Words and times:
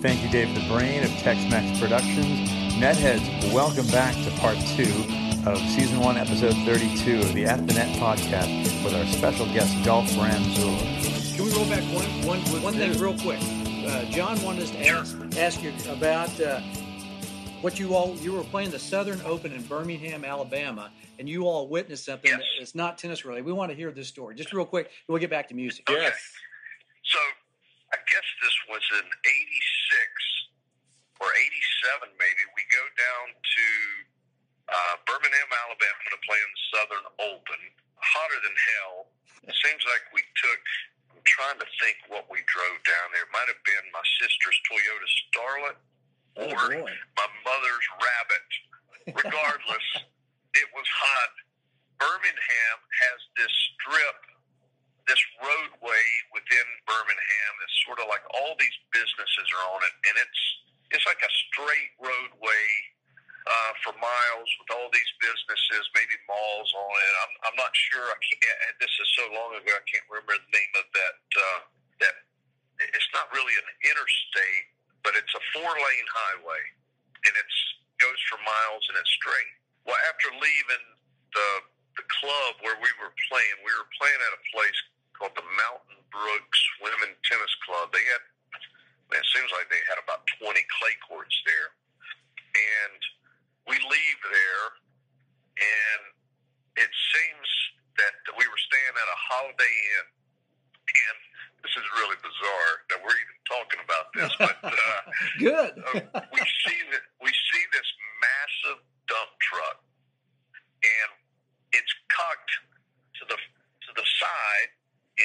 Thank 0.00 0.22
you, 0.22 0.30
Dave 0.30 0.54
the 0.54 0.66
Brain 0.66 1.02
of 1.04 1.10
Tex-Mex 1.18 1.78
Productions. 1.78 2.48
Netheads, 2.80 3.52
welcome 3.52 3.86
back 3.88 4.14
to 4.24 4.30
part 4.40 4.56
two 4.76 5.04
of 5.46 5.58
season 5.70 6.00
one, 6.00 6.16
episode 6.16 6.54
32 6.64 7.20
of 7.20 7.34
the 7.34 7.44
At 7.44 7.66
the 7.66 7.74
Net 7.74 7.94
podcast 7.98 8.82
with 8.84 8.94
our 8.94 9.06
special 9.06 9.46
guest, 9.46 9.82
Dolph 9.84 10.08
Ramseur. 10.16 11.36
Can 11.36 11.44
we 11.44 11.52
roll 11.52 11.66
back 11.68 11.82
one, 11.94 12.06
one, 12.26 12.40
one 12.62 12.74
thing 12.74 12.98
real 12.98 13.16
quick? 13.18 13.40
Uh, 13.86 14.04
John 14.10 14.40
wanted 14.42 14.62
us 14.64 14.70
to 14.70 14.86
ask, 14.88 15.16
ask 15.36 15.62
you 15.62 15.72
about 15.90 16.40
uh, 16.40 16.60
what 17.60 17.78
you 17.78 17.94
all 17.94 18.14
you 18.16 18.32
were 18.32 18.44
playing 18.44 18.70
the 18.70 18.78
Southern 18.78 19.20
Open 19.22 19.52
in 19.52 19.62
Birmingham, 19.64 20.24
Alabama, 20.24 20.90
and 21.18 21.28
you 21.28 21.46
all 21.46 21.68
witnessed 21.68 22.06
something 22.06 22.30
Yes. 22.30 22.40
that's 22.58 22.74
not 22.74 22.96
tennis 22.96 23.24
related. 23.26 23.44
We 23.44 23.52
want 23.52 23.70
to 23.70 23.76
hear 23.76 23.90
this 23.90 24.08
story, 24.08 24.34
just 24.34 24.52
real 24.52 24.64
quick. 24.64 24.90
We'll 25.08 25.18
get 25.18 25.30
back 25.30 25.48
to 25.48 25.54
music. 25.54 25.88
Okay. 25.90 26.08
So 27.02 27.18
I 27.92 27.98
guess 28.06 28.26
this 28.42 28.56
was 28.70 28.82
in 29.02 29.06
'86 29.06 29.18
or 31.20 31.28
'87, 31.34 32.14
maybe. 32.16 32.42
We 32.54 32.62
go 32.70 32.84
down 32.96 33.26
to 33.34 33.66
uh, 34.70 34.94
Birmingham, 35.06 35.50
Alabama, 35.66 36.02
to 36.14 36.20
play 36.22 36.38
in 36.38 36.50
the 36.50 36.62
Southern 36.74 37.06
Open. 37.34 37.60
Hotter 38.00 38.40
than 38.40 38.56
hell. 38.56 39.12
It 39.44 39.52
seems 39.60 39.84
like 39.84 40.04
we 40.16 40.24
took. 40.40 40.62
I'm 41.12 41.20
trying 41.28 41.58
to 41.60 41.68
think 41.82 42.00
what 42.08 42.24
we 42.32 42.40
drove 42.48 42.78
down 42.88 43.12
there. 43.12 43.26
It 43.28 43.32
might 43.34 43.50
have 43.52 43.60
been 43.66 43.84
my 43.92 44.00
sister's 44.22 44.56
Toyota 44.64 45.08
Starlet 45.28 45.76
Oh 46.38 46.46
or 46.48 46.66
boy! 46.70 46.94
my 47.18 47.28
mother's 47.44 47.86
rabbit. 47.98 48.48
Regardless, 49.24 49.86
it 50.62 50.68
was 50.72 50.86
hot. 50.88 51.32
Birmingham 51.98 52.78
has 53.04 53.18
this 53.36 53.52
strip, 53.76 54.20
this 55.10 55.18
roadway 55.42 56.06
within 56.30 56.66
Birmingham. 56.86 57.52
It's 57.66 57.78
sort 57.82 57.98
of 57.98 58.06
like 58.06 58.22
all 58.30 58.54
these 58.62 58.78
businesses 58.94 59.46
are 59.58 59.66
on 59.74 59.82
it, 59.82 59.94
and 60.06 60.14
it's 60.22 60.42
it's 60.94 61.06
like 61.06 61.18
a 61.18 61.32
straight 61.50 61.90
roadway 61.98 62.66
uh, 63.46 63.72
for 63.82 63.90
miles 63.98 64.50
with 64.62 64.70
all 64.70 64.86
these 64.94 65.12
businesses, 65.18 65.82
maybe 65.98 66.14
malls 66.30 66.70
on 66.78 66.90
it. 66.94 67.14
I'm 67.26 67.32
I'm 67.50 67.58
not 67.58 67.74
sure. 67.90 68.06
I 68.06 68.18
can't, 68.22 68.78
this 68.78 68.94
is 69.02 69.08
so 69.18 69.26
long 69.34 69.58
ago. 69.58 69.74
I 69.74 69.84
can't 69.90 70.06
remember 70.06 70.38
the 70.38 70.52
name 70.54 70.72
of 70.78 70.86
that. 70.94 71.18
Uh, 71.34 71.60
that 72.06 72.14
it's 72.78 73.10
not 73.10 73.26
really 73.34 73.54
an 73.58 73.68
interstate, 73.82 74.66
but 75.02 75.18
it's 75.18 75.34
a 75.34 75.42
four 75.58 75.74
lane 75.74 76.08
highway, 76.14 76.62
and 77.26 77.34
it's 77.34 77.58
goes 77.98 78.20
for 78.32 78.40
miles 78.46 78.80
and 78.88 78.96
it's 78.96 79.12
straight. 79.18 79.52
Well, 79.84 79.98
after 80.06 80.30
leaving 80.38 80.84
the 81.34 81.50
the 81.98 82.06
club 82.22 82.54
where 82.62 82.78
we 82.78 82.88
were 83.02 83.10
playing, 83.28 83.56
we 83.66 83.74
were 83.74 83.90
playing 83.98 84.20
at 84.22 84.32
a 84.38 84.42
place 84.54 84.78
called 85.20 85.36
the 85.36 85.44
Mountain 85.44 86.00
Brook 86.08 86.48
Swim 86.80 86.96
and 87.04 87.14
Tennis 87.28 87.52
Club. 87.68 87.92
They 87.92 88.00
had, 88.08 88.24
man, 89.12 89.20
it 89.20 89.28
seems 89.36 89.52
like 89.52 89.68
they 89.68 89.84
had 89.84 90.00
about 90.00 90.24
20 90.40 90.48
clay 90.80 90.96
courts 91.04 91.36
there. 91.44 91.76
And 92.56 93.00
we 93.68 93.76
leave 93.76 94.20
there, 94.26 94.66
and 95.60 96.02
it 96.80 96.90
seems 97.12 97.48
that 98.00 98.16
we 98.34 98.48
were 98.48 98.62
staying 98.64 98.94
at 98.96 99.08
a 99.12 99.18
Holiday 99.28 99.74
Inn. 100.00 100.08
And 100.90 101.18
this 101.62 101.76
is 101.76 101.86
really 102.00 102.18
bizarre 102.24 102.72
that 102.90 102.98
we're 103.04 103.14
even 103.14 103.38
talking 103.46 103.80
about 103.84 104.06
this, 104.16 104.32
but 104.40 104.56
uh, 104.64 105.00
Good. 105.38 105.72
uh, 105.78 106.24
we 106.32 106.42
see 106.66 106.80
that 106.90 107.04
we 107.22 107.30
see 107.30 107.62
this 107.70 107.86
massive 108.18 108.80
dump 109.06 109.30
truck, 109.38 109.78
and 110.82 111.10
it's 111.70 111.92
cocked 112.10 112.54
to 113.20 113.22
the 113.28 113.38
to 113.38 113.90
the 113.94 114.06
side, 114.18 114.70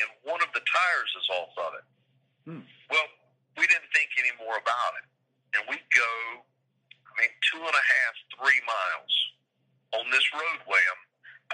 and 0.03 0.09
one 0.27 0.41
of 0.43 0.51
the 0.51 0.63
tires 0.63 1.11
is 1.15 1.27
off 1.31 1.53
of 1.57 1.71
it. 1.79 1.85
Hmm. 2.45 2.63
Well, 2.91 3.07
we 3.57 3.65
didn't 3.67 3.89
think 3.95 4.11
any 4.19 4.33
more 4.37 4.59
about 4.59 4.93
it, 4.99 5.07
and 5.57 5.61
we 5.71 5.79
go, 5.95 6.11
I 7.07 7.11
mean, 7.17 7.31
two 7.51 7.63
and 7.63 7.75
a 7.75 7.85
half, 7.85 8.13
three 8.35 8.61
miles 8.67 9.13
on 9.95 10.05
this 10.11 10.25
roadway 10.35 10.81
I'm, 10.91 11.01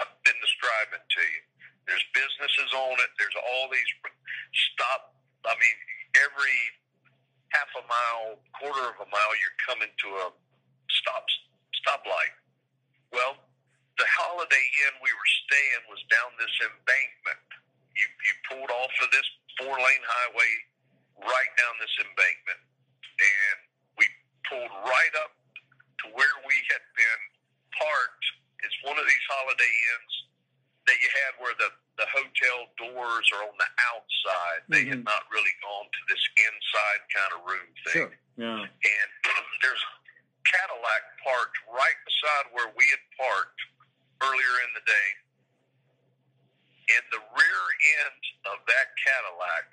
I've 0.02 0.14
been 0.26 0.38
describing 0.42 1.02
to 1.02 1.22
you. 1.22 1.42
There's 1.86 2.06
businesses 2.14 2.70
on 2.74 2.94
it. 2.98 3.10
There's 3.18 3.36
all 3.38 3.66
these 3.70 3.90
stop. 4.74 5.14
I 5.46 5.54
mean, 5.58 5.76
every 6.18 6.58
half 7.50 7.70
a 7.76 7.84
mile, 7.84 8.38
quarter 8.56 8.86
of 8.94 8.98
a 9.02 9.08
mile, 9.10 9.32
you're 9.42 9.58
coming 9.66 9.90
to 9.90 10.08
a 10.24 10.26
stop 10.88 11.26
stoplight. 11.82 12.34
Well, 13.12 13.36
the 13.98 14.08
Holiday 14.08 14.66
Inn 14.88 14.94
we 15.04 15.12
were 15.12 15.32
staying 15.46 15.82
was 15.90 16.00
down 16.08 16.32
this 16.40 16.54
embankment. 16.64 17.51
Pulled 18.62 18.78
off 18.78 18.94
of 19.02 19.10
this 19.10 19.26
four 19.58 19.74
lane 19.74 20.04
highway 20.06 20.52
right 21.18 21.52
down 21.58 21.74
this 21.82 21.90
embankment, 21.98 22.62
and 23.18 23.56
we 23.98 24.06
pulled 24.46 24.70
right 24.86 25.14
up 25.18 25.34
to 26.06 26.14
where 26.14 26.36
we 26.46 26.54
had 26.70 26.78
been 26.94 27.22
parked. 27.74 28.26
It's 28.62 28.78
one 28.86 29.02
of 29.02 29.02
these 29.02 29.26
Holiday 29.26 29.66
Inns 29.66 30.14
that 30.86 30.94
you 31.02 31.10
had 31.26 31.32
where 31.42 31.58
the 31.58 31.74
the 31.98 32.06
hotel 32.08 32.70
doors 32.78 33.26
are 33.34 33.44
on 33.50 33.56
the 33.58 33.70
outside. 33.92 34.60
They 34.70 34.86
had 34.86 35.02
mm-hmm. 35.02 35.10
not 35.10 35.26
really 35.34 35.52
gone 35.58 35.90
to 35.90 36.00
this 36.08 36.22
inside 36.40 37.00
kind 37.12 37.30
of 37.34 37.40
room 37.44 37.68
thing 37.82 37.92
Sure. 38.06 38.12
Yeah. 38.38 38.62
and 38.64 39.08
there's 39.62 39.82
a 39.82 39.92
Cadillac 40.46 41.02
parked 41.20 41.58
right 41.68 41.98
beside 42.06 42.46
where 42.56 42.70
we 42.78 42.86
had 42.88 43.02
parked 43.18 43.60
earlier 44.22 44.54
in 44.64 44.70
the 44.72 44.84
day. 44.88 45.08
And 46.96 47.04
the 47.12 47.22
rear 47.36 47.62
end 48.02 48.22
of 48.50 48.58
that 48.66 48.88
Cadillac 48.98 49.68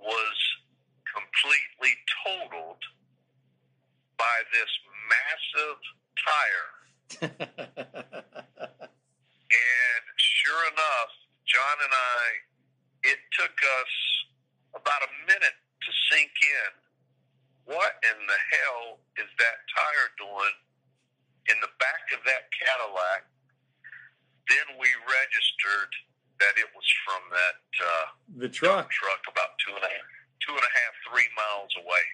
was 0.00 0.38
completely 1.04 1.92
totaled 2.24 2.82
by 4.16 4.36
this 4.54 4.70
massive 5.10 5.78
tire. 6.22 6.70
And 9.50 10.04
sure 10.16 10.62
enough, 10.70 11.12
John 11.46 11.78
and 11.82 11.94
I, 11.94 12.24
it 13.10 13.18
took 13.34 13.50
us 13.82 13.92
about 14.78 15.02
a 15.02 15.10
minute 15.26 15.58
to 15.58 15.90
sink 16.10 16.30
in. 16.30 16.70
What 17.74 17.98
in 18.06 18.18
the 18.26 18.40
hell 18.54 19.02
is 19.18 19.26
that 19.38 19.56
tire 19.74 20.08
doing 20.18 20.54
in 21.50 21.58
the 21.62 21.70
back 21.82 22.14
of 22.14 22.22
that 22.26 22.50
Cadillac? 22.54 23.26
Then 24.48 24.78
we 24.78 24.88
registered 25.02 25.92
that 26.38 26.54
it 26.58 26.70
was 26.74 26.86
from 27.06 27.22
that 27.34 27.62
uh, 27.82 28.06
The 28.38 28.48
dump 28.48 28.54
truck. 28.54 28.90
truck 28.90 29.22
about 29.30 29.58
two 29.66 29.74
and 29.74 29.84
a 29.84 29.90
half, 29.90 30.10
two 30.46 30.54
and 30.54 30.62
a 30.62 30.72
half, 30.78 30.92
three 31.10 31.28
miles 31.34 31.72
away. 31.78 32.06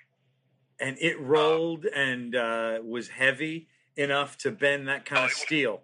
And 0.78 0.96
it 1.00 1.18
rolled 1.20 1.86
and 1.86 2.36
uh, 2.36 2.80
was 2.84 3.08
heavy 3.30 3.66
enough 3.98 4.38
to 4.38 4.54
bend 4.54 4.86
that 4.86 5.02
kind 5.04 5.26
Oh, 5.26 5.26
of 5.26 5.34
it 5.34 5.34
was- 5.34 5.42
steel. 5.50 5.74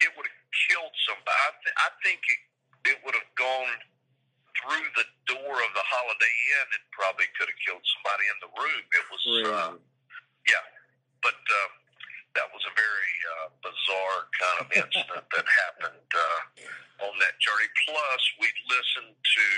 it 0.00 0.10
would 0.16 0.24
have 0.26 0.40
killed 0.68 0.94
somebody. 1.04 1.36
I, 1.36 1.50
th- 1.60 1.76
I 1.76 1.88
think 2.04 2.20
it, 2.32 2.40
it 2.92 2.98
would 3.04 3.14
have 3.16 3.30
gone 3.36 3.76
through 4.56 4.88
the 4.96 5.04
door 5.28 5.52
of 5.60 5.70
the 5.76 5.84
Holiday 5.84 6.34
Inn 6.56 6.68
and 6.80 6.84
probably 6.96 7.28
could 7.36 7.48
have 7.52 7.60
killed 7.60 7.84
somebody 8.00 8.24
in 8.32 8.38
the 8.40 8.50
room. 8.56 8.82
It 8.88 9.04
was, 9.12 9.22
uh, 9.24 9.32
Crazy. 9.36 9.84
yeah, 10.48 10.64
but 11.20 11.36
uh, 11.36 11.68
that 12.40 12.48
was 12.56 12.64
a 12.64 12.72
very 12.72 13.14
uh, 13.36 13.46
bizarre 13.60 14.20
kind 14.40 14.56
of 14.64 14.66
incident 14.80 15.24
that 15.36 15.44
happened 15.66 16.08
uh, 16.16 17.04
on 17.04 17.12
that 17.20 17.36
journey. 17.36 17.68
Plus, 17.84 18.22
we 18.40 18.48
listened 18.72 19.12
to 19.12 19.48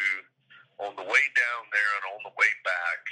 on 0.83 0.93
the 0.99 1.07
way 1.07 1.25
down 1.35 1.63
there 1.75 1.93
and 2.03 2.05
on 2.19 2.21
the 2.27 2.35
way 2.39 2.51
back. 2.67 3.03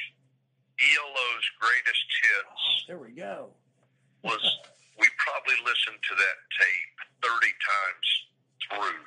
ELO's 0.78 1.46
greatest 1.58 2.04
hits 2.22 2.84
there 2.86 2.98
we 3.00 3.10
go. 3.16 3.48
was 4.22 4.42
we 5.00 5.08
probably 5.18 5.56
listened 5.64 5.96
to 6.04 6.14
that 6.20 6.36
tape 6.60 6.96
30 7.24 7.48
times 7.48 8.08
through. 8.68 9.02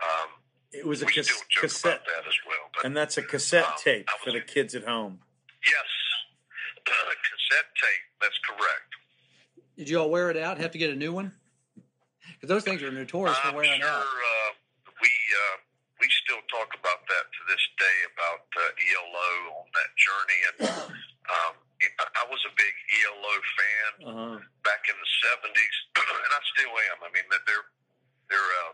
Um, 0.00 0.28
It 0.72 0.86
was 0.86 1.02
a 1.02 1.06
we 1.06 1.12
cas- 1.12 1.26
still 1.26 1.42
joke 1.50 1.62
cassette, 1.70 2.02
about 2.02 2.06
that 2.06 2.24
as 2.30 2.38
well. 2.46 2.66
But 2.72 2.82
and 2.94 3.02
that's 3.02 3.18
a 3.18 3.26
cassette 3.26 3.66
Um, 3.66 3.74
tape 3.82 4.06
was- 4.06 4.22
for 4.22 4.30
the 4.30 4.38
kids 4.40 4.70
at 4.78 4.84
home. 4.86 5.18
yes, 5.66 5.90
cassette 6.86 7.66
tape. 7.74 8.06
That's 8.22 8.38
correct. 8.46 8.90
Did 9.76 9.88
you 9.90 9.98
all 9.98 10.10
wear 10.14 10.30
it 10.30 10.36
out? 10.38 10.58
Have 10.62 10.70
to 10.70 10.78
get 10.78 10.90
a 10.90 10.94
new 10.94 11.10
one? 11.12 11.34
Because 12.38 12.46
those 12.46 12.62
things 12.62 12.78
are 12.86 12.92
notorious 12.94 13.34
for 13.42 13.48
I'm 13.50 13.54
wearing 13.58 13.80
sure 13.82 13.90
out. 13.90 14.06
uh, 14.06 14.50
we 15.02 15.10
uh, 15.10 15.56
we 15.98 16.06
still 16.22 16.38
talk 16.46 16.70
about 16.78 17.02
that 17.10 17.26
to 17.34 17.40
this 17.50 17.64
day 17.82 17.96
about 18.14 18.46
uh, 18.54 18.62
ELO 18.78 19.30
on 19.58 19.66
that 19.74 19.90
journey, 19.98 20.40
and 20.46 20.56
um, 21.34 21.52
I 21.98 22.24
was 22.30 22.38
a 22.46 22.54
big 22.54 22.74
ELO 23.02 23.34
fan. 23.58 23.90
Uh-huh. 24.06 24.38
back 24.62 24.86
in 24.86 24.94
the 24.94 25.10
seventies, 25.26 25.76
and 25.98 26.30
I 26.30 26.40
still 26.54 26.70
am. 26.94 26.98
I 27.02 27.10
mean, 27.10 27.26
that 27.34 27.42
they're 27.42 27.66
they're 28.30 28.50
uh, 28.70 28.72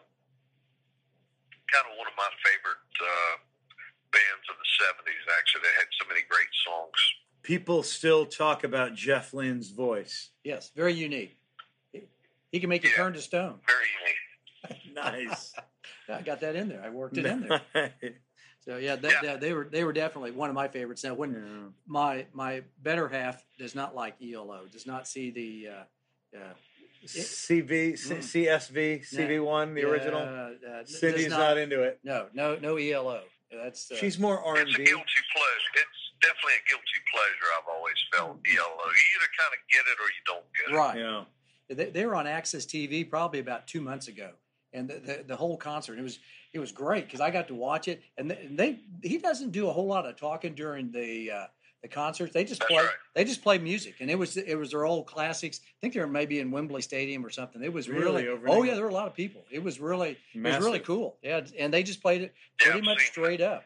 kind 1.73 1.89
of 1.89 1.97
one 1.97 2.07
of 2.13 2.17
my 2.21 2.29
favorite 2.45 2.85
uh, 3.01 3.35
bands 4.13 4.47
of 4.51 4.57
the 4.57 4.69
seventies. 4.79 5.23
Actually, 5.39 5.63
they 5.63 5.75
had 5.79 5.89
so 6.01 6.09
many 6.09 6.21
great 6.29 6.53
songs. 6.65 6.99
People 7.43 7.83
still 7.83 8.27
talk 8.27 8.65
about 8.65 8.95
Jeff 8.95 9.33
Lynne's 9.33 9.71
voice. 9.71 10.31
Yes, 10.45 10.71
very 10.75 10.95
unique. 10.95 11.37
He- 11.93 12.09
He 12.53 12.61
can 12.61 12.69
make 12.69 12.85
you 12.85 12.91
Yeah. 12.91 12.97
turn 12.97 13.13
to 13.15 13.21
stone. 13.21 13.61
Very 13.67 13.89
unique. 14.01 14.95
nice. 14.95 15.55
I 16.09 16.23
got 16.23 16.41
that 16.41 16.57
in 16.57 16.69
there. 16.69 16.83
I 16.83 16.91
worked 16.91 17.17
it 17.17 17.27
in 17.27 17.49
there. 17.49 17.95
So 18.65 18.77
yeah, 18.77 18.97
they, 18.97 19.11
yeah. 19.23 19.37
they 19.37 19.55
were 19.55 19.65
they 19.65 19.85
were 19.85 19.93
definitely 19.93 20.33
one 20.33 20.51
of 20.51 20.55
my 20.55 20.69
favorites. 20.69 21.03
Now, 21.03 21.15
when 21.15 21.33
yeah. 21.33 21.71
my 21.87 22.27
my 22.33 22.63
better 22.83 23.09
half 23.09 23.43
does 23.59 23.75
not 23.75 23.95
like 23.95 24.17
ELO, 24.23 24.67
does 24.71 24.87
not 24.87 25.09
see 25.09 25.31
the 25.31 25.69
uh, 25.69 26.39
uh, 26.39 26.53
CV, 27.07 27.95
mm. 27.95 28.19
CSV, 28.19 29.09
CV1, 29.11 29.75
the 29.75 29.85
original. 29.85 30.21
Uh, 30.21 30.85
Cindy's 30.85 31.31
not, 31.31 31.39
not, 31.39 31.59
into 31.59 31.83
it. 31.83 32.01
No, 32.05 32.27
no, 32.35 32.57
no 32.57 32.77
ELO. 32.77 33.23
That's 33.51 33.91
uh, 33.91 33.97
she's 33.97 34.19
more 34.19 34.43
R 34.43 34.57
and 34.57 34.67
B. 34.67 34.71
It's 34.71 34.79
a 34.79 34.85
guilty 34.85 35.23
pleasure. 35.35 35.71
It's 35.75 36.01
definitely 36.23 36.55
a 36.55 36.69
guilty 36.69 37.01
pleasure. 37.13 37.49
I've 37.59 37.69
always 37.75 37.97
felt 38.13 38.39
ELO. 38.47 38.87
You 38.87 39.07
either 39.17 39.31
kind 39.39 39.53
of 39.53 39.61
get 39.73 39.85
it 39.87 39.99
or 39.99 40.09
you 40.09 40.23
don't 40.27 40.45
get 40.55 40.73
it. 40.73 40.77
Right. 40.77 40.99
Yeah. 40.99 41.25
They, 41.75 41.91
they 41.91 42.07
were 42.07 42.15
on 42.15 42.27
AXS 42.27 42.67
TV 42.67 43.09
probably 43.09 43.41
about 43.41 43.67
two 43.67 43.81
months 43.81 44.09
ago, 44.09 44.31
and 44.73 44.89
the, 44.89 44.95
the, 44.95 45.25
the 45.29 45.37
whole 45.37 45.57
concert 45.57 45.99
it 45.99 46.03
was 46.03 46.19
it 46.53 46.59
was 46.59 46.73
great 46.73 47.07
because 47.07 47.21
I 47.21 47.31
got 47.31 47.49
to 47.49 47.55
watch 47.55 47.89
it, 47.89 48.03
and 48.19 48.31
they, 48.31 48.49
they, 48.51 48.79
he 49.03 49.19
doesn't 49.19 49.51
do 49.51 49.69
a 49.69 49.73
whole 49.73 49.87
lot 49.87 50.07
of 50.07 50.17
talking 50.17 50.55
during 50.55 50.91
the 50.91 51.31
uh, 51.31 51.47
the 51.83 51.89
concerts. 51.89 52.33
They 52.33 52.45
just 52.45 52.61
That's 52.61 52.71
play 52.71 52.83
right. 52.83 52.95
they 53.15 53.25
just 53.25 53.43
play 53.43 53.59
music, 53.59 53.97
and 54.01 54.11
it 54.11 54.19
was 54.19 54.37
it 54.37 54.55
was 54.55 54.71
their 54.71 54.85
old 54.85 55.07
classics. 55.07 55.61
I 55.65 55.77
think 55.81 55.95
they 55.95 56.01
were 56.01 56.07
maybe 56.07 56.41
in 56.41 56.51
Wembley 56.51 56.83
Stadium 56.83 57.25
or 57.25 57.31
something. 57.31 57.63
It 57.63 57.73
was 57.73 57.89
really, 57.89 58.27
really 58.27 58.41
oh 58.47 58.63
yeah, 58.63 58.75
there 58.75 58.85
were 58.85 58.91
a 58.91 58.95
lot 58.95 59.07
of 59.07 59.15
people. 59.15 59.45
It 59.51 59.63
was 59.63 59.81
really 59.81 60.19
Massive. 60.35 60.55
it 60.55 60.59
was 60.59 60.67
really 60.67 60.81
cool. 60.81 61.17
Yeah, 61.23 61.41
and 61.59 61.73
they 61.73 61.83
just 61.83 62.03
played 62.03 62.23
it 62.23 62.35
pretty 62.59 62.79
yeah, 62.79 62.85
much 62.85 63.07
straight 63.07 63.41
that. 63.41 63.53
up. 63.53 63.65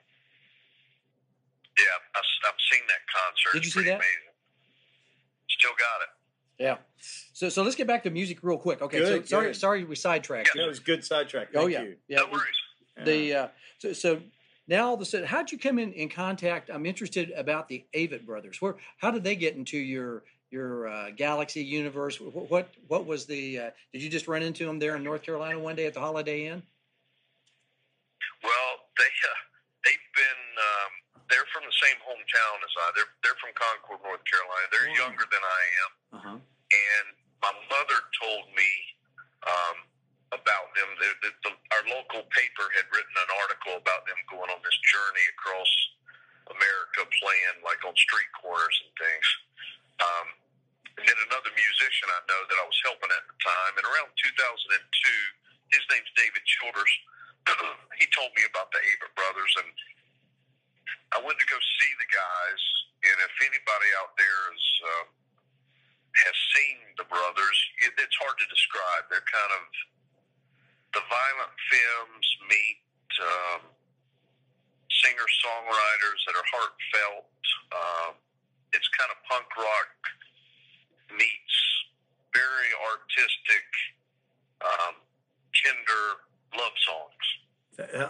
Yeah, 1.77 1.85
I've, 2.15 2.23
I've 2.47 2.61
seen 2.71 2.83
that 2.87 3.03
concert. 3.13 3.53
Did 3.53 3.65
you 3.65 3.71
see 3.71 3.89
that? 3.91 3.97
Amazing. 3.97 4.35
Still 5.49 5.71
got 5.71 6.03
it. 6.03 6.09
Yeah. 6.59 6.77
So 7.33 7.49
so 7.49 7.63
let's 7.63 7.75
get 7.75 7.89
back 7.89 8.05
to 8.05 8.11
music 8.11 8.39
real 8.43 8.59
quick. 8.59 8.81
Okay. 8.81 8.99
Good, 8.99 9.25
so 9.25 9.29
sorry 9.29 9.47
good. 9.49 9.57
sorry 9.57 9.85
we 9.85 9.97
sidetracked. 9.97 10.51
Yeah, 10.55 10.63
that 10.63 10.69
was 10.69 10.79
good 10.79 11.05
sidetrack. 11.05 11.49
oh 11.57 11.67
yeah. 11.67 11.83
You. 11.83 11.97
Yeah. 12.07 12.19
No 12.19 12.27
worries. 12.33 12.57
The 13.05 13.35
uh, 13.35 13.49
so 13.79 13.93
so 13.93 14.21
now 14.67 14.89
all 14.89 14.95
of 14.95 15.01
a 15.01 15.05
sudden, 15.05 15.27
how'd 15.27 15.53
you 15.53 15.59
come 15.59 15.79
in 15.79 15.93
in 15.93 16.09
contact? 16.09 16.71
I'm 16.73 16.87
interested 16.87 17.31
about 17.37 17.69
the 17.69 17.85
Avett 17.95 18.25
brothers. 18.25 18.61
Where 18.61 18.77
how 18.99 19.11
did 19.11 19.25
they 19.25 19.37
get 19.37 19.57
into 19.57 19.79
your 19.79 20.25
your 20.51 20.89
uh, 20.89 21.11
galaxy 21.11 21.63
universe? 21.63 22.21
What, 22.21 22.51
what 22.51 22.69
what 22.89 23.07
was 23.07 23.27
the? 23.27 23.59
Uh, 23.59 23.71
did 23.93 24.03
you 24.03 24.09
just 24.09 24.29
run 24.29 24.43
into 24.43 24.65
them 24.65 24.79
there 24.79 24.97
in 24.97 25.03
North 25.03 25.23
Carolina 25.23 25.59
one 25.59 25.77
day 25.77 25.87
at 25.87 25.95
the 25.95 26.01
Holiday 26.01 26.47
Inn? 26.47 26.63
Well, 28.43 28.71
they 28.97 29.05
uh, 29.05 29.41
they've 29.85 30.09
been 30.17 30.43
um, 30.57 30.93
they're 31.29 31.49
from 31.53 31.65
the 31.67 31.77
same 31.83 31.99
hometown 32.01 32.57
as 32.65 32.73
I. 32.79 32.85
They're 32.97 33.13
they're 33.23 33.39
from 33.43 33.53
Concord, 33.53 34.01
North 34.07 34.25
Carolina. 34.25 34.67
They're 34.73 34.95
oh. 34.95 35.03
younger 35.05 35.27
than 35.29 35.45
I 35.45 35.63
am, 35.83 35.91
uh-huh. 36.17 36.39
and 36.41 37.07
my 37.43 37.53
mother 37.69 37.99
told 38.17 38.49
me 38.57 38.71
um, 39.45 39.77
about 40.35 40.69
them. 40.75 40.89
The, 40.99 41.11
the, 41.23 41.31
the, 41.47 41.53
our 41.79 41.85
local 41.89 42.27
paper 42.35 42.67
had 42.75 42.87
written 42.91 43.15
an 43.15 43.31
article 43.47 43.79
about 43.79 44.05
them 44.05 44.19
going 44.27 44.51
on 44.51 44.61
this 44.61 44.79
journey 44.85 45.25
across 45.35 45.71
America, 46.51 47.07
playing 47.23 47.57
like 47.63 47.81
on 47.87 47.95
street 47.95 48.31
corners 48.37 48.77
and 48.85 48.93
things. 48.99 49.29
Um, 50.03 50.27
and 50.99 51.05
then 51.07 51.19
another 51.27 51.51
musician 51.55 52.07
I 52.07 52.23
know 52.31 52.41
that 52.47 52.59
I 52.59 52.67
was 52.67 52.79
helping 52.87 53.11
at 53.11 53.25
the 53.27 53.37
time, 53.43 53.75
and 53.79 53.87
around 53.87 54.11
2002, 54.15 55.75
his 55.75 55.83
name's 55.91 56.11
David 56.15 56.45
Childers. 56.47 56.93
he 58.01 58.07
told 58.15 58.31
me 58.39 58.47
about 58.47 58.71
the 58.71 58.79
Avett 58.79 59.13
brothers, 59.19 59.53
and 59.59 59.71
I 61.15 61.19
went 61.19 61.37
to 61.39 61.49
go 61.51 61.59
see 61.59 61.93
the 61.99 62.11
guys. 62.15 62.63
And 63.05 63.17
if 63.21 63.35
anybody 63.43 63.91
out 64.01 64.15
there 64.17 64.43
is 64.55 64.67
uh, 64.87 65.07
has 66.15 66.37
seen 66.55 66.79
the 66.95 67.07
brothers, 67.11 67.59
it, 67.85 67.93
it's 67.99 68.17
hard 68.23 68.39
to 68.39 68.47
describe. 68.47 69.11
They're 69.11 69.27
kind 69.27 69.53
of 69.61 69.63
the 70.95 71.03
violent 71.11 71.55
femmes 71.75 72.29
meet 72.47 72.81
um, 73.19 73.61
singer 75.03 75.29
songwriters 75.43 76.21
that 76.31 76.35
are 76.39 76.49
heartfelt. 76.55 77.27
Um, 77.75 78.13
it's 78.71 78.87
kind 78.95 79.11
of 79.11 79.19
punk 79.27 79.51
rock 79.59 79.91
meets 81.13 81.57
very 82.35 82.71
artistic, 82.91 83.67
um, 84.63 84.95
tender 85.55 86.05
love 86.59 86.77
songs. 86.83 87.27
Um, 87.79 88.09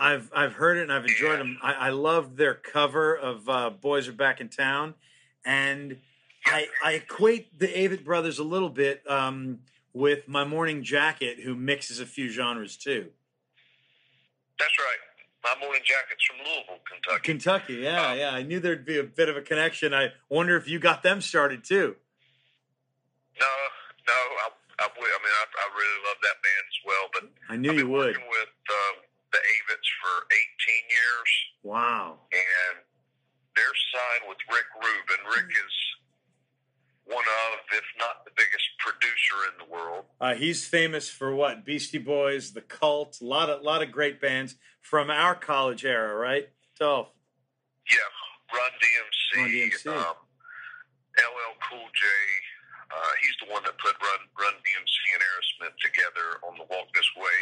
I, 0.00 0.10
have 0.42 0.52
I've 1.02 1.08
enjoyed 1.08 1.40
them. 1.40 1.58
I, 1.62 1.72
I 1.72 1.88
love 1.90 2.36
their 2.36 2.54
cover 2.54 3.16
of 3.16 3.48
uh, 3.48 3.70
"Boys 3.70 4.08
Are 4.08 4.12
Back 4.12 4.40
in 4.40 4.48
Town," 4.48 4.94
and 5.44 5.98
I, 6.46 6.66
I 6.84 6.92
equate 6.92 7.58
the 7.58 7.68
Avett 7.68 8.04
Brothers 8.04 8.38
a 8.38 8.44
little 8.44 8.70
bit. 8.70 9.02
Um, 9.08 9.60
with 9.94 10.26
my 10.26 10.44
morning 10.44 10.82
jacket, 10.82 11.40
who 11.40 11.54
mixes 11.54 12.00
a 12.00 12.06
few 12.06 12.28
genres 12.28 12.76
too. 12.76 13.10
That's 14.58 14.78
right. 14.78 15.00
My 15.44 15.54
morning 15.60 15.82
jacket's 15.84 16.24
from 16.24 16.38
Louisville, 16.38 16.80
Kentucky. 16.86 17.22
Kentucky, 17.22 17.74
yeah, 17.82 18.12
um, 18.12 18.18
yeah. 18.18 18.30
I 18.30 18.42
knew 18.42 18.60
there'd 18.60 18.86
be 18.86 18.98
a 18.98 19.04
bit 19.04 19.28
of 19.28 19.36
a 19.36 19.42
connection. 19.42 19.92
I 19.92 20.12
wonder 20.28 20.56
if 20.56 20.68
you 20.68 20.78
got 20.78 21.02
them 21.02 21.20
started 21.20 21.64
too. 21.64 21.96
No, 23.40 23.52
no. 24.06 24.14
I, 24.14 24.48
I, 24.78 24.86
I 24.86 24.88
mean, 24.88 25.34
I, 25.34 25.44
I 25.50 25.66
really 25.74 26.00
love 26.06 26.18
that 26.22 26.38
band 26.46 26.64
as 26.70 26.78
well. 26.86 27.04
But 27.12 27.22
I 27.52 27.56
knew 27.56 27.72
you 27.72 27.88
would. 27.88 28.14
Working 28.14 28.30
with 28.30 28.54
um, 28.70 28.96
the 29.32 29.38
Avetts 29.38 29.90
for 29.98 30.14
18 30.30 30.38
years. 30.88 31.30
Wow. 31.62 32.18
And 32.32 32.82
they're 33.56 33.78
signed 33.92 34.28
with 34.28 34.38
Rick 34.50 34.66
Rubin. 34.74 35.22
Rick 35.30 35.50
is 35.50 35.74
one 37.04 37.24
of, 37.24 37.60
if 37.76 37.84
not 37.98 38.24
the 38.24 38.30
biggest 38.36 38.66
producer 38.78 39.36
in 39.50 39.66
the 39.66 39.68
world. 39.72 40.04
Uh, 40.20 40.34
he's 40.34 40.66
famous 40.66 41.08
for 41.08 41.34
what? 41.34 41.64
Beastie 41.64 41.98
Boys, 41.98 42.52
The 42.52 42.62
Cult, 42.62 43.20
a 43.20 43.24
lot 43.24 43.50
of 43.50 43.62
lot 43.62 43.82
of 43.82 43.90
great 43.90 44.20
bands 44.20 44.56
from 44.80 45.10
our 45.10 45.34
college 45.34 45.84
era, 45.84 46.14
right? 46.14 46.48
Dolph. 46.78 47.10
Yeah, 47.90 48.10
Run 48.54 48.72
DMC, 48.78 49.30
Run 49.36 49.50
DMC. 49.50 49.86
Um, 49.90 50.16
LL 51.18 51.54
Cool 51.68 51.88
J. 51.92 52.04
Uh, 52.92 53.12
he's 53.20 53.36
the 53.44 53.52
one 53.52 53.62
that 53.64 53.76
put 53.78 53.96
Run 54.00 54.22
Run 54.38 54.54
DMC 54.60 54.96
and 55.14 55.22
Aerosmith 55.22 55.76
together 55.80 56.40
on 56.44 56.56
the 56.56 56.66
Walk 56.70 56.88
This 56.94 57.08
Way 57.16 57.40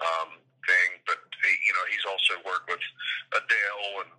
um, 0.00 0.40
thing. 0.66 1.00
But 1.06 1.19
he, 1.44 1.52
you 1.66 1.72
know, 1.74 1.84
he's 1.88 2.06
also 2.06 2.34
worked 2.44 2.68
with 2.68 2.84
Adele 3.32 4.04
and 4.04 4.12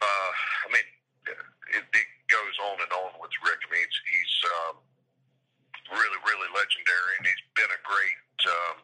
uh, 0.00 0.30
I 0.64 0.68
mean, 0.72 0.88
it, 1.28 1.84
it 1.84 2.08
goes 2.32 2.56
on 2.72 2.80
and 2.80 2.92
on 3.04 3.12
with 3.20 3.32
Rick. 3.44 3.60
I 3.60 3.68
mean, 3.68 3.84
he's, 3.84 4.00
he's 4.08 4.36
um, 4.48 4.74
really, 5.92 6.20
really 6.24 6.50
legendary, 6.56 7.12
and 7.20 7.24
he's 7.28 7.44
been 7.52 7.68
a 7.68 7.82
great, 7.84 8.24
um, 8.48 8.76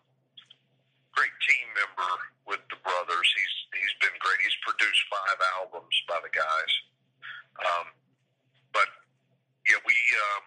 great 1.17 1.33
team 1.49 1.67
member 1.73 2.13
with 2.45 2.63
the 2.69 2.79
brothers. 2.85 3.29
He's 3.33 3.57
he's 3.73 3.97
been 4.05 4.17
great. 4.21 4.39
He's 4.45 4.59
produced 4.61 5.03
five 5.09 5.41
albums 5.57 5.97
by 6.05 6.21
the 6.21 6.33
guys. 6.33 6.73
Um, 7.65 7.87
but 8.77 8.89
yeah, 9.65 9.81
we 9.89 9.97
um, 9.97 10.45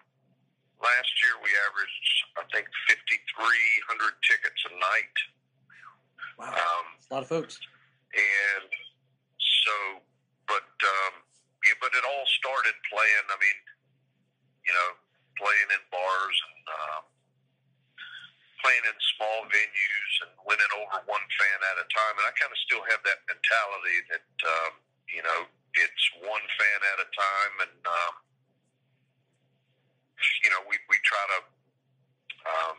last 0.78 1.10
year 1.26 1.34
we 1.42 1.50
averaged 1.66 2.14
I 2.38 2.46
think 2.54 2.70
fifty 2.86 3.18
three 3.34 3.70
hundred 3.90 4.14
tickets 4.22 4.62
a 4.70 4.72
night. 4.78 5.16
Wow, 6.40 6.56
um, 6.56 6.86
a 6.96 7.08
lot 7.12 7.20
of 7.20 7.28
folks. 7.28 7.60
And 8.16 8.72
so, 9.36 9.76
but 10.48 10.64
um, 10.64 11.14
yeah, 11.68 11.76
but 11.84 11.92
it 11.92 12.00
all 12.00 12.24
started 12.40 12.72
playing. 12.88 13.26
I 13.28 13.36
mean, 13.36 13.58
you 14.64 14.72
know, 14.72 14.88
playing 15.36 15.68
in 15.68 15.82
bars 15.92 16.36
and 16.48 16.64
uh, 16.64 17.00
playing 18.64 18.84
in 18.88 18.96
small 19.20 19.44
venues 19.52 20.12
and 20.24 20.32
winning 20.48 20.72
over 20.80 21.04
one 21.04 21.26
fan 21.36 21.58
at 21.60 21.76
a 21.76 21.86
time. 21.92 22.14
And 22.16 22.24
I 22.24 22.32
kind 22.40 22.48
of 22.48 22.60
still 22.64 22.88
have 22.88 23.04
that 23.04 23.20
mentality 23.28 23.98
that 24.16 24.32
um, 24.48 24.72
you 25.12 25.20
know 25.20 25.44
it's 25.76 26.04
one 26.24 26.46
fan 26.56 26.80
at 26.96 27.04
a 27.04 27.08
time, 27.12 27.54
and 27.68 27.80
um, 27.84 28.14
you 30.40 30.48
know 30.56 30.64
we 30.64 30.80
we 30.88 30.96
try 31.04 31.20
to 31.36 31.40
um, 32.48 32.76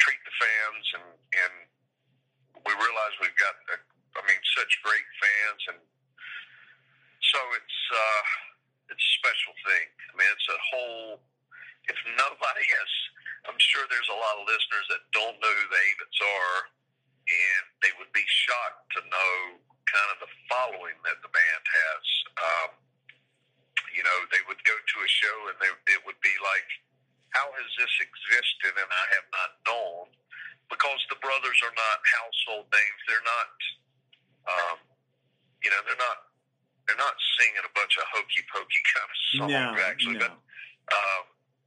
treat 0.00 0.16
the 0.24 0.32
fans 0.32 0.86
and 0.96 1.17
realize 2.78 3.14
we've 3.20 3.38
got 3.38 3.54
a, 3.74 3.76
I 4.16 4.22
mean 4.26 4.42
such 4.56 4.72
great 4.82 5.06
fans 5.18 5.62
and 5.74 5.78
so 7.28 7.40
it's 7.60 7.80
uh, 7.92 8.24
it's 8.94 9.04
a 9.04 9.12
special 9.20 9.54
thing. 9.66 9.86
I 10.10 10.12
mean, 10.16 10.30
it's 10.32 10.48
a 10.48 10.60
whole. 10.72 11.20
If 11.88 11.96
nobody 12.20 12.64
has, 12.68 12.90
I'm 13.48 13.56
sure 13.56 13.84
there's 13.88 14.12
a 14.12 14.18
lot 14.18 14.40
of 14.40 14.44
listeners 14.44 14.86
that 14.92 15.02
don't 15.16 15.36
know 15.40 15.52
who 15.52 15.66
the 15.72 15.80
Avetts 15.92 16.20
are, 16.20 16.58
and 17.24 17.64
they 17.80 17.92
would 17.96 18.12
be 18.12 18.24
shocked 18.28 18.92
to 18.96 19.00
know 19.08 19.36
kind 19.88 20.08
of 20.12 20.18
the 20.20 20.30
following 20.52 20.96
that 21.04 21.16
the 21.24 21.32
band 21.32 21.64
has. 21.64 22.04
Um, 22.36 22.70
you 23.96 24.04
know, 24.04 24.18
they 24.28 24.44
would 24.44 24.60
go 24.68 24.76
to 24.76 24.96
a 25.00 25.08
show 25.08 25.36
and 25.48 25.56
they, 25.64 25.72
it 25.96 26.00
would 26.04 26.20
be 26.20 26.36
like, 26.44 26.68
"How 27.32 27.48
has 27.50 27.68
this 27.76 27.94
existed?" 28.00 28.72
And 28.72 28.88
I 28.88 29.04
have 29.16 29.28
not 29.32 29.50
known 29.68 30.06
because 30.70 31.00
the 31.08 31.18
brothers 31.20 31.58
are 31.64 31.74
not 31.74 31.96
household 32.04 32.68
names. 32.70 33.00
They're 33.08 33.26
not, 33.26 33.52
um, 34.48 34.78
you 35.64 35.70
know, 35.72 35.80
they're 35.84 36.00
not 36.00 36.28
they're 36.88 37.00
not 37.00 37.16
singing 37.36 37.64
a 37.64 37.72
bunch 37.76 38.00
of 38.00 38.04
hokey 38.08 38.42
pokey 38.48 38.82
kind 38.88 39.08
of 39.08 39.18
songs 39.36 39.52
no, 39.52 39.68
actually, 39.84 40.16
no. 40.16 40.24
but 40.24 40.32
um, 40.94 41.24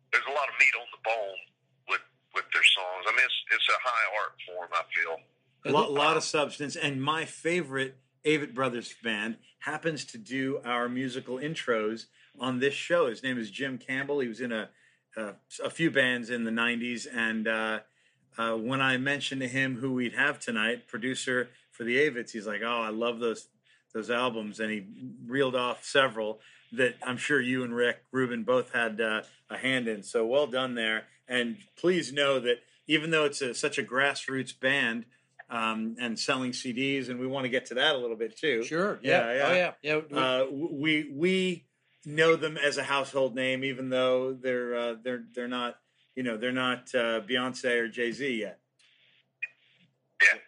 there's 0.10 0.26
a 0.26 0.34
lot 0.34 0.50
of 0.50 0.56
meat 0.58 0.74
on 0.78 0.90
the 0.90 1.02
bone 1.06 1.42
with 1.90 2.06
with 2.34 2.46
their 2.54 2.66
songs. 2.66 3.06
I 3.06 3.12
mean, 3.14 3.26
it's 3.26 3.40
it's 3.54 3.70
a 3.70 3.80
high 3.82 4.08
art 4.18 4.34
form. 4.46 4.70
I 4.74 4.84
feel. 4.90 5.18
A 5.64 5.72
lot, 5.72 5.92
lot 5.92 6.18
of 6.18 6.24
substance. 6.24 6.76
And 6.76 7.04
my 7.04 7.26
favorite 7.26 7.98
Avett 8.26 8.56
Brothers 8.56 8.96
band 9.04 9.38
happens 9.60 10.06
to 10.06 10.18
do 10.18 10.60
our 10.66 10.90
musical 10.90 11.36
intros 11.36 12.06
on 12.40 12.60
this 12.60 12.74
show. 12.74 13.08
His 13.08 13.22
name 13.22 13.38
is 13.38 13.52
Jim 13.52 13.78
Campbell. 13.78 14.22
He 14.22 14.28
was 14.28 14.42
in 14.42 14.52
a 14.52 14.70
a, 15.16 15.34
a 15.64 15.70
few 15.70 15.92
bands 15.92 16.30
in 16.30 16.46
the 16.46 16.52
'90s, 16.52 17.06
and 17.14 17.48
uh, 17.48 17.80
uh, 18.38 18.56
when 18.56 18.82
I 18.82 18.98
mentioned 18.98 19.42
to 19.42 19.48
him 19.48 19.78
who 19.78 19.94
we'd 19.94 20.14
have 20.14 20.40
tonight, 20.40 20.88
producer 20.88 21.50
for 21.72 21.84
the 21.84 21.98
Avetts, 21.98 22.32
he's 22.32 22.48
like, 22.48 22.62
"Oh, 22.64 22.82
I 22.82 22.90
love 22.90 23.20
those 23.20 23.48
those 23.94 24.10
albums," 24.10 24.60
and 24.60 24.72
he 24.72 24.86
reeled 25.26 25.56
off 25.56 25.84
several 25.84 26.40
that 26.72 26.96
I'm 27.04 27.18
sure 27.18 27.42
you 27.42 27.64
and 27.64 27.76
Rick 27.76 28.06
Rubin 28.12 28.44
both 28.44 28.72
had 28.72 29.02
uh, 29.02 29.24
a 29.50 29.58
hand 29.58 29.88
in. 29.88 30.04
So 30.04 30.26
well 30.26 30.48
done 30.48 30.76
there, 30.76 31.06
and 31.28 31.58
please 31.78 32.14
know 32.14 32.40
that 32.40 32.60
even 32.88 33.12
though 33.12 33.26
it's 33.26 33.42
a, 33.42 33.54
such 33.54 33.78
a 33.78 33.84
grassroots 33.84 34.58
band. 34.58 35.06
Um, 35.50 35.98
and 36.00 36.18
selling 36.18 36.52
CDs, 36.52 37.10
and 37.10 37.20
we 37.20 37.28
want 37.28 37.44
to 37.44 37.50
get 37.50 37.66
to 37.66 37.74
that 37.74 37.94
a 37.94 37.98
little 37.98 38.16
bit 38.16 38.38
too. 38.38 38.64
Sure. 38.64 39.02
Yeah. 39.04 39.34
yeah. 39.34 39.48
Oh 39.50 39.54
yeah. 39.84 40.00
Yeah. 40.10 40.18
Uh, 40.18 40.46
we 40.50 41.12
we 41.14 41.66
know 42.06 42.38
them 42.38 42.58
as 42.58 42.78
a 42.78 42.84
household 42.84 43.36
name, 43.36 43.66
even 43.66 43.90
though 43.90 44.34
they're 44.34 44.76
uh, 44.76 44.96
they're 45.04 45.26
they're 45.36 45.50
not 45.50 45.76
you 46.16 46.24
know 46.24 46.38
they're 46.38 46.52
not 46.52 46.90
uh, 46.94 47.22
Beyonce 47.22 47.82
or 47.82 47.88
Jay 47.88 48.12
Z 48.12 48.28
yet. 48.28 48.60
Yeah, 50.22 50.40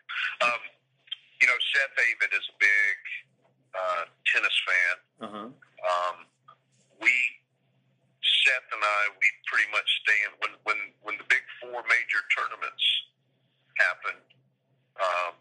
um, 0.45 0.61
you 1.41 1.47
know 1.47 1.57
Seth 1.73 1.95
Avett 1.97 2.33
is 2.37 2.45
a 2.49 2.57
big 2.59 2.97
uh, 3.73 4.03
tennis 4.33 4.57
fan. 4.67 4.95
Uh-huh. 5.27 5.47
Um, 5.49 6.17
we 7.01 7.11
Seth 8.21 8.69
and 8.71 8.83
I 8.83 9.01
we 9.15 9.27
pretty 9.47 9.69
much 9.71 9.87
stand 10.03 10.31
when 10.39 10.51
when 10.63 10.79
when 11.01 11.15
the 11.17 11.27
big 11.31 11.43
four 11.61 11.83
major 11.87 12.21
tournaments 12.35 12.83
happen. 13.79 14.15
Um, 14.99 15.33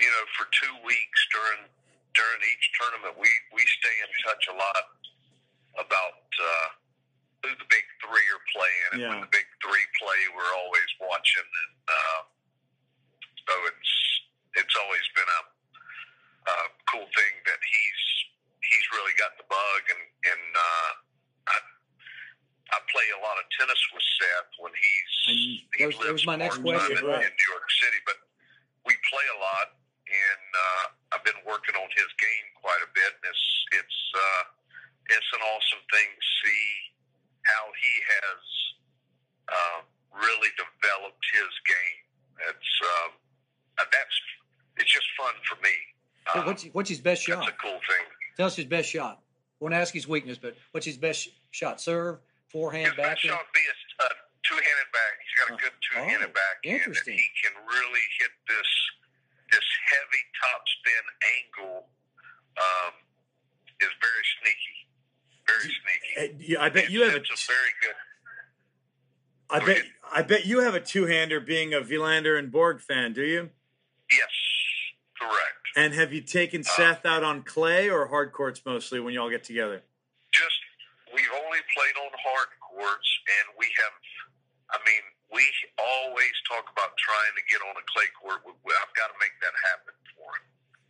you 0.00 0.08
know, 0.10 0.24
for 0.36 0.48
two 0.52 0.74
weeks 0.84 1.20
during 1.32 1.68
during 2.16 2.40
each 2.48 2.66
tournament, 2.80 3.14
we 3.20 3.28
we 3.52 3.62
stay 3.80 3.96
in 4.00 4.10
touch 4.24 4.44
a 4.48 4.56
lot 4.56 4.84
about 5.76 6.24
uh, 6.24 6.68
who 7.46 7.54
the 7.62 7.70
big 7.70 7.86
three 8.02 8.26
are 8.34 8.44
playing, 8.50 8.82
and 8.92 8.98
Yeah. 9.00 9.08
when 9.14 9.20
the 9.22 9.30
big 9.30 9.46
three 9.62 9.86
play, 10.02 10.20
we're 10.34 10.54
always 10.58 10.90
watching, 10.98 11.46
and 11.46 11.74
uh, 11.86 12.20
so 13.46 13.54
it's 13.70 13.92
it's 14.58 14.74
always 14.74 15.06
been 15.14 15.30
a, 15.30 15.42
a 16.50 16.56
cool 16.90 17.06
thing 17.14 17.34
that 17.46 17.60
he's 17.62 18.02
he's 18.66 18.86
really 18.98 19.14
got 19.14 19.38
the 19.38 19.46
bug, 19.46 19.82
and 19.94 20.02
and 20.34 20.44
uh, 20.58 20.90
I 21.54 21.56
I 22.74 22.78
play 22.90 23.06
a 23.14 23.20
lot 23.22 23.38
of 23.38 23.46
tennis 23.54 23.78
with 23.94 24.02
Seth 24.18 24.50
when 24.58 24.74
he's 24.74 25.14
And 25.30 25.36
he 25.38 25.78
that 25.78 25.86
was- 25.94 26.02
that 26.02 26.12
was 26.18 26.26
my 26.26 26.34
next 26.36 26.58
question, 26.58 26.98
right. 27.06 27.22
in 27.22 27.30
New 27.30 27.50
York 27.54 27.68
City, 27.78 28.00
but 28.06 28.18
we 28.82 28.94
play 29.06 29.26
a 29.34 29.38
lot, 29.38 29.78
and 30.10 30.48
uh, 30.54 30.84
I've 31.14 31.24
been 31.26 31.38
working 31.46 31.78
on 31.78 31.86
his 31.94 32.10
game 32.18 32.46
quite 32.58 32.82
a 32.82 32.90
bit, 32.90 33.14
and 33.22 33.24
it's 33.30 33.46
it's 33.78 33.98
uh, 34.18 34.42
it's 35.14 35.30
an 35.38 35.42
awesome 35.54 35.82
thing 35.94 36.08
to 36.10 36.26
see 36.42 36.66
how 37.46 37.64
he 37.78 37.94
has 38.10 38.42
uh, 39.54 39.78
really 40.18 40.50
developed 40.58 41.22
his 41.30 41.52
game. 41.62 42.00
It's 42.50 42.72
um, 42.82 43.10
uh, 43.78 43.86
that's 43.94 44.16
it's 44.82 44.90
just 44.90 45.06
fun 45.14 45.34
for 45.46 45.54
me. 45.62 45.74
Hey, 46.34 46.40
Uh, 46.42 46.50
what's 46.72 46.88
his 46.90 47.00
best 47.00 47.22
shot? 47.22 47.40
that's 47.44 47.48
a 47.50 47.62
cool 47.62 47.72
thing. 47.72 48.06
Tell 48.36 48.46
us 48.46 48.56
his 48.56 48.66
best 48.66 48.88
shot. 48.90 49.20
Won't 49.60 49.74
ask 49.74 49.92
his 49.94 50.06
weakness, 50.06 50.38
but 50.38 50.56
what's 50.72 50.84
his 50.86 50.98
best 50.98 51.28
shot? 51.50 51.80
Serve, 51.80 52.18
forehand, 52.52 52.88
His 52.88 52.96
best 52.96 53.20
shot 53.22 53.40
be 53.54 53.60
a 53.60 54.04
uh, 54.04 54.08
two-handed 54.44 54.92
back. 54.92 55.14
He's 55.24 55.48
got 55.48 55.58
a 55.58 55.62
good 55.62 55.72
two-handed 55.80 56.28
Oh, 56.28 56.32
backhand, 56.32 56.62
and 56.64 56.74
interesting. 56.80 57.14
he 57.14 57.24
can 57.42 57.52
really 57.66 58.00
hit 58.20 58.30
this 58.48 58.70
this 59.52 59.64
heavy 59.88 60.22
top 60.42 60.62
spin 60.68 61.04
angle. 61.64 61.86
Um, 62.58 62.92
is 63.80 63.88
very 64.00 64.24
sneaky, 64.40 64.76
very 65.46 65.72
sneaky. 66.40 66.56
Uh, 66.56 66.62
I 66.62 66.68
bet 66.70 66.90
you 66.90 67.02
have 67.04 67.14
a. 67.14 67.16
It's 67.16 67.30
a 67.30 67.52
very 67.52 67.72
good. 67.82 67.94
I 69.48 69.64
bet 69.64 69.82
I 70.12 70.22
bet 70.22 70.44
you 70.46 70.60
have 70.60 70.74
a 70.74 70.80
two-hander, 70.80 71.40
being 71.40 71.72
a 71.72 71.80
Wilander 71.80 72.38
and 72.38 72.50
Borg 72.50 72.80
fan. 72.80 73.12
Do 73.12 73.22
you? 73.22 73.50
Yes, 75.88 75.94
correct. 75.94 75.94
And 75.94 76.00
have 76.00 76.12
you 76.12 76.20
taken 76.22 76.62
Seth 76.64 77.06
out 77.06 77.22
on 77.22 77.42
clay 77.42 77.88
or 77.90 78.06
hard 78.08 78.32
courts 78.32 78.62
mostly 78.64 79.00
when 79.00 79.14
y'all 79.14 79.30
get 79.30 79.44
together? 79.44 79.82
Just 80.32 80.56
we've 81.14 81.24
only 81.44 81.58
played 81.74 81.96
on 82.04 82.10
hard 82.24 82.48
courts, 82.60 83.08
and 83.40 83.56
we 83.58 83.66
have. 83.78 83.92
I 84.70 84.78
mean, 84.84 85.02
we 85.32 85.42
always 85.78 86.32
talk 86.48 86.64
about 86.72 86.90
trying 86.98 87.34
to 87.36 87.42
get 87.50 87.60
on 87.62 87.74
a 87.76 87.84
clay 87.94 88.06
court. 88.20 88.42
We- 88.46 88.52
we- 88.64 88.74
I've 88.74 88.94
got 88.96 89.08
to 89.08 89.14
make 89.20 89.32
that 89.40 89.52
happen 89.68 89.94
for 90.16 90.36
him. 90.36 90.42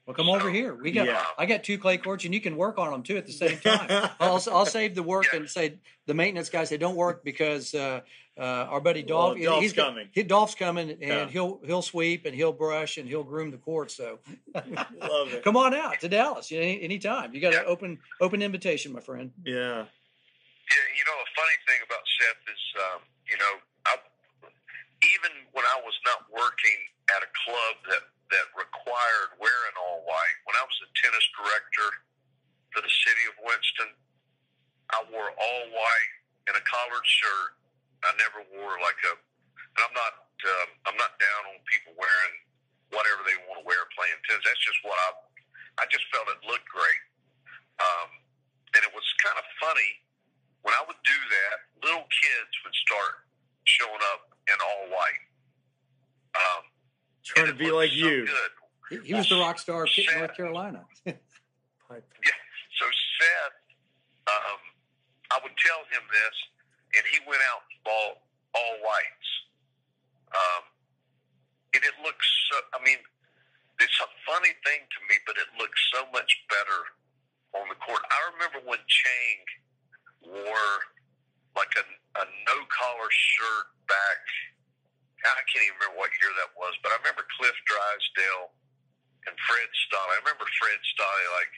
Well, 0.06 0.14
come 0.14 0.28
over 0.30 0.50
here. 0.50 0.74
We 0.74 0.92
got 0.92 1.06
Yeah. 1.06 1.24
I 1.36 1.46
got 1.46 1.62
two 1.64 1.78
clay 1.78 1.98
courts, 1.98 2.24
and 2.24 2.32
you 2.32 2.40
can 2.40 2.56
work 2.56 2.78
on 2.78 2.90
them 2.92 3.02
too 3.02 3.16
at 3.16 3.26
the 3.26 3.32
same 3.32 3.58
time. 3.58 3.88
I'll, 4.20 4.42
I'll 4.50 4.64
save 4.66 4.94
the 4.94 5.02
work 5.02 5.26
Yeah. 5.32 5.40
and 5.40 5.50
say 5.50 5.78
the 6.06 6.14
maintenance 6.14 6.48
guys 6.48 6.68
they 6.70 6.78
don't 6.78 6.96
work 6.96 7.22
because 7.24 7.74
uh, 7.74 8.00
uh, 8.38 8.68
our 8.68 8.80
buddy 8.80 9.00
Well, 9.02 9.32
Dolph 9.34 9.42
Dolph's 9.42 9.62
he's 9.62 9.72
coming. 9.72 10.08
he- 10.12 10.22
Dolph's 10.22 10.54
coming, 10.54 10.90
and 10.90 11.00
Yeah. 11.02 11.26
he'll 11.28 11.60
he'll 11.64 11.82
sweep 11.82 12.26
and 12.26 12.34
he'll 12.34 12.52
brush 12.52 12.98
and 12.98 13.08
he'll 13.08 13.24
groom 13.24 13.50
the 13.50 13.56
court. 13.58 13.90
So 13.90 14.18
Love 14.54 15.32
it. 15.32 15.42
come 15.42 15.56
on 15.56 15.74
out 15.74 16.00
to 16.00 16.08
Dallas 16.08 16.52
any 16.52 16.80
anytime. 16.82 17.32
You 17.34 17.40
got 17.40 17.54
an 17.54 17.60
Yeah. 17.64 17.72
open 17.72 17.98
open 18.20 18.42
invitation, 18.42 18.92
my 18.92 19.00
friend. 19.00 19.32
Yeah. 19.44 19.84
Yeah, 20.66 20.86
you 20.98 21.04
know, 21.06 21.16
a 21.22 21.28
funny 21.38 21.56
thing 21.64 21.80
about 21.86 22.02
Seth 22.18 22.42
is, 22.50 22.64
um, 22.90 23.00
you 23.30 23.38
know, 23.38 23.54
I, 23.86 23.94
even 25.14 25.30
when 25.54 25.64
I 25.64 25.78
was 25.86 25.94
not 26.04 26.26
working 26.28 26.78
at 27.14 27.22
a 27.22 27.30
club 27.46 27.74
that, 27.88 28.02
that 28.34 28.46
required 28.58 29.38
wearing 29.38 29.74
all 29.78 30.02
white, 30.04 30.36
when 30.44 30.58
I 30.58 30.64
was 30.66 30.74
a 30.82 30.90
tennis 30.98 31.22
director 31.38 31.88
for 32.74 32.82
the 32.82 32.90
city 32.90 33.24
of 33.30 33.38
Winston, 33.46 33.94
I 34.90 35.06
wore 35.14 35.30
all 35.30 35.62
white 35.70 36.12
and 36.50 36.58
a 36.58 36.64
collared 36.66 37.06
shirt. 37.06 37.55
I 38.04 38.10
never 38.20 38.44
wore 38.56 38.76
like 38.82 38.98
a, 39.08 39.14
and 39.16 39.80
I'm 39.80 39.94
not, 39.96 40.12
um, 40.44 40.68
I'm 40.92 40.98
not 41.00 41.16
down 41.16 41.40
on 41.52 41.56
people 41.68 41.96
wearing 41.96 42.34
whatever 42.92 43.24
they 43.24 43.36
want 43.48 43.62
to 43.62 43.66
wear 43.66 43.80
playing 43.96 44.18
tennis. 44.28 44.44
That's 44.44 44.62
just 44.62 44.80
what 44.84 44.96
I, 45.08 45.08
I 45.80 45.84
just 45.88 46.04
felt 46.12 46.28
it 46.28 46.40
looked 46.44 46.68
great. 46.68 47.02
Um, 47.80 48.10
and 48.76 48.80
it 48.84 48.92
was 48.92 49.04
kind 49.24 49.36
of 49.40 49.46
funny 49.60 49.90
when 50.66 50.74
I 50.74 50.82
would 50.82 50.98
do 51.06 51.18
that, 51.30 51.56
little 51.86 52.06
kids 52.10 52.52
would 52.66 52.74
start 52.74 53.22
showing 53.70 54.02
up 54.12 54.34
in 54.50 54.58
all 54.58 54.90
white. 54.90 55.24
Um, 56.34 56.62
Trying 57.22 57.46
to 57.46 57.58
be 57.58 57.70
like 57.70 57.90
so 57.90 58.02
you. 58.02 58.26
Good. 58.26 58.52
He, 58.90 58.96
he 59.10 59.14
was 59.14 59.28
the 59.30 59.38
rock 59.38 59.58
star 59.58 59.86
of 59.86 59.90
Pitt, 59.90 60.06
Seth. 60.10 60.18
North 60.18 60.36
Carolina. 60.36 60.82
Yeah. 61.86 62.34
So 62.82 62.84
Seth, 62.90 63.58
um, 64.26 64.58
I 65.30 65.38
would 65.38 65.54
tell 65.54 65.86
him 65.94 66.02
this, 66.10 66.36
and 66.96 67.04
he 67.12 67.20
went 67.28 67.44
out 67.52 67.62
and 67.68 67.76
bought 67.84 68.16
all 68.56 68.74
whites. 68.80 69.30
Um, 70.32 70.64
and 71.76 71.82
it 71.84 71.96
looks 72.00 72.26
so. 72.50 72.56
I 72.72 72.80
mean, 72.80 72.98
it's 73.80 73.98
a 74.00 74.08
funny 74.24 74.56
thing 74.64 74.88
to 74.88 74.98
me, 75.06 75.20
but 75.28 75.36
it 75.36 75.48
looks 75.60 75.78
so 75.92 76.08
much 76.10 76.32
better 76.48 76.80
on 77.60 77.68
the 77.68 77.78
court. 77.78 78.00
I 78.00 78.20
remember 78.32 78.64
when 78.64 78.80
Chang 78.88 79.40
wore 80.24 80.72
like 81.56 81.72
a, 81.76 81.84
a 82.20 82.24
no 82.48 82.56
collar 82.68 83.10
shirt 83.12 83.68
back. 83.88 84.22
I 85.26 85.42
can't 85.50 85.64
even 85.66 85.80
remember 85.80 85.98
what 86.06 86.12
year 86.22 86.30
that 86.38 86.54
was, 86.54 86.76
but 86.84 86.94
I 86.94 87.02
remember 87.02 87.26
Cliff 87.34 87.56
Drysdale 87.66 88.54
and 89.26 89.34
Fred 89.48 89.70
Stolle. 89.88 90.12
I 90.14 90.22
remember 90.22 90.46
Fred 90.60 90.78
Stolle 90.94 91.26
like 91.34 91.54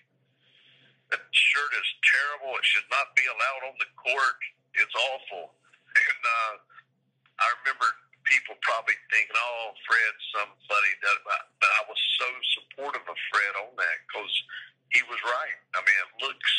that 1.13 1.23
shirt 1.33 1.73
is 1.77 1.89
terrible. 2.01 2.57
It 2.57 2.65
should 2.65 2.89
not 2.89 3.13
be 3.13 3.29
allowed 3.29 3.63
on 3.69 3.77
the 3.77 3.91
court. 3.99 4.41
It's 4.77 4.97
awful. 5.15 5.55
And 5.97 6.21
uh, 6.23 6.55
I 7.41 7.47
remember 7.63 7.89
people 8.29 8.55
probably 8.61 8.97
thinking, 9.09 9.35
"Oh, 9.37 9.73
Fred's 9.89 10.25
somebody." 10.37 10.93
That, 11.03 11.19
but 11.25 11.71
I 11.81 11.83
was 11.89 12.01
so 12.21 12.29
supportive 12.59 13.05
of 13.09 13.19
Fred 13.33 13.55
on 13.65 13.73
that 13.77 13.99
because 14.07 14.35
he 14.93 15.01
was 15.09 15.19
right. 15.25 15.59
I 15.77 15.81
mean, 15.83 15.99
it 16.05 16.13
looks 16.25 16.53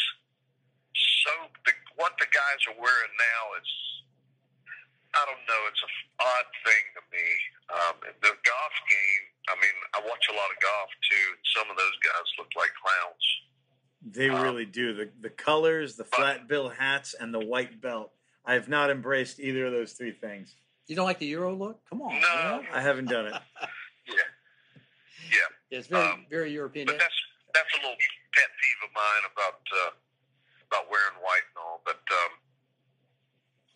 so. 1.23 1.31
The, 1.65 1.73
what 1.95 2.17
the 2.17 2.27
guys 2.31 2.59
are 2.73 2.77
wearing 2.79 3.15
now 3.17 3.43
is. 3.61 3.69
I 5.09 5.25
don't 5.25 5.41
know. 5.49 5.61
It's 5.65 5.81
a 5.81 5.89
odd 6.21 6.49
thing 6.61 6.85
to 6.93 7.01
me. 7.09 7.27
Um, 7.73 7.95
the 8.21 8.29
golf 8.29 8.75
game. 8.85 9.25
I 9.49 9.57
mean, 9.57 9.77
I 9.97 10.05
watch 10.05 10.21
a 10.29 10.35
lot 10.37 10.53
of 10.53 10.57
golf 10.61 10.91
too. 11.01 11.25
and 11.33 11.45
Some 11.57 11.67
of 11.73 11.77
those 11.81 11.97
guys 12.05 12.27
look 12.37 12.53
like 12.53 12.69
clowns. 12.77 13.25
They 14.01 14.29
Um, 14.29 14.41
really 14.41 14.65
do. 14.65 14.93
The 14.93 15.11
the 15.19 15.29
colors, 15.29 15.95
the 15.95 16.05
flat 16.05 16.47
bill 16.47 16.69
hats, 16.69 17.13
and 17.13 17.33
the 17.33 17.39
white 17.39 17.81
belt. 17.81 18.13
I 18.45 18.53
have 18.53 18.69
not 18.69 18.89
embraced 18.89 19.39
either 19.39 19.65
of 19.65 19.71
those 19.73 19.93
three 19.93 20.11
things. 20.13 20.55
You 20.87 20.95
don't 20.95 21.05
like 21.05 21.19
the 21.19 21.27
Euro 21.27 21.53
look? 21.53 21.85
Come 21.89 22.01
on. 22.01 22.19
No. 22.19 22.61
man. 22.61 22.67
I 22.73 22.81
haven't 22.81 23.05
done 23.09 23.27
it. 23.27 23.33
Yeah, 24.09 24.15
yeah. 25.29 25.77
It's 25.77 25.87
very 25.87 26.03
Um, 26.09 26.25
very 26.31 26.51
European. 26.51 26.87
But 26.87 26.97
that's 26.97 27.13
that's 27.53 27.71
a 27.75 27.77
little 27.77 27.95
pet 28.33 28.49
peeve 28.59 28.89
of 28.89 28.95
mine 28.95 29.31
about 29.31 29.61
uh, 29.71 29.91
about 30.71 30.89
wearing 30.89 31.13
white 31.21 31.45
and 31.49 31.57
all. 31.63 31.81
But 31.85 32.01
um, 32.11 32.31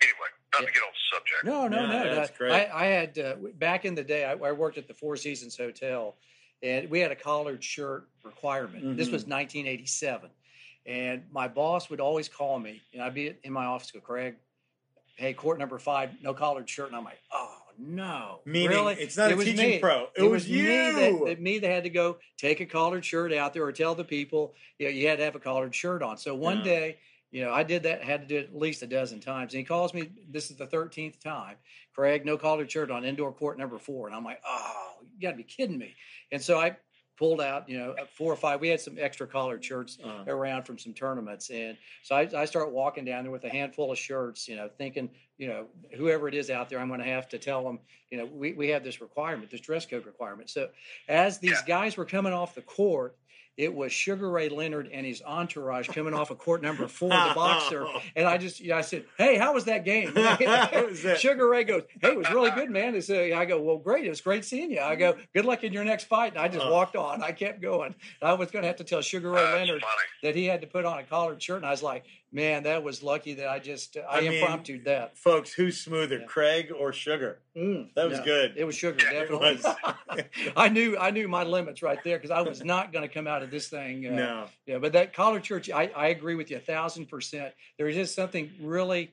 anyway, 0.01 0.29
not 0.53 0.59
to 0.65 0.73
get 0.73 0.81
off 0.81 0.93
the 0.93 1.15
subject. 1.17 1.43
No, 1.45 1.67
no, 1.67 1.81
Yeah, 1.81 2.03
no. 2.09 2.15
that's 2.15 2.31
no. 2.31 2.37
great. 2.37 2.51
I, 2.51 2.69
I 2.73 2.85
had 2.85 3.19
uh, 3.19 3.35
back 3.59 3.85
in 3.85 3.93
the 3.93 4.03
day. 4.03 4.25
I, 4.25 4.31
I 4.31 4.51
worked 4.53 4.79
at 4.79 4.87
the 4.87 4.93
Four 4.95 5.17
Seasons 5.17 5.55
Hotel, 5.55 6.15
and 6.63 6.89
we 6.89 6.99
had 6.99 7.11
a 7.11 7.15
collared 7.15 7.63
shirt 7.63 8.07
requirement. 8.23 8.97
This 8.97 9.09
Mhm. 9.09 9.11
was 9.11 9.27
1987, 9.27 10.31
and 10.85 11.23
my 11.31 11.47
boss 11.47 11.89
would 11.89 11.99
always 11.99 12.29
call 12.29 12.57
me, 12.57 12.81
and 12.93 13.01
I'd 13.03 13.13
be 13.13 13.35
in 13.43 13.53
my 13.53 13.65
office. 13.65 13.91
Go, 13.91 13.99
Craig, 13.99 14.35
hey, 15.17 15.33
court 15.33 15.59
number 15.59 15.77
five, 15.77 16.19
no 16.21 16.33
collared 16.33 16.67
shirt, 16.69 16.87
and 16.87 16.95
I'm 16.95 17.03
like, 17.03 17.19
oh 17.31 17.59
no, 17.77 18.39
Meaning 18.45 18.69
really? 18.69 18.93
it's 18.95 19.17
not 19.17 19.31
a 19.31 19.35
was 19.35 19.45
teaching 19.45 19.69
me. 19.71 19.79
pro. 19.79 20.03
It, 20.15 20.23
It, 20.23 20.29
was, 20.29 20.47
me 20.47 20.61
that, 20.91 21.11
you. 21.11 21.25
that 21.25 21.41
me 21.41 21.59
that 21.59 21.67
had 21.69 21.83
to 21.83 21.89
go 21.89 22.17
take 22.37 22.59
a 22.61 22.65
collared 22.65 23.03
shirt 23.03 23.33
out 23.33 23.53
there 23.53 23.63
or 23.65 23.71
tell 23.71 23.93
the 23.95 24.03
people, 24.03 24.55
you 24.79 24.85
know, 24.87 24.91
you 24.91 25.07
had 25.07 25.17
to 25.17 25.23
have 25.25 25.35
a 25.35 25.39
collared 25.39 25.75
shirt 25.75 26.01
on. 26.01 26.17
So 26.17 26.33
one 26.35 26.59
Yeah. 26.59 26.63
day, 26.63 26.99
you 27.31 27.43
know, 27.43 27.51
I 27.51 27.63
did 27.63 27.81
that, 27.83 28.03
had 28.03 28.21
to 28.21 28.27
do 28.27 28.37
it 28.37 28.45
at 28.49 28.55
least 28.55 28.83
a 28.83 28.87
dozen 28.87 29.19
times. 29.19 29.53
And 29.53 29.57
he 29.59 29.63
calls 29.65 29.91
me, 29.91 30.11
this 30.29 30.51
is 30.51 30.57
the 30.57 30.67
13th 30.67 31.19
time, 31.19 31.57
Craig, 31.95 32.25
no 32.25 32.37
collared 32.37 32.71
shirt 32.71 32.91
on 32.91 33.03
indoor 33.03 33.33
court 33.33 33.57
number 33.57 33.79
four. 33.79 34.05
And 34.07 34.15
I'm 34.15 34.23
like, 34.23 34.39
oh, 34.47 34.92
got 35.21 35.31
to 35.31 35.37
be 35.37 35.43
kidding 35.43 35.77
me. 35.77 35.95
And 36.31 36.41
so 36.41 36.59
I 36.59 36.77
pulled 37.17 37.41
out, 37.41 37.69
you 37.69 37.77
know, 37.77 37.95
four 38.17 38.33
or 38.33 38.35
five, 38.35 38.59
we 38.59 38.69
had 38.69 38.81
some 38.81 38.97
extra 38.99 39.27
collared 39.27 39.63
shirts 39.63 39.99
Uh, 40.03 40.23
around 40.27 40.63
from 40.63 40.79
some 40.79 40.93
tournaments. 40.93 41.51
And 41.51 41.77
so 42.01 42.15
I, 42.15 42.27
I 42.35 42.45
start 42.45 42.71
walking 42.71 43.05
down 43.05 43.23
there 43.23 43.31
with 43.31 43.43
a 43.43 43.49
handful 43.49 43.91
of 43.91 43.97
shirts, 43.99 44.47
you 44.47 44.55
know, 44.55 44.67
thinking, 44.77 45.09
you 45.43 45.49
know, 45.49 45.65
whoever 45.97 46.29
it 46.29 46.33
is 46.33 46.49
out 46.49 46.69
there, 46.69 46.79
I'm 46.79 46.87
going 46.87 47.01
to 47.01 47.05
have 47.05 47.27
to 47.29 47.37
tell 47.37 47.65
them, 47.65 47.79
you 48.09 48.17
know, 48.17 48.25
we, 48.25 48.53
we 48.53 48.69
have 48.69 48.81
this 48.81 49.01
requirement, 49.01 49.51
this 49.51 49.59
dress 49.59 49.85
code 49.85 50.05
requirement. 50.05 50.49
So 50.49 50.69
as 51.09 51.39
these 51.39 51.51
Yeah. 51.51 51.65
guys 51.67 51.97
were 51.97 52.05
coming 52.05 52.31
off 52.31 52.55
the 52.55 52.61
court, 52.61 53.17
it 53.55 53.71
was 53.71 53.91
Sugar 53.91 54.31
Ray 54.31 54.49
Leonard 54.49 54.89
and 54.91 55.05
his 55.05 55.21
entourage 55.21 55.87
coming 55.89 56.13
off 56.15 56.31
of 56.31 56.39
court 56.39 56.61
number 56.63 56.87
four, 56.87 57.09
the 57.09 57.15
boxer. 57.35 57.85
And 58.15 58.25
I 58.25 58.37
just, 58.39 58.59
you 58.59 58.69
know, 58.69 58.77
I 58.77 58.81
said, 58.81 59.05
"Hey, 59.15 59.37
how 59.37 59.53
was 59.53 59.65
that 59.65 59.85
game?" 59.85 60.11
Was. 60.15 61.19
Sugar 61.19 61.47
Ray 61.47 61.63
goes, 61.63 61.83
"Hey, 62.01 62.13
it 62.13 62.17
was 62.17 62.31
really 62.31 62.49
good, 62.49 62.71
man." 62.71 62.95
And 62.95 63.03
so 63.03 63.15
I 63.15 63.45
go, 63.45 63.61
"Well, 63.61 63.77
great. 63.77 64.05
It 64.07 64.09
was 64.09 64.21
great 64.21 64.43
seeing 64.43 64.71
you." 64.71 64.79
I 64.79 64.95
go, 64.95 65.17
"Good 65.35 65.45
luck 65.45 65.63
in 65.63 65.71
your 65.71 65.83
next 65.83 66.05
fight." 66.05 66.31
And 66.33 66.41
I 66.41 66.47
just 66.47 66.65
walked 66.65 66.95
on. 66.95 67.21
I 67.21 67.31
kept 67.31 67.61
going. 67.61 67.93
I 68.23 68.33
was 68.33 68.49
going 68.49 68.63
to 68.63 68.67
have 68.67 68.77
to 68.77 68.83
tell 68.83 69.01
Sugar 69.01 69.29
Ray 69.29 69.43
Leonard 69.53 69.83
that 70.23 70.35
he 70.35 70.45
had 70.45 70.61
to 70.61 70.67
put 70.67 70.83
on 70.85 70.97
a 70.97 71.03
collared 71.03 71.39
shirt, 71.43 71.57
and 71.57 71.65
I 71.67 71.71
was 71.71 71.83
like, 71.83 72.05
"Man, 72.33 72.63
that 72.63 72.83
was 72.83 73.01
lucky 73.03 73.35
that 73.35 73.47
I 73.47 73.59
just 73.59 73.95
I, 73.97 74.17
I 74.17 74.21
mean, 74.21 74.33
impromptu 74.33 74.83
that." 74.83 75.17
Folks, 75.17 75.53
who's 75.53 75.79
smoother, 75.79 76.19
Yeah. 76.19 76.25
Craig 76.25 76.71
or 76.77 76.91
Sugar? 76.91 77.39
Mm, 77.55 77.93
That 77.95 78.09
was 78.09 78.19
no, 78.19 78.25
good. 78.25 78.53
It 78.57 78.63
was 78.65 78.75
Sugar, 78.75 78.97
definitely. 79.11 79.59
was. 79.63 80.23
I 80.57 80.69
knew 80.69 80.97
I 80.97 81.11
knew 81.11 81.27
my 81.27 81.43
limits 81.43 81.81
right 81.81 82.03
there 82.03 82.17
because 82.17 82.31
I 82.31 82.41
was 82.41 82.63
not 82.63 82.91
going 82.91 83.07
to 83.07 83.13
come 83.13 83.27
out 83.27 83.43
of 83.43 83.51
this 83.51 83.67
thing. 83.69 84.07
Uh, 84.07 84.11
no. 84.15 84.45
yeah, 84.65 84.79
but 84.79 84.93
that 84.93 85.13
collared 85.13 85.43
church, 85.43 85.69
I, 85.69 85.91
I 85.95 86.07
agree 86.07 86.35
with 86.35 86.49
you 86.51 86.57
a 86.57 86.59
thousand 86.59 87.05
percent. 87.07 87.53
There 87.77 87.87
is 87.87 87.95
just 87.95 88.15
something 88.15 88.51
really, 88.59 89.11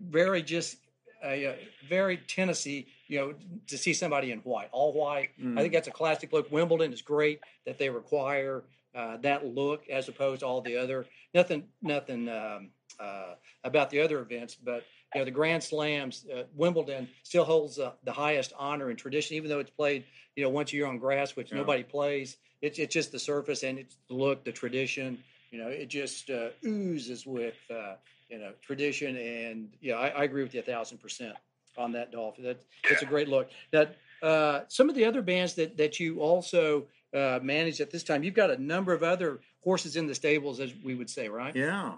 very 0.00 0.42
just, 0.42 0.76
uh, 1.24 1.28
uh, 1.28 1.54
very 1.88 2.16
Tennessee. 2.18 2.88
You 3.08 3.18
know, 3.20 3.34
to 3.68 3.78
see 3.78 3.92
somebody 3.94 4.32
in 4.32 4.40
white, 4.40 4.68
all 4.72 4.92
white. 4.92 5.30
Mm. 5.40 5.56
I 5.56 5.62
think 5.62 5.72
that's 5.72 5.86
a 5.86 5.92
classic 5.92 6.32
look. 6.32 6.50
Wimbledon 6.50 6.92
is 6.92 7.02
great 7.02 7.38
that 7.64 7.78
they 7.78 7.88
require 7.88 8.64
uh, 8.96 9.18
that 9.18 9.46
look 9.46 9.88
as 9.88 10.08
opposed 10.08 10.40
to 10.40 10.46
all 10.46 10.60
the 10.60 10.76
other. 10.76 11.06
Nothing, 11.34 11.64
nothing 11.82 12.28
um, 12.28 12.70
uh, 12.98 13.34
about 13.62 13.90
the 13.90 14.00
other 14.00 14.20
events, 14.20 14.54
but 14.54 14.84
you 15.14 15.20
know 15.20 15.24
the 15.24 15.30
Grand 15.30 15.62
Slams. 15.62 16.24
Uh, 16.34 16.44
Wimbledon 16.54 17.08
still 17.22 17.44
holds 17.44 17.78
uh, 17.78 17.92
the 18.04 18.12
highest 18.12 18.52
honor 18.58 18.88
and 18.88 18.98
tradition, 18.98 19.36
even 19.36 19.50
though 19.50 19.58
it's 19.58 19.70
played 19.70 20.04
you 20.34 20.42
know 20.44 20.50
once 20.50 20.72
a 20.72 20.76
year 20.76 20.86
on 20.86 20.98
grass, 20.98 21.36
which 21.36 21.52
Yeah. 21.52 21.58
nobody 21.58 21.82
plays. 21.82 22.38
It's 22.62 22.78
it's 22.78 22.94
just 22.94 23.12
the 23.12 23.18
surface 23.18 23.62
and 23.62 23.78
it's 23.78 23.96
the 24.08 24.14
look, 24.14 24.44
the 24.44 24.52
tradition. 24.52 25.22
You 25.50 25.58
know, 25.58 25.68
it 25.68 25.86
just 25.86 26.30
uh, 26.30 26.48
oozes 26.64 27.26
with 27.26 27.54
uh, 27.70 27.94
you 28.30 28.38
know 28.38 28.52
tradition, 28.62 29.16
and 29.16 29.68
yeah, 29.80 29.96
I, 29.96 30.08
I 30.08 30.24
agree 30.24 30.42
with 30.42 30.54
you 30.54 30.60
a 30.60 30.62
thousand 30.62 30.98
percent 30.98 31.34
on 31.76 31.92
that, 31.92 32.12
Dolph. 32.12 32.36
That 32.38 32.58
that's 32.88 33.02
a 33.02 33.06
great 33.06 33.28
look. 33.28 33.50
That 33.72 33.96
uh, 34.22 34.60
some 34.68 34.88
of 34.88 34.94
the 34.94 35.04
other 35.04 35.22
bands 35.22 35.54
that 35.54 35.76
that 35.76 36.00
you 36.00 36.20
also 36.20 36.86
uh, 37.14 37.40
manage 37.42 37.80
at 37.80 37.90
this 37.90 38.02
time, 38.02 38.22
you've 38.22 38.34
got 38.34 38.50
a 38.50 38.60
number 38.60 38.92
of 38.92 39.02
other 39.02 39.40
horses 39.62 39.96
in 39.96 40.06
the 40.06 40.14
stables, 40.14 40.60
as 40.60 40.72
we 40.82 40.94
would 40.94 41.10
say, 41.10 41.28
right? 41.28 41.54
Yeah. 41.54 41.94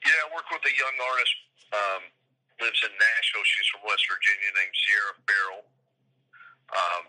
Yeah, 0.00 0.20
I 0.24 0.34
work 0.34 0.48
with 0.50 0.64
a 0.64 0.74
young 0.74 0.96
artist. 0.96 1.34
Um, 1.70 2.02
lives 2.60 2.80
in 2.84 2.92
Nashville. 2.92 3.46
She's 3.46 3.68
from 3.72 3.82
West 3.88 4.04
Virginia, 4.04 4.50
named 4.52 4.74
Sierra 4.84 5.14
Farrell, 5.24 5.64
um, 6.76 7.04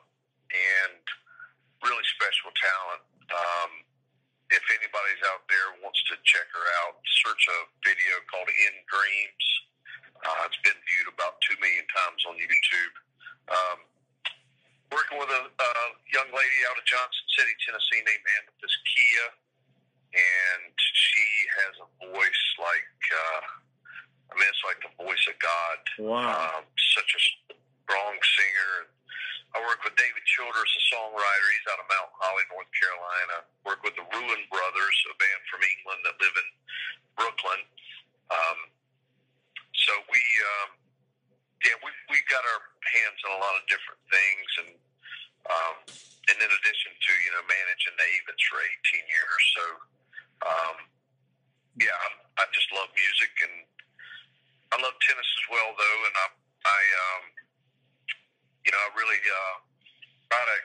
and 0.52 1.04
really 1.84 2.08
special 2.16 2.52
talent. 2.56 3.04
Um, 3.32 3.72
if 4.52 4.64
anybody's 4.72 5.24
out 5.32 5.48
there 5.48 5.80
wants 5.80 6.00
to 6.12 6.16
check 6.28 6.48
her 6.52 6.68
out, 6.84 7.00
search 7.24 7.44
a 7.52 7.60
video 7.84 8.20
called 8.32 8.48
"In 8.48 8.76
Dreams." 8.88 9.46
Uh, 10.22 10.48
it's 10.48 10.60
been 10.62 10.78
viewed 10.88 11.10
about 11.12 11.40
two 11.42 11.58
million 11.60 11.88
times 11.90 12.22
on 12.28 12.36
YouTube. 12.38 12.94
Um, 13.50 13.80
working 14.92 15.18
with 15.18 15.32
a, 15.32 15.44
a 15.48 15.72
young 16.12 16.30
lady 16.30 16.60
out 16.68 16.76
of 16.76 16.86
Johnson 16.86 17.26
City, 17.36 17.54
Tennessee, 17.64 18.04
named 18.04 18.26
Amethyst 18.40 18.80
Kiah 18.88 19.32
and 20.12 20.76
she 20.76 21.28
has 21.64 21.74
a 21.80 21.88
voice 22.12 22.46
like 22.60 23.00
uh, 23.12 23.42
I 24.32 24.34
mean 24.36 24.48
it's 24.48 24.64
like 24.68 24.80
the 24.84 24.94
voice 25.00 25.24
of 25.28 25.36
God. 25.40 25.78
Wow. 26.00 26.60
Um, 26.60 26.64
such 26.96 27.12
a 27.16 27.22
strong 27.88 28.16
singer. 28.20 28.92
I 29.52 29.60
work 29.68 29.84
with 29.84 30.00
David 30.00 30.24
Childers, 30.24 30.72
a 30.72 30.84
songwriter. 30.96 31.48
He's 31.60 31.68
out 31.68 31.80
of 31.84 31.88
Mount 31.92 32.12
Holly, 32.16 32.48
North 32.56 32.72
Carolina. 32.72 33.44
Work 33.68 33.84
with 33.84 34.00
the 34.00 34.08
Ruen 34.08 34.42
Brothers, 34.48 34.98
a 35.12 35.16
band 35.20 35.42
from 35.52 35.60
England 35.60 36.00
that 36.08 36.16
live 36.24 36.36
in 36.40 36.48
Brooklyn. 37.20 37.62
Um, 38.32 38.60
so 39.76 39.92
we, 40.08 40.24
um, 40.56 40.70
yeah, 41.68 41.76
we 41.84 41.92
we 42.08 42.24
got 42.32 42.44
our 42.48 42.64
hands 42.92 43.20
on 43.28 43.32
a 43.38 43.42
lot 43.42 43.56
of 43.56 43.64
different 43.72 44.02
things, 44.12 44.50
and 44.66 44.72
um, 45.50 45.76
and 46.30 46.38
in 46.38 46.52
addition 46.52 46.92
to 46.94 47.12
you 47.26 47.32
know 47.34 47.44
managing 47.48 47.96
the 47.98 48.08
Avetts 48.20 48.46
for 48.48 48.60
18 48.62 49.02
years, 49.08 49.44
so 49.58 49.64
um, 50.46 50.78
yeah, 51.80 51.96
I, 51.96 52.44
I 52.44 52.46
just 52.52 52.68
love 52.76 52.92
music 52.94 53.34
and 53.48 53.56
I 54.72 54.80
love 54.80 54.96
tennis 55.04 55.28
as 55.28 55.46
well, 55.52 55.72
though, 55.76 56.00
and 56.08 56.16
I, 56.16 56.28
I, 56.64 56.82
um, 56.96 57.24
you 58.64 58.72
know, 58.72 58.80
I 58.80 58.90
really 58.96 59.20
uh, 59.20 59.56
try 60.32 60.44
to 60.48 60.58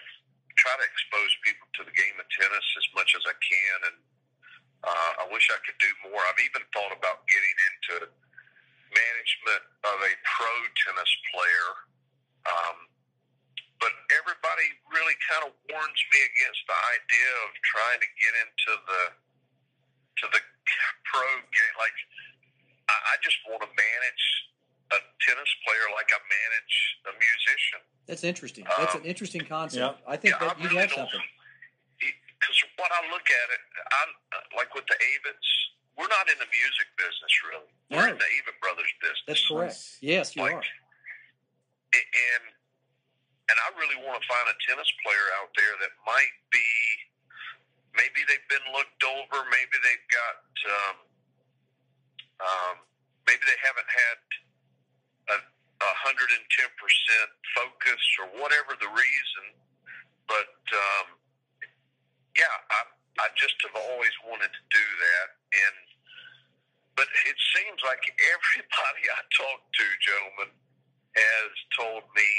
try 0.56 0.72
to 0.72 0.86
expose 0.88 1.32
people 1.44 1.68
to 1.76 1.82
the 1.84 1.92
game 1.92 2.16
of 2.16 2.24
tennis 2.32 2.64
as 2.80 2.86
much 2.96 3.12
as 3.18 3.22
I 3.28 3.36
can, 3.42 3.78
and 3.92 3.98
uh, 4.86 5.10
I 5.20 5.24
wish 5.28 5.50
I 5.52 5.58
could 5.66 5.76
do 5.82 5.90
more. 6.08 6.22
I've 6.22 6.40
even 6.40 6.64
thought 6.70 6.94
about 6.94 7.26
getting 7.28 7.56
into 7.70 8.08
management 8.94 9.64
of 9.84 9.98
a 10.00 10.12
pro 10.22 10.54
tennis 10.86 11.12
player. 11.34 11.68
Um, 12.46 12.76
but 13.82 13.92
everybody 14.14 14.66
really 14.88 15.16
kind 15.28 15.44
of 15.44 15.52
warns 15.68 16.00
me 16.14 16.20
against 16.24 16.62
the 16.64 16.78
idea 16.96 17.30
of 17.44 17.50
trying 17.66 18.00
to 18.00 18.08
get 18.22 18.32
into 18.40 18.72
the 18.88 19.02
to 20.22 20.24
the 20.32 20.40
pro 21.12 21.26
game. 21.52 21.74
Like, 21.76 21.96
I, 22.88 22.96
I 22.96 23.14
just 23.20 23.36
want 23.50 23.60
to 23.66 23.68
manage 23.68 24.24
a 24.96 24.98
tennis 25.28 25.50
player 25.66 25.86
like 25.92 26.08
I 26.14 26.20
manage 26.24 26.74
a 27.10 27.12
musician. 27.20 27.80
That's 28.08 28.24
interesting. 28.24 28.64
That's 28.78 28.94
an 28.96 29.02
Um, 29.02 29.12
interesting 29.12 29.42
concept. 29.44 29.82
yeah. 29.82 30.08
I 30.08 30.16
think 30.16 30.38
Yeah, 30.38 30.46
that 30.46 30.56
I 30.56 30.62
you 30.62 30.68
really 30.70 30.80
have 30.86 30.94
something. 30.94 31.20
Because 32.00 32.58
what 32.78 32.92
I 32.94 33.02
look 33.10 33.26
at 33.26 33.48
it, 33.52 33.62
I 33.90 34.00
like 34.56 34.70
with 34.72 34.86
the 34.86 34.94
Avetts, 34.94 35.48
we're 35.98 36.06
not 36.08 36.30
in 36.30 36.38
the 36.38 36.46
music 36.48 36.86
business 36.96 37.32
really. 37.50 37.70
We're 37.90 38.08
in 38.14 38.18
the 38.18 38.30
Avett 38.40 38.56
Brothers 38.62 38.92
business. 39.02 39.22
That's 39.26 39.44
correct. 39.48 39.72
Nice. 39.74 39.98
Yes, 40.00 40.36
you 40.36 40.42
like, 40.42 40.54
are. 40.54 40.64
And 42.04 42.44
and 43.46 43.56
I 43.62 43.68
really 43.78 43.98
want 44.02 44.18
to 44.18 44.24
find 44.26 44.46
a 44.50 44.56
tennis 44.66 44.90
player 45.06 45.26
out 45.38 45.54
there 45.54 45.74
that 45.86 45.94
might 46.02 46.34
be 46.50 46.66
maybe 47.94 48.26
they've 48.26 48.50
been 48.50 48.66
looked 48.74 49.02
over, 49.06 49.46
maybe 49.48 49.76
they've 49.86 50.08
got 50.10 50.42
um, 50.66 50.96
um, 52.42 52.74
maybe 53.24 53.42
they 53.46 53.60
haven't 53.62 53.86
had 53.88 54.18
a 55.76 55.94
hundred 56.00 56.32
and 56.32 56.44
ten 56.56 56.70
percent 56.80 57.30
focus 57.52 58.02
or 58.24 58.26
whatever 58.40 58.72
the 58.80 58.88
reason, 58.88 59.44
but 60.24 60.56
um, 60.72 61.06
yeah, 62.34 62.56
I 62.72 62.80
I 63.20 63.28
just 63.36 63.56
have 63.64 63.76
always 63.76 64.12
wanted 64.26 64.50
to 64.52 64.62
do 64.70 64.86
that 65.00 65.28
and. 65.52 65.76
But 66.96 67.12
it 67.28 67.36
seems 67.52 67.76
like 67.84 68.00
everybody 68.32 69.04
I 69.12 69.20
talk 69.36 69.60
to, 69.68 69.84
gentlemen, 70.00 70.48
has 71.16 71.50
told 71.72 72.04
me 72.12 72.30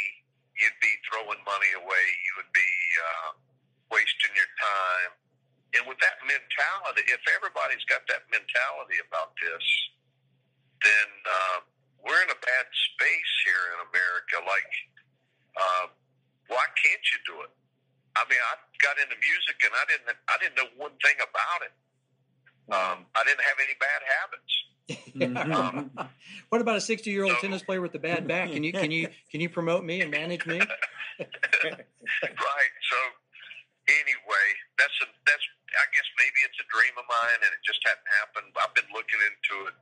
you'd 0.58 0.82
be 0.82 0.94
throwing 1.10 1.42
money 1.46 1.72
away, 1.78 2.06
you 2.26 2.32
would 2.42 2.54
be 2.54 2.74
uh, 3.02 3.30
wasting 3.90 4.34
your 4.34 4.50
time. 4.58 5.12
And 5.78 5.84
with 5.86 6.00
that 6.00 6.18
mentality, 6.24 7.06
if 7.12 7.22
everybody's 7.38 7.84
got 7.86 8.06
that 8.10 8.26
mentality 8.32 9.04
about 9.04 9.36
this, 9.38 9.66
then 10.82 11.10
uh, 11.28 11.58
we're 12.02 12.22
in 12.24 12.32
a 12.32 12.40
bad 12.40 12.66
space 12.72 13.34
here 13.44 13.76
in 13.76 13.80
America. 13.92 14.36
Like, 14.48 14.72
uh, 15.58 15.86
why 16.48 16.66
can't 16.80 17.06
you 17.12 17.20
do 17.28 17.36
it? 17.44 17.52
I 18.18 18.26
mean, 18.26 18.42
I 18.42 18.58
got 18.82 18.98
into 18.98 19.14
music 19.20 19.62
and 19.62 19.74
I 19.78 19.84
didn't 19.86 20.10
I 20.26 20.36
didn't 20.42 20.58
know 20.58 20.70
one 20.82 20.96
thing 21.06 21.18
about 21.22 21.62
it. 21.70 21.76
Um, 22.74 22.98
I 23.14 23.22
didn't 23.24 23.46
have 23.46 23.60
any 23.62 23.78
bad 23.78 24.02
habits. 24.02 24.54
Um, 25.22 25.92
what 26.50 26.62
about 26.62 26.78
a 26.78 26.82
60 26.82 27.10
year 27.10 27.26
old 27.26 27.38
tennis 27.40 27.64
player 27.64 27.82
with 27.82 27.96
a 27.96 28.00
bad 28.00 28.28
back? 28.28 28.52
Can 28.52 28.64
you 28.64 28.72
can 28.72 28.92
you 28.92 29.10
can 29.32 29.42
you 29.42 29.50
promote 29.50 29.84
me 29.84 30.02
and 30.02 30.12
manage 30.12 30.46
me? 30.46 30.60
right. 31.20 32.74
So 32.88 33.00
anyway, 33.90 34.48
that's 34.80 34.98
a 35.04 35.08
that's 35.26 35.46
I 35.76 35.86
guess 35.92 36.08
maybe 36.18 36.40
it's 36.48 36.60
a 36.64 36.68
dream 36.72 36.96
of 36.96 37.06
mine 37.10 37.40
and 37.44 37.52
it 37.52 37.62
just 37.66 37.84
hadn't 37.84 38.08
happened. 38.24 38.54
I've 38.56 38.74
been 38.74 38.90
looking 38.96 39.20
into 39.20 39.68
it 39.68 39.76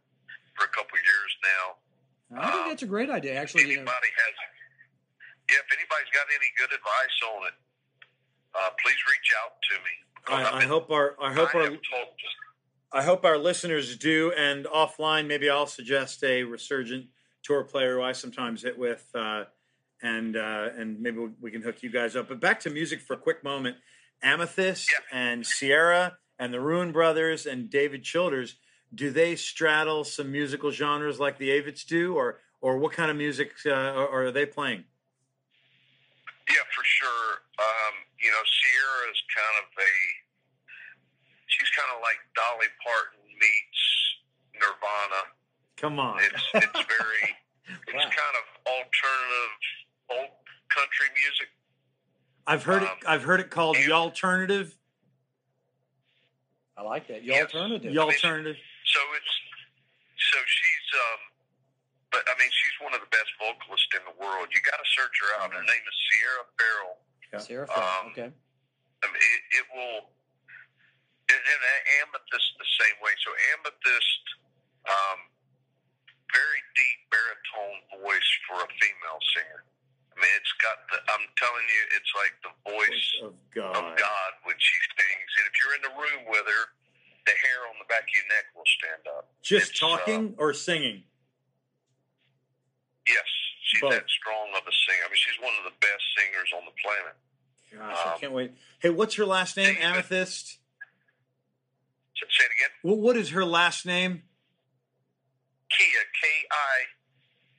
for 0.57 0.65
a 0.65 0.71
couple 0.73 0.97
of 0.97 1.03
years 1.05 1.31
now. 1.43 1.65
I 2.41 2.51
think 2.51 2.65
that's 2.73 2.83
a 2.83 2.89
great 2.89 3.09
idea. 3.13 3.37
Actually, 3.37 3.69
anybody 3.69 3.85
you 3.85 3.85
know. 3.85 4.25
has 4.25 4.33
yeah, 5.45 5.61
if 5.61 5.69
anybody's 5.69 6.09
got 6.09 6.25
any 6.33 6.49
good 6.57 6.73
advice 6.73 7.17
on 7.21 7.39
it, 7.53 7.57
uh, 8.57 8.71
please 8.81 8.97
reach 9.05 9.29
out 9.45 9.53
to 9.69 9.75
me. 9.85 9.93
I, 10.25 10.63
I, 10.63 10.65
hope 10.65 10.89
our 10.89 11.13
I 11.21 11.31
hope 11.33 11.53
I 11.53 11.69
our 11.69 11.77
I 12.95 13.03
hope 13.03 13.25
our 13.25 13.37
listeners 13.37 13.97
do. 13.97 14.31
And 14.31 14.65
offline, 14.65 15.27
maybe 15.27 15.49
I'll 15.49 15.67
suggest 15.67 16.23
a 16.23 16.43
resurgent 16.43 17.07
tour 17.43 17.65
player 17.65 17.97
who 17.97 18.01
I 18.01 18.13
sometimes 18.13 18.63
hit 18.63 18.79
with, 18.79 19.05
uh, 19.13 19.43
and 20.01 20.37
uh, 20.37 20.69
and 20.77 21.01
maybe 21.01 21.27
we 21.41 21.51
can 21.51 21.61
hook 21.61 21.83
you 21.83 21.89
guys 21.89 22.15
up. 22.15 22.29
But 22.29 22.39
back 22.39 22.61
to 22.61 22.69
music 22.69 23.01
for 23.01 23.13
a 23.13 23.17
quick 23.17 23.43
moment. 23.43 23.75
Amethyst 24.23 24.89
yeah. 24.89 25.19
and 25.19 25.45
Sierra 25.45 26.17
and 26.39 26.53
the 26.53 26.59
Ruen 26.59 26.93
Brothers 26.93 27.45
and 27.45 27.69
David 27.69 28.03
Childers. 28.03 28.55
Do 28.93 29.11
they 29.11 29.35
straddle 29.35 30.05
some 30.05 30.31
musical 30.31 30.71
genres 30.71 31.19
like 31.19 31.37
the 31.37 31.49
Avetts 31.49 31.85
do, 31.85 32.15
or 32.15 32.39
or 32.61 32.77
what 32.77 32.93
kind 32.93 33.11
of 33.11 33.17
music 33.17 33.51
uh, 33.65 33.71
are 33.71 34.31
they 34.31 34.45
playing? 34.45 34.85
Yeah, 36.47 36.63
for 36.73 36.83
sure. 36.85 37.41
Um, 37.59 37.95
you 38.21 38.29
know, 38.31 38.43
Sierra 38.45 39.11
is 39.11 39.21
kind 39.35 39.55
of 39.59 39.83
a 39.83 40.24
kind 41.75 41.91
of 41.91 41.99
like 41.99 42.19
Dolly 42.35 42.71
Parton 42.79 43.21
meets 43.35 43.83
Nirvana. 44.55 45.21
Come 45.77 45.99
on, 45.99 46.19
it's 46.23 46.43
it's 46.55 46.85
very 46.87 47.23
wow. 47.67 47.99
it's 47.99 48.07
kind 48.07 48.35
of 48.39 48.45
alternative 48.63 49.53
old 50.09 50.31
country 50.71 51.07
music. 51.13 51.49
I've 52.47 52.63
heard 52.63 52.83
um, 52.83 52.89
it. 52.89 53.05
I've 53.07 53.23
heard 53.23 53.39
it 53.39 53.49
called 53.49 53.75
the 53.75 53.91
alternative. 53.91 54.77
I 56.77 56.83
like 56.83 57.07
that. 57.07 57.21
The 57.21 57.27
yes. 57.27 57.53
alternative. 57.53 57.91
The 57.93 57.99
alternative. 57.99 58.55
So 58.85 58.99
it's 59.15 59.33
so 60.15 60.37
she's 60.47 60.87
um 60.95 61.35
but 62.15 62.23
I 62.31 62.33
mean, 62.39 62.47
she's 62.47 62.77
one 62.79 62.95
of 62.95 63.03
the 63.03 63.11
best 63.11 63.27
vocalists 63.35 63.91
in 63.91 63.99
the 64.07 64.15
world. 64.15 64.47
You 64.55 64.63
got 64.63 64.79
to 64.79 64.87
search 64.95 65.11
her 65.19 65.31
out. 65.43 65.51
Her 65.51 65.67
name 65.67 65.83
is 65.83 65.97
Sierra 66.07 66.43
Farrell. 66.55 66.95
Yeah. 67.27 67.43
Sierra 67.43 67.67
Farrell. 67.67 67.83
Um, 67.83 68.15
okay. 68.15 68.29
I 68.31 69.05
mean, 69.11 69.19
it, 69.19 69.41
it 69.51 69.65
will. 69.75 70.15
And, 71.45 71.61
and 71.61 71.81
Amethyst 72.01 72.57
the 72.57 72.69
same 72.81 72.97
way. 73.05 73.13
So 73.21 73.29
Amethyst, 73.53 74.23
um, 74.89 75.19
very 76.33 76.61
deep 76.73 76.99
baritone 77.13 78.01
voice 78.01 78.29
for 78.49 78.65
a 78.65 78.69
female 78.81 79.21
singer. 79.37 79.61
I 80.15 80.23
mean, 80.23 80.33
it's 80.39 80.55
got 80.63 80.79
the. 80.89 80.97
I'm 81.11 81.27
telling 81.37 81.67
you, 81.67 81.81
it's 81.93 82.13
like 82.15 82.33
the 82.41 82.53
voice, 82.65 83.07
of 83.29 83.35
God. 83.51 83.75
of 83.75 83.85
God 83.99 84.31
when 84.47 84.55
she 84.57 84.77
sings. 84.95 85.29
And 85.37 85.45
if 85.45 85.53
you're 85.59 85.75
in 85.75 85.83
the 85.83 85.95
room 85.99 86.21
with 86.31 86.47
her, 86.47 86.63
the 87.27 87.35
hair 87.35 87.67
on 87.67 87.75
the 87.83 87.87
back 87.91 88.07
of 88.07 88.13
your 88.15 88.27
neck 88.31 88.47
will 88.55 88.69
stand 88.79 89.03
up. 89.11 89.27
Just 89.43 89.75
it's, 89.75 89.79
talking 89.79 90.33
uh, 90.39 90.41
or 90.41 90.55
singing? 90.55 91.03
Yes, 93.05 93.27
she's 93.67 93.81
Both. 93.83 93.91
that 93.91 94.07
strong 94.07 94.55
of 94.55 94.63
a 94.63 94.73
singer. 94.87 95.03
I 95.03 95.11
mean, 95.11 95.19
she's 95.19 95.39
one 95.43 95.53
of 95.59 95.67
the 95.67 95.77
best 95.83 96.03
singers 96.15 96.49
on 96.55 96.63
the 96.63 96.75
planet. 96.79 97.15
Gosh, 97.75 98.05
um, 98.07 98.13
I 98.15 98.19
can't 98.19 98.33
wait. 98.33 98.55
Hey, 98.79 98.89
what's 98.89 99.15
her 99.15 99.25
last 99.25 99.57
name? 99.57 99.75
Amethyst. 99.83 100.63
Say 102.15 102.45
it 102.45 102.51
again. 102.57 102.71
Well, 102.83 102.97
what 102.97 103.17
is 103.17 103.31
her 103.31 103.43
last 103.43 103.85
name? 103.85 104.23
Kiah. 105.71 106.05
K 106.21 106.27
I 106.51 106.77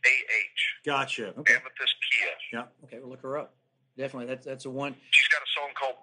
A 0.08 0.14
H. 0.14 0.60
Gotcha. 0.84 1.34
Okay. 1.38 1.54
Amethyst 1.54 1.96
Kiah. 2.08 2.36
Yeah. 2.52 2.84
Okay, 2.84 2.98
we'll 2.98 3.10
look 3.10 3.22
her 3.22 3.38
up. 3.38 3.54
Definitely, 3.96 4.26
that's 4.26 4.44
that's 4.46 4.64
a 4.64 4.70
one. 4.70 4.94
She's 5.10 5.28
got 5.28 5.42
a 5.42 5.50
song 5.56 5.70
called 5.78 5.96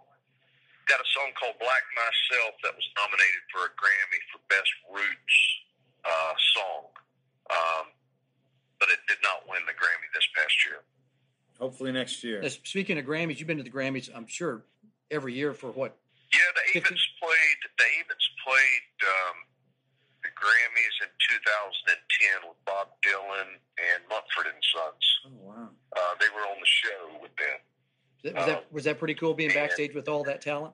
got 0.88 1.00
a 1.00 1.10
song 1.16 1.32
called 1.39 1.56
Black 1.60 1.84
Myself 1.96 2.54
that 2.63 2.76
was 2.76 2.86
nominated 2.98 3.44
for 3.50 3.66
a 3.66 3.72
Grammy 3.80 4.20
for 4.32 4.39
Best 4.50 4.74
Roots 4.92 5.38
uh, 6.06 6.34
Song. 6.58 6.84
Um, 7.50 7.86
but 8.80 8.89
it 8.89 9.00
did 9.08 9.18
not 9.24 9.48
win 9.48 9.62
the 9.66 9.74
Grammy 9.74 10.12
this 10.13 10.28
past 10.36 10.54
year. 10.66 10.84
Hopefully 11.60 11.92
next 11.92 12.24
year. 12.24 12.44
Speaking 12.50 12.98
of 12.98 13.06
Grammys, 13.06 13.39
you've 13.39 13.48
been 13.48 13.58
to 13.58 13.63
the 13.63 13.70
Grammys, 13.70 14.10
I'm 14.13 14.28
sure, 14.28 14.66
every 15.10 15.34
year 15.34 15.54
for 15.54 15.72
what? 15.72 15.96
Yeah, 16.34 16.50
the 16.58 16.82
Avetts 16.82 17.06
played. 17.22 17.60
The 17.78 17.88
Avetts 18.02 18.28
played 18.41 18.89
um, 19.06 19.38
the 20.26 20.34
Grammys 20.34 20.98
in 21.06 21.12
2010 22.43 22.50
with 22.50 22.58
Bob 22.65 22.89
Dylan 23.06 23.62
and 23.78 24.00
Mumford 24.10 24.50
and 24.50 24.63
Sons. 24.65 25.06
Oh 25.30 25.38
wow! 25.46 25.69
Uh, 25.93 26.13
they 26.19 26.34
were 26.34 26.41
on 26.50 26.58
the 26.58 26.65
show 26.65 27.22
with 27.22 27.36
them. 27.38 27.60
Was 28.24 28.46
that, 28.48 28.58
um, 28.58 28.63
was 28.72 28.84
that 28.86 28.98
pretty 28.98 29.13
cool 29.13 29.34
being 29.34 29.54
backstage 29.54 29.93
with 29.93 30.08
all 30.08 30.24
that 30.24 30.41
talent? 30.41 30.74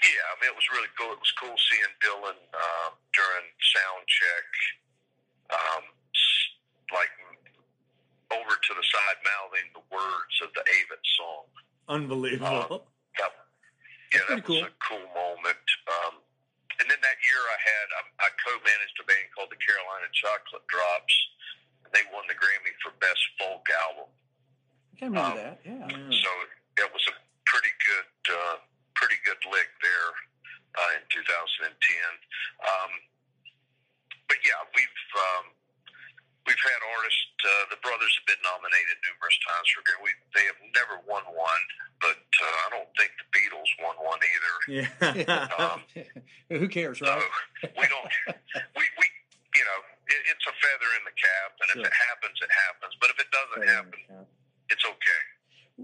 Yeah, 0.00 0.24
I 0.30 0.34
mean 0.40 0.50
it 0.50 0.56
was 0.56 0.66
really 0.72 0.90
cool. 0.98 1.12
It 1.12 1.20
was 1.20 1.34
cool 1.36 1.54
seeing 1.54 1.92
Dylan 2.00 2.38
uh, 2.54 2.88
during 3.12 3.46
sound 3.60 4.02
check. 4.08 4.48
Um, 5.52 5.84
like 6.92 7.12
over 8.32 8.54
to 8.56 8.72
the 8.72 8.84
side 8.84 9.18
mouthing 9.20 9.66
the 9.76 9.84
words 9.92 10.34
of 10.40 10.48
the 10.54 10.64
Avett 10.64 11.04
song. 11.18 11.44
Unbelievable. 11.88 12.68
That, 12.68 12.91
yeah, 14.12 14.24
that 14.28 14.44
was 14.44 14.48
cool. 14.48 14.64
a 14.64 14.72
cool 14.84 15.06
moment. 15.16 15.66
Um, 15.88 16.20
and 16.80 16.86
then 16.88 17.00
that 17.00 17.18
year 17.24 17.42
I 17.42 17.58
had, 17.60 17.86
I, 17.96 18.02
I 18.26 18.28
co-managed 18.40 18.96
a 19.00 19.06
band 19.08 19.28
called 19.32 19.52
the 19.52 19.60
Carolina 19.60 20.08
Chocolate 20.12 20.64
Drops. 20.68 21.14
They 21.92 22.04
won 22.08 22.24
the 22.28 22.36
Grammy 22.36 22.72
for 22.80 22.92
Best 23.00 23.20
Folk 23.36 23.68
Album. 23.88 24.08
I 24.08 25.04
remember 25.04 25.20
um, 25.20 25.36
that, 25.36 25.56
yeah. 25.64 25.88
So 26.24 26.30
it 26.80 26.88
was 26.88 27.04
a 27.12 27.14
pretty 27.44 27.72
good, 27.84 28.12
uh, 28.32 28.56
pretty 28.96 29.20
good 29.28 29.40
lick 29.52 29.68
there 29.84 30.10
uh, 30.78 30.96
in 30.96 31.02
2010. 31.12 31.68
Um, 31.68 32.92
but 34.28 34.40
yeah, 34.40 34.56
we've, 34.72 35.04
um, 35.16 35.52
we've 36.46 36.58
had 36.62 36.80
artists. 36.98 37.22
Uh, 37.42 37.74
the 37.74 37.80
brothers 37.82 38.12
have 38.18 38.26
been 38.26 38.42
nominated 38.42 38.96
numerous 39.06 39.36
times 39.46 39.66
for. 39.74 39.82
We, 40.02 40.10
they 40.34 40.46
have 40.46 40.60
never 40.74 40.98
won 41.06 41.22
one, 41.34 41.62
but 42.02 42.18
uh, 42.18 42.64
I 42.66 42.68
don't 42.74 42.90
think 42.98 43.10
the 43.18 43.28
Beatles 43.34 43.70
won 43.82 43.94
one 44.02 44.20
either. 44.22 44.54
Yeah. 44.66 45.46
um, 45.58 45.80
Who 46.60 46.68
cares, 46.68 47.00
right? 47.00 47.22
So 47.62 47.68
we 47.78 47.86
don't. 47.86 48.08
we, 48.78 48.84
we 48.98 49.06
you 49.54 49.64
know 49.66 49.78
it, 50.10 50.20
it's 50.30 50.46
a 50.46 50.54
feather 50.58 50.90
in 50.98 51.02
the 51.06 51.16
cap, 51.16 51.50
and 51.62 51.68
sure. 51.72 51.82
if 51.82 51.86
it 51.88 51.96
happens, 52.10 52.36
it 52.42 52.52
happens. 52.52 52.92
But 52.98 53.08
if 53.10 53.18
it 53.18 53.30
doesn't 53.30 53.62
feather 53.62 53.74
happen, 53.74 54.26
it's 54.70 54.84
okay. 54.86 55.22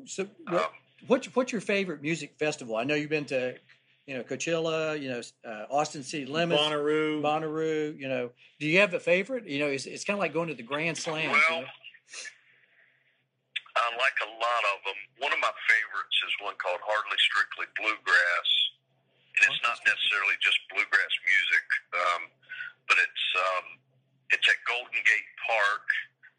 So, 0.07 0.27
what, 0.47 0.64
um, 0.64 0.71
what's 1.07 1.27
what's 1.35 1.53
your 1.53 1.61
favorite 1.61 2.03
music 2.03 2.35
festival? 2.38 2.77
I 2.77 2.85
know 2.85 2.94
you've 2.94 3.11
been 3.11 3.27
to 3.27 3.57
you 4.09 4.16
know, 4.16 4.25
Coachella, 4.25 4.97
you 4.97 5.12
know, 5.12 5.21
uh, 5.44 5.68
Austin 5.68 6.01
City 6.01 6.25
Limits, 6.25 6.57
Bonnaroo, 6.57 7.21
Bonnaroo. 7.21 7.92
You 7.92 8.09
know, 8.09 8.33
do 8.57 8.64
you 8.64 8.81
have 8.81 8.97
a 8.97 8.99
favorite? 8.99 9.44
You 9.44 9.61
know, 9.61 9.68
it's, 9.68 9.85
it's 9.85 10.01
kind 10.01 10.16
of 10.16 10.25
like 10.25 10.33
going 10.33 10.49
to 10.49 10.57
the 10.57 10.64
Grand 10.64 10.97
Slam. 10.97 11.29
Well, 11.29 11.37
you 11.37 11.61
know? 11.61 11.68
I 13.77 13.85
like 14.01 14.16
a 14.25 14.31
lot 14.33 14.62
of 14.73 14.77
them. 14.88 14.99
One 15.21 15.29
of 15.37 15.40
my 15.44 15.53
favorites 15.68 16.16
is 16.25 16.33
one 16.40 16.57
called 16.57 16.81
Hardly 16.81 17.21
Strictly 17.21 17.68
Bluegrass, 17.77 18.49
and 19.37 19.53
it's 19.53 19.61
not 19.61 19.77
necessarily 19.85 20.40
just 20.40 20.57
bluegrass 20.73 21.12
music, 21.29 21.66
um, 21.92 22.23
but 22.88 22.97
it's 22.97 23.25
um, 23.37 23.77
it's 24.33 24.49
at 24.49 24.57
Golden 24.64 25.05
Gate 25.05 25.31
Park. 25.44 25.85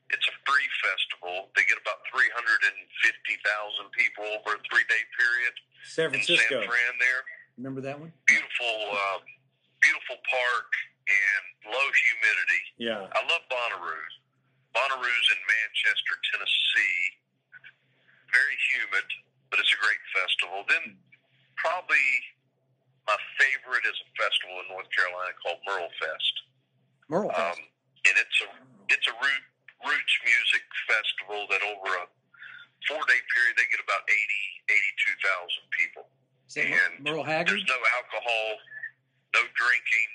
It's 0.10 0.26
a 0.26 0.34
free 0.42 0.70
festival. 0.82 1.54
They 1.54 1.70
get 1.70 1.78
about 1.78 2.02
350,000 2.10 2.74
people 3.94 4.26
over 4.42 4.58
a 4.58 4.62
three 4.66 4.90
day 4.90 5.06
period. 5.14 5.54
San 5.86 6.10
Francisco. 6.10 6.66
In 6.66 6.66
San 6.66 6.74
Fran 6.74 6.94
there. 6.98 7.22
Remember 7.60 7.84
that 7.84 8.00
one? 8.00 8.16
Beautiful, 8.24 8.76
uh, 8.96 9.20
beautiful 9.84 10.16
park 10.32 10.72
and 11.12 11.44
low 11.76 11.88
humidity. 11.92 12.64
Yeah. 12.80 13.04
I 13.12 13.20
love 13.28 13.44
Bonnaroo. 13.52 14.08
Bonnaroo's 14.72 15.28
in 15.36 15.42
Manchester, 15.44 16.16
Tennessee. 16.32 17.04
Very 18.32 18.56
humid, 18.72 19.04
but 19.52 19.60
it's 19.60 19.76
a 19.76 19.82
great 19.84 20.00
festival. 20.16 20.64
Then 20.72 20.96
probably 21.60 22.08
my 23.04 23.20
favorite 23.36 23.84
is 23.84 23.98
a 24.08 24.10
festival 24.16 24.64
in 24.64 24.72
North 24.72 24.88
Carolina 24.96 25.36
called 25.44 25.60
Merle 25.68 25.92
Fest. 26.00 26.34
Merle 27.12 27.28
Fest. 27.36 27.60
Um, 27.60 27.60
and 28.08 28.16
it's 28.24 28.40
a 28.40 28.50
it's 28.88 29.08
a 29.12 29.16
root, 29.20 29.44
roots 29.84 30.16
music 30.24 30.64
festival 30.88 31.44
that 31.52 31.60
over 31.60 31.92
a 31.92 32.06
four 32.88 33.04
day 33.04 33.20
period 33.36 33.60
they 33.60 33.68
get 33.68 33.84
about 33.84 34.08
80, 34.08 34.16
82,000 35.68 35.76
people 35.76 36.08
and 36.58 37.04
Merle 37.04 37.24
Haggard? 37.24 37.62
There's 37.62 37.70
no 37.70 37.82
alcohol, 38.02 38.46
no 39.36 39.42
drinking. 39.54 40.10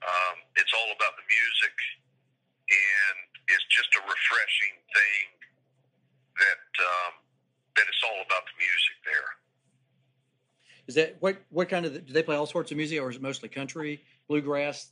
Um, 0.00 0.36
it's 0.56 0.72
all 0.72 0.90
about 0.96 1.12
the 1.20 1.26
music, 1.28 1.76
and 2.72 3.28
it's 3.52 3.66
just 3.68 3.92
a 4.00 4.02
refreshing 4.08 4.74
thing 4.96 5.26
that 6.40 6.66
um, 6.80 7.12
that 7.76 7.84
it's 7.84 8.02
all 8.02 8.24
about 8.24 8.48
the 8.48 8.56
music 8.56 8.96
there. 9.04 9.30
Is 10.88 10.94
that 10.96 11.20
what 11.20 11.36
what 11.50 11.68
kind 11.68 11.84
of 11.84 11.92
do 11.94 12.12
they 12.12 12.24
play 12.24 12.34
all 12.34 12.48
sorts 12.48 12.72
of 12.72 12.76
music, 12.80 12.98
or 12.98 13.10
is 13.10 13.16
it 13.16 13.22
mostly 13.22 13.48
country, 13.48 14.02
bluegrass? 14.26 14.90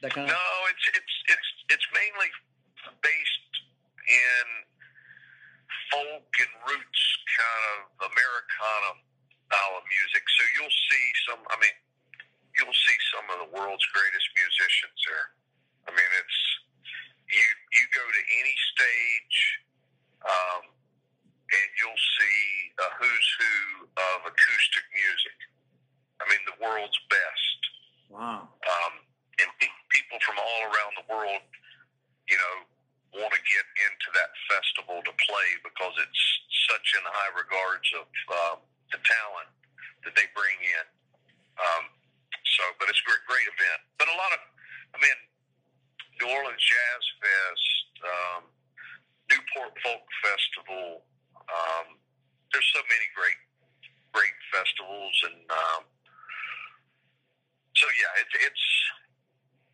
That 0.00 0.14
kind 0.16 0.26
of. 0.26 0.32
No, 0.32 0.48
it's 0.72 0.86
it's 0.96 1.14
it's 1.28 1.50
it's 1.76 1.86
mainly 1.92 2.30
based 3.04 3.52
in 4.08 4.46
folk 5.92 6.32
and 6.40 6.52
roots 6.66 7.02
kind 7.36 7.62
of 7.68 8.10
Americana 8.10 9.04
style 9.46 9.74
of 9.78 9.84
music. 9.86 10.24
So 10.26 10.42
you'll 10.58 10.78
see 10.90 11.06
some. 11.30 11.40
I 11.52 11.56
mean, 11.62 11.76
you'll 12.58 12.80
see 12.88 12.98
some 13.14 13.26
of 13.30 13.38
the 13.46 13.50
world's 13.54 13.86
greatest 13.94 14.28
musicians 14.34 14.98
there. 15.06 15.26
I 15.86 15.90
mean, 15.94 16.10
it's 16.18 16.38
you 17.30 17.46
you 17.46 17.84
go 17.94 18.04
to 18.04 18.22
any 18.42 18.56
stage, 18.74 19.38
um, 20.26 20.62
and 20.70 21.68
you'll 21.78 22.04
see 22.18 22.42
a 22.82 22.86
who's 22.98 23.28
who 23.38 23.56
of 23.94 24.18
acoustic 24.26 24.86
music. 24.94 25.38
I 26.22 26.24
mean, 26.30 26.42
the 26.46 26.58
world's 26.62 26.98
best. 27.10 27.60
Wow. 28.08 28.48
Um, 28.48 28.94
and 29.36 29.48
pe- 29.60 29.82
people 29.92 30.16
from 30.24 30.40
all 30.40 30.60
around 30.72 30.92
the 30.96 31.06
world, 31.12 31.44
you 32.30 32.38
know, 32.40 32.54
want 33.20 33.32
to 33.36 33.42
get 33.44 33.66
into 33.84 34.08
that 34.16 34.32
festival 34.48 35.04
to 35.04 35.12
play 35.28 35.48
because 35.60 35.92
it's 36.00 36.24
such 36.72 36.86
in 36.96 37.04
high 37.04 37.32
regards 37.36 37.88
of 38.00 38.08
um, 38.32 38.58
the 38.94 39.00
talent 39.04 39.50
that 40.06 40.14
they 40.14 40.24
bring 40.32 40.56
in. 40.56 40.86
Um, 41.60 41.84
so, 42.56 42.62
but 42.80 42.88
it's 42.88 43.00
a 43.00 43.06
great, 43.06 43.24
great 43.28 43.48
event. 43.48 43.80
But 44.00 44.08
a 44.08 44.16
lot 44.16 44.32
of, 44.32 44.40
I 44.94 44.98
mean, 45.02 45.18
New 46.20 46.28
Orleans 46.32 46.62
Jazz 46.62 47.02
Fest, 47.20 47.84
um, 48.04 48.42
Newport 49.28 49.72
Folk 49.84 50.04
Festival. 50.24 51.04
Um, 51.46 52.00
there's 52.52 52.68
so 52.72 52.80
many 52.88 53.06
great, 53.12 53.40
great 54.16 54.36
festivals, 54.48 55.14
and 55.28 55.40
um, 55.52 55.82
so 57.76 57.86
yeah, 58.00 58.22
it's 58.22 58.34
it's. 58.46 58.64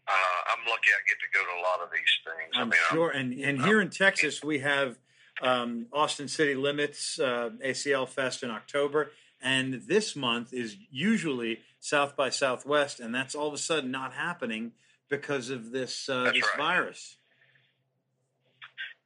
Uh, 0.03 0.41
I'm 0.51 0.67
lucky 0.67 0.91
I 0.91 0.99
get 1.07 1.15
to 1.23 1.31
go 1.31 1.47
to 1.47 1.53
a 1.55 1.63
lot 1.63 1.79
of 1.79 1.89
these 1.95 2.15
things. 2.27 2.51
I'm 2.59 2.67
I 2.67 2.75
mean, 2.75 2.85
sure. 2.91 3.11
And 3.15 3.33
and 3.39 3.63
here 3.63 3.81
in 3.81 3.89
Texas, 4.07 4.43
we 4.43 4.59
have 4.61 4.99
um, 5.41 5.87
Austin 5.93 6.27
City 6.29 6.55
Limits 6.55 7.21
uh, 7.21 7.51
ACL 7.65 8.09
Fest 8.09 8.43
in 8.43 8.51
October, 8.51 9.13
and 9.41 9.75
this 9.87 10.17
month 10.17 10.53
is 10.53 10.77
usually 10.91 11.61
South 11.79 12.17
by 12.17 12.29
Southwest, 12.29 12.99
and 12.99 13.15
that's 13.15 13.35
all 13.37 13.47
of 13.49 13.55
a 13.55 13.59
sudden 13.59 13.91
not 13.93 14.13
happening 14.13 14.73
because 15.09 15.51
of 15.51 15.71
this 15.71 16.09
uh, 16.09 16.33
this 16.35 16.43
right. 16.43 16.57
virus. 16.59 17.17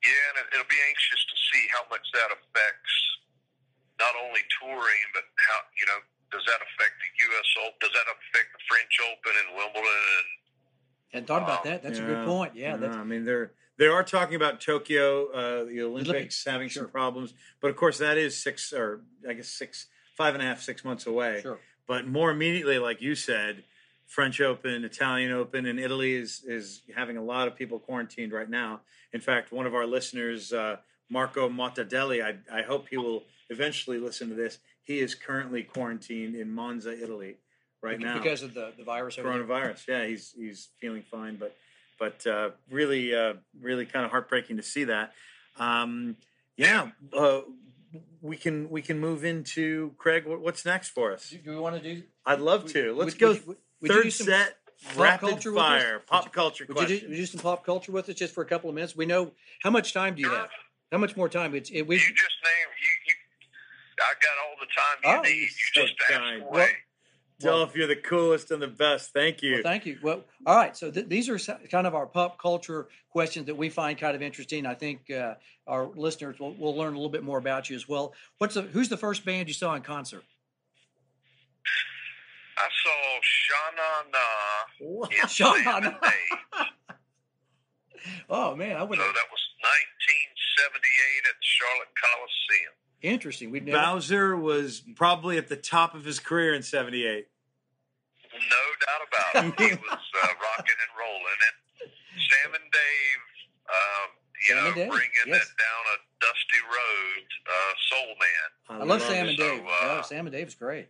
Yeah, 0.05 0.13
and 0.31 0.47
it- 0.47 0.55
it'll 0.55 0.69
be 0.71 0.81
anxious 0.89 1.25
to 1.27 1.37
see 1.53 1.67
how 1.73 1.85
much 1.91 2.07
that 2.15 2.31
affects 2.33 2.95
not 4.01 4.15
only 4.25 4.41
touring, 4.61 5.03
but 5.13 5.25
how 5.37 5.59
you 5.79 5.87
know 5.87 6.01
does 6.33 6.45
that 6.47 6.57
affect 6.65 6.95
the 7.05 7.25
U.S. 7.27 7.49
Open? 7.67 7.77
Does 7.81 7.93
that 7.93 8.07
affect 8.09 8.49
the 8.53 8.61
French 8.69 8.95
Open 9.13 9.33
and 9.45 9.57
Wimbledon? 9.57 10.25
Hadn't 11.13 11.27
thought 11.27 11.43
about 11.43 11.65
Wow. 11.65 11.71
that. 11.71 11.83
That's 11.83 11.99
a 11.99 12.03
good 12.03 12.27
point. 12.27 12.55
Yeah, 12.57 12.77
that's 12.77 12.97
I 12.97 13.05
mean 13.05 13.25
they're 13.25 13.53
they 13.79 13.87
are 13.87 14.03
talking 14.03 14.35
about 14.37 14.61
Tokyo, 14.61 15.27
uh, 15.29 15.65
the 15.65 15.83
Olympics, 15.83 16.09
Olympics, 16.09 16.45
having 16.45 16.69
sure. 16.69 16.85
some 16.85 16.91
problems, 16.91 17.35
but 17.61 17.71
of 17.71 17.77
course 17.77 17.99
that 17.99 18.17
is 18.17 18.41
six 18.41 18.73
or 18.73 19.03
I 19.29 19.35
guess 19.35 19.49
six, 19.49 19.87
five 20.17 20.35
and 20.35 20.43
a 20.43 20.47
half, 20.47 20.61
six 20.61 20.85
months 20.85 21.07
away. 21.07 21.41
sure. 21.43 21.59
But 21.87 22.07
more 22.07 22.31
immediately, 22.31 22.79
like 22.79 23.01
you 23.01 23.15
said, 23.15 23.63
French 24.07 24.41
Open, 24.41 24.85
Italian 24.85 25.33
Open, 25.33 25.67
and 25.67 25.79
Italy 25.79 26.15
is 26.15 26.43
is 26.45 26.83
having 26.95 27.17
a 27.17 27.23
lot 27.23 27.49
of 27.49 27.57
people 27.57 27.79
quarantined 27.79 28.33
right 28.33 28.49
now. 28.49 28.81
In 29.13 29.21
fact, 29.21 29.53
one 29.53 29.67
of 29.67 29.75
our 29.75 29.87
listeners, 29.87 30.53
uh, 30.53 30.77
Marco 31.11 31.49
Mottadelli, 31.49 32.25
I, 32.25 32.59
I 32.59 32.63
hope 32.63 32.89
he 32.89 32.97
will 32.97 33.25
eventually 33.51 33.99
listen 33.99 34.29
to 34.29 34.35
this. 34.35 34.59
He 34.83 35.01
is 35.01 35.15
currently 35.15 35.63
quarantined 35.63 36.35
in 36.35 36.53
Monza, 36.53 36.93
Italy, 36.93 37.37
right 37.83 37.99
now 37.99 38.15
because 38.19 38.43
of 38.43 38.55
the, 38.55 38.73
the 38.77 38.85
virus. 38.85 39.19
over 39.19 39.29
coronavirus. 39.29 39.87
Yeah, 39.89 40.07
he's 40.07 40.33
he's 40.37 40.69
feeling 40.81 41.03
fine, 41.03 41.37
but 41.37 41.57
but 41.99 42.27
uh, 42.27 42.51
really 42.71 43.15
uh, 43.15 43.35
really 43.61 43.87
kind 43.87 44.05
of 44.05 44.11
heartbreaking 44.11 44.57
to 44.59 44.63
see 44.63 44.85
that. 44.85 45.13
Um, 45.59 46.17
yeah, 46.57 46.91
uh, 47.17 47.41
we 48.21 48.37
can 48.37 48.69
we 48.71 48.83
can 48.83 48.99
move 48.99 49.25
into 49.25 49.93
Craig. 49.99 50.27
What, 50.27 50.41
what's 50.41 50.65
next 50.65 50.89
for 50.91 51.13
us? 51.13 51.31
Do, 51.31 51.39
do 51.39 51.51
we 51.51 51.57
want 51.59 51.77
to 51.77 51.95
do? 51.95 52.03
I'd 52.25 52.41
love 52.41 52.67
to. 52.73 52.89
would- 52.95 52.99
Let's 53.07 53.15
would- 53.15 53.21
go 53.21 53.29
would- 53.33 53.47
would- 53.47 53.57
would 53.83 53.91
third 53.91 54.13
set. 54.13 54.57
pop 54.95 54.99
Rapid 54.99 55.29
culture 55.31 55.53
with 55.53 55.63
us? 55.63 55.83
fire, 55.83 55.93
Would 55.95 56.07
pop 56.07 56.25
you- 56.27 56.31
culture 56.31 56.67
Would 56.69 56.91
you, 56.91 57.01
do, 57.01 57.07
would 57.09 57.17
you 57.17 57.23
do 57.23 57.27
some 57.27 57.41
pop 57.41 57.65
culture 57.65 57.93
with 57.93 58.09
us 58.11 58.15
just 58.15 58.35
for 58.35 58.43
a 58.43 58.47
couple 58.47 58.69
of 58.69 58.75
minutes? 58.75 58.95
We 58.95 59.07
know 59.07 59.33
how 59.63 59.71
much 59.71 59.95
time 59.95 60.15
do 60.15 60.21
you 60.23 60.29
have? 60.31 60.51
How 60.93 60.99
much 60.99 61.17
more 61.17 61.29
time? 61.31 61.55
It's 61.55 61.71
it, 61.71 61.83
we. 61.83 61.95
You 61.97 62.01
just 62.01 62.13
name 62.45 62.69
you. 62.83 62.89
you 63.09 63.15
I 63.99 64.13
got 64.21 64.37
all 64.45 64.57
the 64.61 64.67
time 64.67 64.99
you 65.03 65.19
Oh, 65.19 65.23
need. 65.23 65.41
you're 65.41 65.49
so 65.75 65.81
just 65.87 65.95
ask 66.11 66.21
kind. 66.21 66.43
away. 66.43 66.51
Well, 66.53 66.69
Dolph, 67.39 67.77
you're 67.77 67.87
the 67.87 67.97
coolest 67.97 68.51
and 68.51 68.63
the 68.63 68.67
best. 68.67 69.13
Thank 69.13 69.43
you. 69.43 69.55
Well, 69.55 69.63
thank 69.63 69.85
you. 69.85 69.99
Well, 70.03 70.23
all 70.47 70.57
right. 70.57 70.75
So 70.77 70.91
th- 70.91 71.09
these 71.09 71.29
are 71.29 71.39
kind 71.71 71.87
of 71.87 71.95
our 71.95 72.07
pop 72.07 72.39
culture 72.41 72.89
questions 73.11 73.47
that 73.47 73.55
we 73.57 73.69
find 73.69 73.99
kind 73.99 74.17
of 74.17 74.23
interesting. 74.23 74.65
I 74.65 74.75
think 74.75 75.11
uh, 75.11 75.35
our 75.67 75.87
listeners 75.95 76.39
will, 76.41 76.55
will 76.55 76.75
learn 76.75 76.95
a 76.95 76.97
little 76.97 77.11
bit 77.11 77.25
more 77.25 77.39
about 77.39 77.69
you 77.69 77.77
as 77.77 77.87
well. 77.87 78.15
What's 78.39 78.55
the, 78.55 78.63
who's 78.63 78.89
the 78.89 78.97
first 78.97 79.25
band 79.25 79.49
you 79.49 79.55
saw 79.55 79.75
in 79.75 79.83
concert? 79.83 80.25
I 82.57 82.69
saw 82.83 83.21
Shana 83.21 84.13
Na 84.13 84.89
What? 84.89 85.31
Sha 85.31 85.53
Na 85.65 85.79
Na. 85.81 85.93
Oh 88.31 88.55
man, 88.55 88.77
I 88.77 88.83
would. 88.83 88.97
So 88.99 89.03
that 89.03 89.29
was 89.35 89.43
1978 89.59 91.27
at 91.27 91.37
the 91.37 91.43
Charlotte 91.43 91.91
Coliseum. 91.99 92.75
Interesting. 93.07 93.51
We've 93.51 93.65
never. 93.65 93.79
Bowser 93.79 94.37
was 94.37 94.83
probably 94.97 95.39
at 95.39 95.49
the 95.49 95.57
top 95.57 95.95
of 95.95 96.05
his 96.05 96.19
career 96.19 96.55
in 96.55 96.63
'78. 96.63 97.29
No 98.35 98.63
doubt 98.85 99.45
about 99.45 99.61
it. 99.61 99.71
He 99.71 99.77
was 99.91 100.01
uh, 100.23 100.27
rocking 100.27 100.77
and 100.77 100.93
rolling. 100.99 101.39
And 101.47 101.91
Sam 102.19 102.55
and 102.55 102.73
Dave, 102.73 103.23
um, 103.69 104.09
you 104.35 104.55
Sam 104.55 104.57
know, 104.57 104.67
and 104.67 104.75
Dave, 104.75 104.89
bringing 104.89 105.27
yes. 105.27 105.39
that 105.39 105.57
down 105.57 105.83
a 105.95 105.97
dusty 106.21 106.61
road, 106.65 107.27
uh, 107.47 107.73
Soul 107.91 108.15
Man. 108.19 108.81
I 108.81 108.85
love 108.85 109.03
Sam 109.03 109.29
and 109.29 109.39
So, 109.39 109.49
Dave. 109.49 109.65
uh, 109.65 109.69
oh, 109.83 110.03
Sam 110.03 110.27
and 110.27 110.35
Dave's 110.35 110.55
great. 110.55 110.89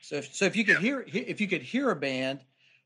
So, 0.00 0.16
if, 0.16 0.34
so 0.34 0.44
if 0.44 0.56
you 0.56 0.64
could 0.64 0.78
hear, 0.78 1.04
if 1.06 1.40
you 1.40 1.48
could 1.48 1.62
hear 1.62 1.90
a 1.90 1.96
band, 1.96 2.40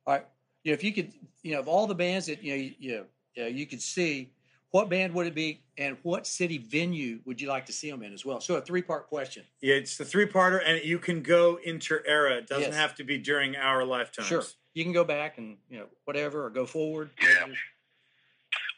all 0.06 0.14
right, 0.14 0.26
you 0.62 0.72
know, 0.72 0.74
if 0.74 0.84
you 0.84 0.92
could, 0.92 1.12
you 1.42 1.52
know, 1.52 1.60
of 1.60 1.68
all 1.68 1.86
the 1.86 1.94
bands 1.94 2.26
that 2.26 2.42
you 2.42 2.50
know, 2.50 2.56
you, 2.56 2.74
you, 2.78 3.06
know, 3.36 3.46
you 3.46 3.66
could 3.66 3.82
see, 3.82 4.30
what 4.70 4.88
band 4.90 5.14
would 5.14 5.26
it 5.26 5.34
be, 5.34 5.60
and 5.78 5.96
what 6.02 6.26
city 6.26 6.58
venue 6.58 7.20
would 7.24 7.40
you 7.40 7.48
like 7.48 7.66
to 7.66 7.72
see 7.72 7.90
them 7.90 8.02
in 8.02 8.12
as 8.12 8.24
well? 8.24 8.40
So, 8.40 8.56
a 8.56 8.60
three-part 8.60 9.08
question. 9.08 9.44
Yeah, 9.60 9.74
it's 9.76 9.96
the 9.96 10.04
three-parter, 10.04 10.60
and 10.64 10.82
you 10.84 10.98
can 10.98 11.22
go 11.22 11.58
inter-era. 11.64 12.36
It 12.38 12.46
doesn't 12.48 12.72
Yes. 12.72 12.74
have 12.74 12.94
to 12.96 13.04
be 13.04 13.16
during 13.18 13.56
our 13.56 13.84
lifetime 13.84 14.26
Sure, 14.26 14.44
you 14.74 14.84
can 14.84 14.92
go 14.92 15.04
back 15.04 15.38
and 15.38 15.58
you 15.70 15.78
know 15.78 15.88
whatever, 16.04 16.44
or 16.44 16.50
go 16.50 16.66
forward. 16.66 17.10
Yeah. 17.22 17.46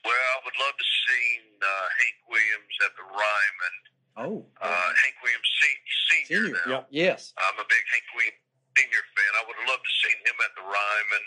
Well, 0.04 0.14
I 0.14 0.38
would 0.44 0.56
love 0.58 0.76
to 0.78 0.84
see 0.84 1.26
uh, 1.60 1.66
Hank 2.00 2.16
Williams 2.28 2.74
at 2.86 2.92
the 2.96 3.04
Ryman. 3.04 3.74
Oh, 4.16 4.46
Uh, 4.60 4.68
Hank 5.04 5.16
Williams 5.22 5.50
se- 5.60 6.24
Senior. 6.28 6.44
senior. 6.56 6.60
Now. 6.66 6.86
Yes. 6.90 7.32
I'm 7.36 7.58
a 7.58 7.66
big 7.68 7.84
Hank 7.92 8.04
Williams 8.16 8.36
Senior 8.78 9.04
fan. 9.12 9.32
I 9.36 9.42
would 9.46 9.56
have 9.60 9.68
loved 9.68 9.84
to 9.84 9.94
seen 10.08 10.18
him 10.24 10.38
at 10.40 10.52
the 10.56 10.62
Ryman. 10.64 11.24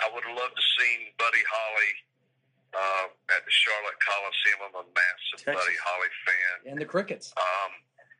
I 0.00 0.06
would 0.14 0.24
have 0.24 0.36
loved 0.36 0.56
to 0.56 0.64
seen 0.80 1.12
Buddy 1.18 1.42
Holly 1.44 1.90
uh, 2.76 3.06
at 3.32 3.42
the 3.48 3.54
Charlotte 3.54 3.96
Coliseum. 4.04 4.60
I'm 4.68 4.76
a 4.76 4.86
massive 4.92 5.40
Texas. 5.40 5.56
Buddy 5.56 5.78
Holly 5.80 6.12
fan. 6.28 6.54
And 6.72 6.76
the 6.80 6.84
Crickets. 6.84 7.32
Um, 7.40 7.72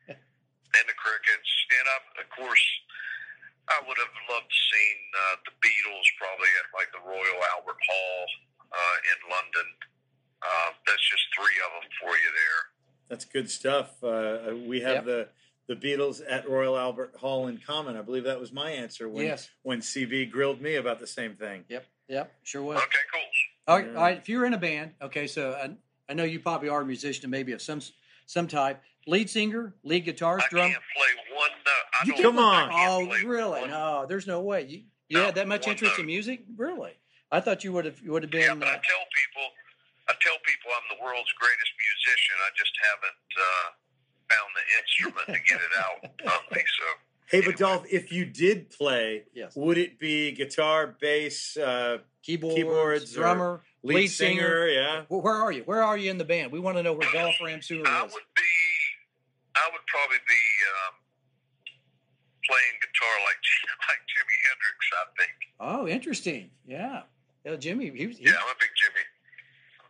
and 0.09 0.85
the 0.85 0.97
Crickets, 0.99 1.51
and 1.79 1.85
I, 1.87 1.97
of 2.21 2.27
course, 2.33 2.65
I 3.69 3.79
would 3.87 3.97
have 3.97 4.15
loved 4.29 4.49
to 4.51 4.59
seen 4.73 4.97
uh, 5.15 5.35
the 5.47 5.53
Beatles 5.63 6.05
probably 6.19 6.51
at 6.59 6.67
like 6.75 6.89
the 6.91 7.01
Royal 7.07 7.39
Albert 7.55 7.79
Hall 7.87 8.19
uh, 8.73 8.97
in 9.13 9.19
London. 9.31 9.67
Uh, 10.43 10.69
that's 10.85 11.01
just 11.09 11.23
three 11.33 11.57
of 11.65 11.69
them 11.81 11.87
for 12.01 12.13
you 12.13 12.29
there. 12.35 12.61
That's 13.09 13.25
good 13.25 13.49
stuff. 13.49 13.95
Uh, 14.03 14.55
we 14.67 14.81
have 14.81 15.05
Yep. 15.05 15.05
the 15.05 15.29
the 15.67 15.75
Beatles 15.75 16.21
at 16.29 16.47
Royal 16.49 16.77
Albert 16.77 17.15
Hall 17.19 17.47
in 17.47 17.57
common. 17.57 17.97
I 17.97 18.01
believe 18.01 18.23
that 18.23 18.39
was 18.39 18.53
my 18.53 18.71
answer 18.71 19.09
when 19.09 19.25
Yes. 19.25 19.49
when 19.63 19.79
CB 19.81 20.31
grilled 20.31 20.61
me 20.61 20.75
about 20.75 20.99
the 20.99 21.07
same 21.07 21.35
thing. 21.35 21.65
Yep. 21.67 21.85
Yep. 22.07 22.31
Sure 22.43 22.61
was. 22.63 22.77
Okay, 22.77 23.03
cool. 23.13 23.21
All 23.67 23.77
right, 23.77 23.85
Yeah. 23.87 23.93
all 23.97 24.03
right. 24.03 24.17
If 24.17 24.29
you're 24.29 24.45
in 24.45 24.53
a 24.53 24.57
band, 24.57 24.91
okay, 25.01 25.27
so 25.27 25.51
I, 25.51 25.75
I 26.09 26.13
know 26.13 26.23
you 26.23 26.39
probably 26.39 26.69
are 26.69 26.81
a 26.81 26.85
musician, 26.85 27.29
maybe 27.29 27.51
of 27.51 27.61
some 27.61 27.81
some 28.25 28.47
type. 28.47 28.81
Lead 29.07 29.29
singer, 29.29 29.73
lead 29.83 30.05
guitarist, 30.05 30.43
I 30.43 30.47
drum. 30.49 30.69
can't 30.71 30.83
play 30.95 31.35
one 31.35 31.49
note. 31.65 31.85
I 31.95 32.05
You 32.05 32.13
Come 32.23 32.39
on. 32.39 32.69
Oh, 32.73 33.05
really? 33.25 33.61
one- 33.61 33.69
No, 33.69 34.05
there's 34.07 34.27
no 34.27 34.41
way. 34.41 34.63
You 34.63 34.83
you 35.09 35.17
No, 35.19 35.25
had 35.25 35.35
that 35.35 35.47
much 35.47 35.65
one 35.65 35.71
interest 35.75 35.97
in 35.99 36.05
music? 36.05 36.43
Really? 36.57 36.91
I 37.31 37.39
thought 37.39 37.63
you 37.63 37.71
would 37.73 37.85
have 37.85 37.99
you 38.01 38.11
would 38.11 38.23
have 38.23 38.31
been. 38.31 38.41
Yeah, 38.41 38.55
but 38.55 38.67
I 38.67 38.71
uh, 38.75 38.83
tell 38.83 39.03
people, 39.15 39.45
I 40.09 40.13
tell 40.19 40.35
people 40.43 40.71
I'm 40.75 40.87
the 40.97 41.03
world's 41.03 41.31
greatest 41.39 41.71
musician. 41.79 42.35
I 42.43 42.51
just 42.55 42.75
haven't 42.87 43.27
uh, 43.35 43.67
found 44.31 44.49
the 44.59 44.65
instrument 44.79 45.27
to 45.27 45.39
get 45.47 45.59
it 45.63 45.73
out 45.79 45.99
of 46.35 46.41
me. 46.55 46.63
So 46.63 46.85
Hey, 47.29 47.41
but 47.41 47.57
Dolph, 47.57 47.85
if 47.91 48.11
you 48.11 48.25
did 48.25 48.69
play, 48.69 49.23
yes, 49.33 49.53
would 49.55 49.77
it 49.77 49.99
be 49.99 50.31
guitar, 50.31 50.95
bass, 50.99 51.57
uh, 51.57 51.97
keyboards, 52.23 52.55
keyboards 52.55 53.13
drummer, 53.13 53.61
lead, 53.83 53.95
Lead 53.95 54.07
singer? 54.07 54.41
singer. 54.41 54.67
Yeah. 54.69 55.01
Wh- 55.09 55.23
Where 55.23 55.33
are 55.33 55.51
you? 55.51 55.63
Where 55.63 55.83
are 55.83 55.97
you 55.97 56.09
in 56.09 56.17
the 56.17 56.23
band? 56.25 56.51
We 56.53 56.59
want 56.59 56.77
to 56.77 56.83
know 56.83 56.93
where 56.93 57.11
Dolph 57.11 57.35
Ramseur 57.43 57.85
I 57.85 58.05
is. 58.05 58.13
would 58.13 58.23
be, 58.35 58.41
I 59.55 59.69
would 59.73 59.85
probably 59.87 60.17
be 60.27 60.43
um, 60.87 60.93
playing 62.47 62.75
guitar 62.79 63.15
like 63.27 63.41
like 63.89 64.01
Jimi 64.07 64.37
Hendrix. 64.47 64.79
I 64.93 65.05
think. 65.19 65.31
Oh, 65.59 65.87
interesting. 65.87 66.51
Yeah, 66.65 67.01
Yeah, 67.45 67.55
Jimmy. 67.57 67.89
He, 67.89 67.97
he, 68.07 68.23
yeah, 68.23 68.31
I'm 68.39 68.47
a 68.47 68.55
big 68.59 68.71
Jimmy, 68.79 69.03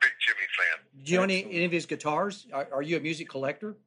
big 0.02 0.12
Jimmy 0.26 0.48
fan. 0.58 1.04
Do 1.06 1.12
you 1.14 1.20
own 1.20 1.30
any, 1.30 1.46
any 1.46 1.66
of 1.66 1.72
his 1.72 1.86
guitars? 1.86 2.48
Are, 2.52 2.68
are, 2.74 2.82
you 2.82 2.98
a 2.98 3.00
music 3.00 3.30
collector? 3.30 3.78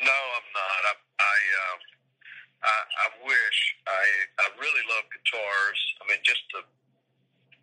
No, 0.00 0.06
I'm 0.06 0.48
not. 0.54 0.82
I 0.86 0.94
I, 1.18 1.38
um, 1.72 1.78
I, 2.64 2.76
I 2.80 3.06
wish. 3.28 3.58
I 3.86 4.04
I 4.40 4.46
really 4.56 4.84
love 4.88 5.04
guitars. 5.12 5.80
I 6.00 6.08
mean, 6.08 6.20
just 6.24 6.42
the. 6.56 6.64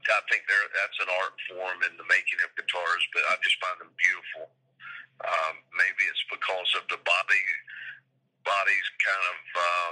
I 0.02 0.22
think 0.34 0.46
there 0.50 0.66
that's 0.74 0.98
an 0.98 1.10
art 1.22 1.38
form 1.50 1.78
in 1.86 1.94
the 1.98 2.08
making 2.10 2.42
of 2.42 2.50
guitars, 2.58 3.04
but 3.14 3.22
I 3.30 3.38
just 3.46 3.58
find 3.62 3.78
them 3.82 3.94
beautiful. 4.02 4.50
Um, 5.22 5.62
maybe 5.78 6.10
it's 6.10 6.26
because 6.26 6.70
of 6.82 6.90
the 6.90 6.98
body 7.06 7.44
body's 8.42 8.90
kind 8.98 9.24
of 9.30 9.38
uh, 9.54 9.92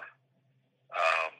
um, 0.98 1.32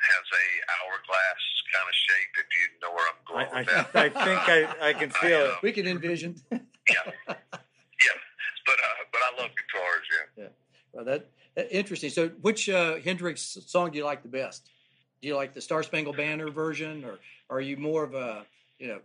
has 0.00 0.26
a 0.32 0.46
hourglass 0.72 1.42
kind 1.68 1.86
of 1.88 1.96
shape. 1.96 2.32
If 2.40 2.48
you 2.56 2.64
know 2.80 2.92
where 2.96 3.06
I'm 3.08 3.20
going 3.28 3.48
I, 3.52 3.60
with 3.60 3.68
that, 3.72 3.88
I 3.92 4.08
think 4.08 4.40
I, 4.48 4.58
I 4.88 4.92
can 4.96 5.10
feel 5.22 5.38
I, 5.38 5.48
uh, 5.48 5.56
it. 5.56 5.62
We 5.62 5.72
can 5.72 5.86
envision. 5.86 6.40
yeah, 6.50 7.04
yeah, 7.28 8.16
but 8.64 8.78
uh, 8.80 9.00
but 9.12 9.20
I 9.20 9.30
love 9.40 9.52
guitars. 9.52 10.06
Yeah. 10.08 10.44
Yeah. 10.44 10.52
Well, 10.92 11.04
that, 11.04 11.20
that 11.20 11.28
interesting. 11.56 12.10
So, 12.10 12.28
which 12.40 12.68
uh, 12.68 12.96
Hendrix 12.96 13.58
song 13.66 13.90
do 13.90 13.98
you 13.98 14.04
like 14.04 14.22
the 14.22 14.28
best? 14.28 14.70
Do 15.20 15.28
you 15.28 15.36
like 15.36 15.54
the 15.54 15.60
Star 15.60 15.82
Spangled 15.82 16.16
Banner 16.16 16.50
version, 16.50 17.04
or, 17.04 17.18
are 17.50 17.60
you 17.60 17.76
more 17.76 18.02
of 18.02 18.14
a 18.14 18.44
you 18.78 18.88
know 18.88 19.00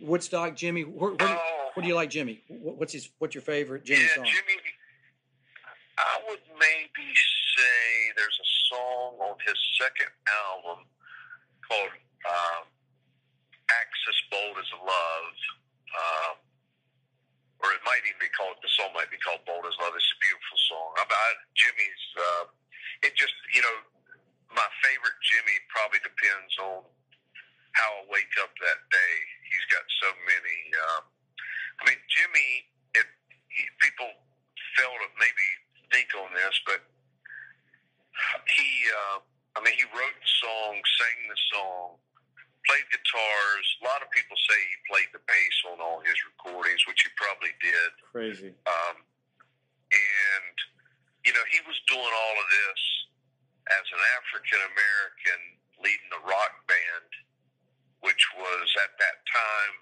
Woodstock 0.00 0.54
Jimi? 0.54 0.86
Where, 0.86 1.10
where, 1.10 1.28
oh. 1.28 1.68
what 1.74 1.82
do 1.82 1.88
you 1.88 1.94
like, 1.94 2.10
Jimi? 2.10 2.40
What's 2.48 2.92
his? 2.92 3.10
What's 3.18 3.34
your 3.34 3.42
favorite 3.42 3.84
Jimi 3.84 4.00
yeah, 4.00 4.14
song? 4.14 4.24
Jimi. 4.24 4.56
I 5.98 6.20
would 6.28 6.40
maybe 6.60 7.08
say 7.56 8.14
there's 8.16 8.38
a 8.38 8.48
song 8.70 9.18
on 9.20 9.36
his 9.44 9.58
second 9.80 10.12
album 10.46 10.84
called 11.66 11.90
um, 12.24 12.64
"Axis 13.68 14.18
Bold 14.30 14.56
as 14.58 14.70
Love," 14.78 15.34
um, 15.98 16.36
or 17.62 17.74
it 17.74 17.82
might 17.82 18.02
even 18.06 18.20
be 18.22 18.30
called. 18.34 18.58
The 18.62 18.70
song 18.78 18.94
might 18.94 19.10
be 19.10 19.18
called 19.18 19.42
"Bold 19.46 19.66
as 19.66 19.74
Love." 19.82 19.94
It's 19.98 20.06
a 20.06 20.18
beautiful 20.22 20.58
song. 20.70 20.88
I, 20.98 21.04
I, 21.06 21.28
Jimi's. 21.58 22.04
Uh, 22.14 22.44
it 23.02 23.12
just 23.14 23.34
you 23.54 23.62
know, 23.62 23.76
my 24.54 24.66
favorite 24.82 25.18
Jimi 25.22 25.56
probably 25.70 26.02
depends 26.02 26.54
on 26.62 26.86
how 27.74 27.90
I 27.98 28.10
wake 28.10 28.34
up 28.42 28.50
that 28.58 28.80
day. 28.90 29.14
He's 29.50 29.66
got 29.70 29.84
so 30.02 30.08
many. 30.26 30.58
Um, 30.74 31.02
I 31.80 31.82
mean, 31.90 32.00
Jimi. 32.10 32.48
He, 33.48 33.64
people 33.82 34.06
fail 34.76 34.92
to 34.92 35.08
maybe 35.18 35.46
think 35.90 36.14
on 36.14 36.30
this, 36.34 36.54
but 36.66 36.80
he. 38.46 38.68
Uh, 38.92 39.18
I 39.56 39.64
mean, 39.66 39.74
he 39.74 39.82
wrote 39.90 40.14
the 40.14 40.32
song, 40.38 40.78
sang 40.78 41.18
the 41.26 41.40
song, 41.50 41.98
played 42.66 42.86
guitars. 42.90 43.66
A 43.80 43.84
lot 43.86 44.00
of 44.02 44.08
people 44.10 44.34
say 44.48 44.56
he 44.58 44.76
played 44.90 45.10
the 45.14 45.22
bass 45.28 45.56
on 45.70 45.78
all 45.78 46.00
his 46.02 46.18
recordings, 46.34 46.82
which 46.90 47.04
he 47.06 47.10
probably 47.14 47.54
did. 47.62 47.90
Crazy. 48.10 48.50
Um, 48.66 48.96
and 49.92 50.54
you 51.26 51.32
know, 51.34 51.44
he 51.52 51.60
was 51.68 51.76
doing 51.90 52.00
all 52.08 52.36
of 52.40 52.48
this 52.48 52.80
as 53.68 53.84
an 53.92 54.02
African 54.16 54.60
American 54.64 55.40
leading 55.84 56.10
a 56.16 56.22
rock 56.24 56.54
band, 56.66 57.10
which 58.00 58.22
was 58.38 58.66
at 58.80 58.92
that 58.96 59.18
time 59.28 59.74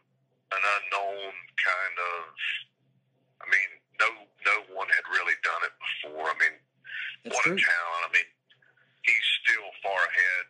an 0.58 0.62
unknown 0.62 1.32
kind 1.58 1.96
of. 1.98 2.22
I 3.42 3.46
mean, 3.52 3.70
no, 4.00 4.08
no 4.48 4.56
one 4.74 4.88
had 4.90 5.04
really 5.12 5.36
done 5.44 5.62
it 5.68 5.74
before. 5.76 6.26
I 6.32 6.36
mean, 6.40 6.56
That's 7.24 7.36
what 7.36 7.44
true. 7.46 7.58
a 7.58 7.60
talent! 7.60 8.02
I 8.08 8.10
mean, 8.16 8.28
he's 9.04 9.26
still 9.44 9.68
far 9.84 10.00
ahead. 10.02 10.44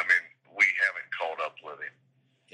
I 0.00 0.02
mean, 0.08 0.24
we 0.56 0.66
haven't 0.88 1.08
caught 1.14 1.40
up 1.44 1.54
with 1.62 1.78
him. 1.84 1.94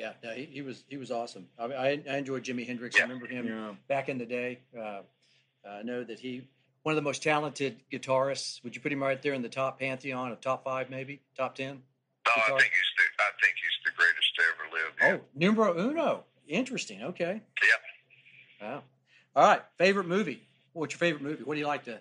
Yeah, 0.00 0.12
no, 0.24 0.30
he, 0.32 0.44
he 0.46 0.62
was 0.62 0.82
he 0.88 0.96
was 0.96 1.10
awesome. 1.10 1.46
I, 1.58 1.64
I, 1.64 1.88
I 2.10 2.16
enjoyed 2.16 2.42
Jimi 2.42 2.66
Hendrix. 2.66 2.96
Yeah. 2.96 3.04
I 3.04 3.08
remember 3.08 3.26
him 3.26 3.46
Yeah. 3.46 3.74
back 3.86 4.08
in 4.08 4.16
the 4.16 4.24
day. 4.24 4.60
Uh, 4.76 5.02
I 5.68 5.82
know 5.82 6.02
that 6.04 6.18
he 6.18 6.48
one 6.84 6.92
of 6.94 6.96
the 6.96 7.02
most 7.02 7.22
talented 7.22 7.76
guitarists. 7.92 8.64
Would 8.64 8.74
you 8.74 8.80
put 8.80 8.90
him 8.92 9.02
right 9.02 9.20
there 9.20 9.34
in 9.34 9.42
the 9.42 9.48
top 9.50 9.78
pantheon 9.78 10.32
of 10.32 10.40
top 10.40 10.64
five, 10.64 10.88
maybe 10.88 11.20
top 11.36 11.54
ten? 11.54 11.82
No, 12.26 12.32
Guitar. 12.34 12.56
I 12.56 12.60
think 12.60 12.72
he's 12.72 12.92
the 12.96 13.22
I 13.22 13.30
think 13.42 13.54
he's 13.60 13.78
the 13.84 13.90
greatest 13.94 14.34
to 14.36 14.42
ever 14.54 14.74
live. 14.74 14.92
Yeah. 15.00 15.16
Oh, 15.16 15.20
numero 15.38 15.78
uno. 15.90 16.24
Interesting. 16.48 17.02
Okay. 17.02 17.42
Yeah. 18.60 18.66
Wow. 18.66 18.82
All 19.36 19.46
right. 19.48 19.62
Favorite 19.76 20.06
movie. 20.08 20.42
What's 20.72 20.94
your 20.94 20.98
favorite 20.98 21.22
movie? 21.22 21.42
What 21.44 21.54
do 21.54 21.60
you 21.60 21.66
like 21.66 21.84
to? 21.84 22.00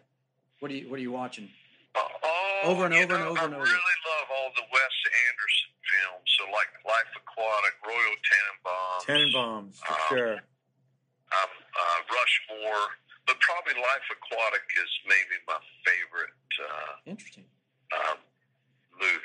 What 0.59 0.69
do 0.69 0.75
you 0.75 0.89
What 0.89 0.99
are 0.99 1.03
you 1.03 1.12
watching? 1.12 1.49
Oh, 1.95 2.62
Over 2.63 2.85
and 2.85 2.93
over 2.93 3.15
and 3.15 3.23
over 3.23 3.39
I 3.39 3.45
and 3.45 3.53
over. 3.55 3.63
really 3.63 3.97
love 4.07 4.27
all 4.31 4.51
the 4.55 4.62
Wes 4.71 4.95
Anderson 5.27 5.71
films. 5.89 6.27
So 6.38 6.43
like 6.53 6.67
Life 6.85 7.12
Aquatic, 7.39 7.73
Royal 7.86 8.15
Tenenbaums, 8.28 9.06
Tenenbaums, 9.06 9.75
for 9.80 9.93
Um, 9.93 9.99
sure. 10.10 10.34
um, 10.34 10.39
uh, 11.32 11.99
Rushmore, 12.13 12.88
but 13.28 13.39
probably 13.39 13.73
Life 13.75 14.08
Aquatic 14.12 14.62
is 14.84 14.89
maybe 15.08 15.39
my 15.47 15.58
favorite 15.86 16.34
uh, 16.60 16.93
Interesting. 17.06 17.45
um, 17.95 18.17
movie. 18.99 19.19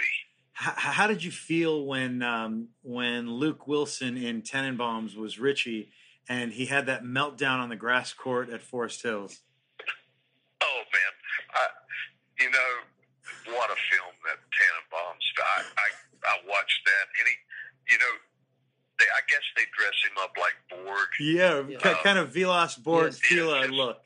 How, 0.52 0.92
how 0.92 1.06
did 1.08 1.24
you 1.24 1.30
feel 1.32 1.84
when 1.84 2.22
um, 2.22 2.68
when 2.82 3.28
Luke 3.30 3.66
Wilson 3.66 4.16
in 4.16 4.42
Tenenbaums 4.42 5.16
was 5.16 5.38
Richie 5.38 5.90
and 6.28 6.52
he 6.52 6.66
had 6.66 6.86
that 6.86 7.02
meltdown 7.02 7.58
on 7.58 7.68
the 7.68 7.76
grass 7.76 8.12
court 8.12 8.48
at 8.50 8.62
Forest 8.62 9.02
Hills? 9.02 9.40
Oh 10.62 10.80
man, 10.92 11.12
I, 11.54 11.66
you 12.44 12.50
know 12.50 13.54
what 13.58 13.70
a 13.70 13.74
film 13.90 14.14
that 14.30 14.38
Tenenbaums. 14.54 15.26
I, 15.42 15.62
I 15.76 15.88
I 16.24 16.34
watched 16.48 16.80
that, 16.86 17.06
and 17.18 17.28
he, 17.28 17.34
you 17.90 17.98
know, 17.98 18.12
they 18.98 19.04
I 19.06 19.20
guess 19.28 19.42
they 19.56 19.64
dress 19.76 19.94
him 20.04 20.16
up 20.22 20.32
like 20.38 20.54
Borg. 20.70 21.08
Yeah, 21.20 21.62
Yeah. 21.68 21.78
ki- 21.78 22.02
kind 22.02 22.18
of 22.18 22.30
Vilas 22.32 22.76
Borg 22.76 23.12
Yes. 23.12 23.20
Tila 23.20 23.62
Yes. 23.62 23.70
look. 23.70 24.00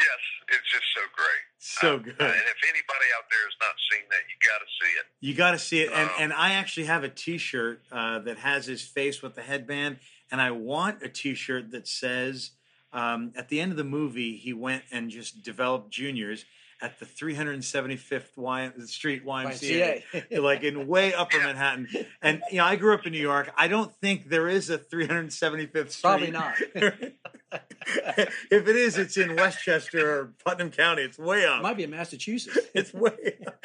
Yes, 0.00 0.18
it's 0.48 0.70
just 0.70 0.84
so 0.94 1.00
great. 1.14 1.42
So 1.58 1.94
Uh, 1.94 1.98
good. 1.98 2.20
and 2.20 2.48
if 2.48 2.62
anybody 2.64 3.06
out 3.16 3.24
there 3.30 3.44
has 3.44 3.54
not 3.60 3.74
seen 3.90 4.02
that, 4.10 4.20
you 4.28 4.48
got 4.48 4.58
to 4.58 4.66
see 4.80 4.92
it. 4.98 5.06
You 5.20 5.34
got 5.34 5.50
to 5.52 5.58
see 5.58 5.80
it, 5.82 5.92
and 5.92 6.10
Oh. 6.10 6.16
and 6.18 6.32
I 6.32 6.52
actually 6.54 6.86
have 6.86 7.04
a 7.04 7.08
T-shirt 7.08 7.84
uh, 7.92 8.18
that 8.20 8.38
has 8.38 8.66
his 8.66 8.86
face 8.86 9.22
with 9.22 9.34
the 9.34 9.42
headband, 9.42 9.98
and 10.30 10.40
I 10.40 10.50
want 10.50 11.02
a 11.02 11.08
T-shirt 11.08 11.70
that 11.70 11.86
says 11.86 12.52
um, 12.94 13.32
at 13.36 13.48
the 13.48 13.58
end 13.60 13.70
of 13.70 13.78
the 13.78 13.84
movie 13.84 14.36
he 14.36 14.52
went 14.52 14.84
and 14.90 15.10
just 15.10 15.42
developed 15.42 15.90
juniors 15.90 16.44
at 16.82 16.98
the 16.98 17.06
375th 17.06 18.36
y- 18.36 18.70
Street 18.86 19.24
YMCA, 19.24 20.02
YMCA. 20.12 20.42
like 20.42 20.62
in 20.64 20.86
way 20.88 21.14
upper 21.14 21.38
Manhattan. 21.38 21.88
And 22.20 22.42
you 22.50 22.58
know, 22.58 22.64
I 22.64 22.76
grew 22.76 22.92
up 22.94 23.06
in 23.06 23.12
New 23.12 23.20
York. 23.20 23.52
I 23.56 23.68
don't 23.68 23.94
think 24.00 24.28
there 24.28 24.48
is 24.48 24.68
a 24.68 24.78
375th 24.78 25.90
Street. 25.92 26.02
Probably 26.02 26.30
not. 26.30 26.54
if 26.74 28.68
it 28.68 28.76
is, 28.76 28.98
it's 28.98 29.16
in 29.16 29.36
Westchester 29.36 30.20
or 30.20 30.32
Putnam 30.44 30.70
County. 30.70 31.02
It's 31.02 31.18
way 31.18 31.44
up. 31.46 31.62
Might 31.62 31.76
be 31.76 31.84
in 31.84 31.90
Massachusetts. 31.90 32.58
It's 32.74 32.92
way. 32.92 33.36
Up. 33.46 33.64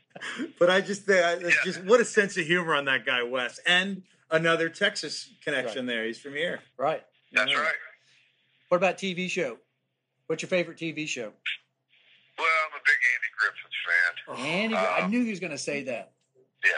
but 0.58 0.70
I 0.70 0.80
just 0.80 1.02
think 1.02 1.24
I- 1.24 1.34
it's 1.34 1.64
just 1.64 1.84
what 1.84 2.00
a 2.00 2.04
sense 2.04 2.36
of 2.36 2.46
humor 2.46 2.74
on 2.74 2.86
that 2.86 3.04
guy 3.06 3.22
Wes, 3.22 3.60
and 3.66 4.02
another 4.30 4.68
Texas 4.68 5.30
connection 5.44 5.86
there. 5.86 6.04
He's 6.06 6.18
from 6.18 6.32
here. 6.34 6.60
right. 6.76 7.02
That's 7.32 7.50
Yeah. 7.50 7.58
right. 7.60 7.74
What 8.68 8.78
about 8.78 8.98
TV 8.98 9.28
show? 9.30 9.58
What's 10.26 10.42
your 10.42 10.48
favorite 10.48 10.76
TV 10.78 11.06
show? 11.06 11.32
Well, 12.38 12.46
I'm 12.66 12.72
a 12.72 12.82
big 12.84 13.00
Andy 13.14 13.30
Griffith 13.36 13.72
Andy, 14.36 14.76
I 14.76 15.00
Uh, 15.02 15.08
knew 15.08 15.24
he 15.24 15.30
was 15.30 15.40
going 15.40 15.52
to 15.52 15.58
say 15.58 15.82
that. 15.84 16.12
Yeah. 16.64 16.70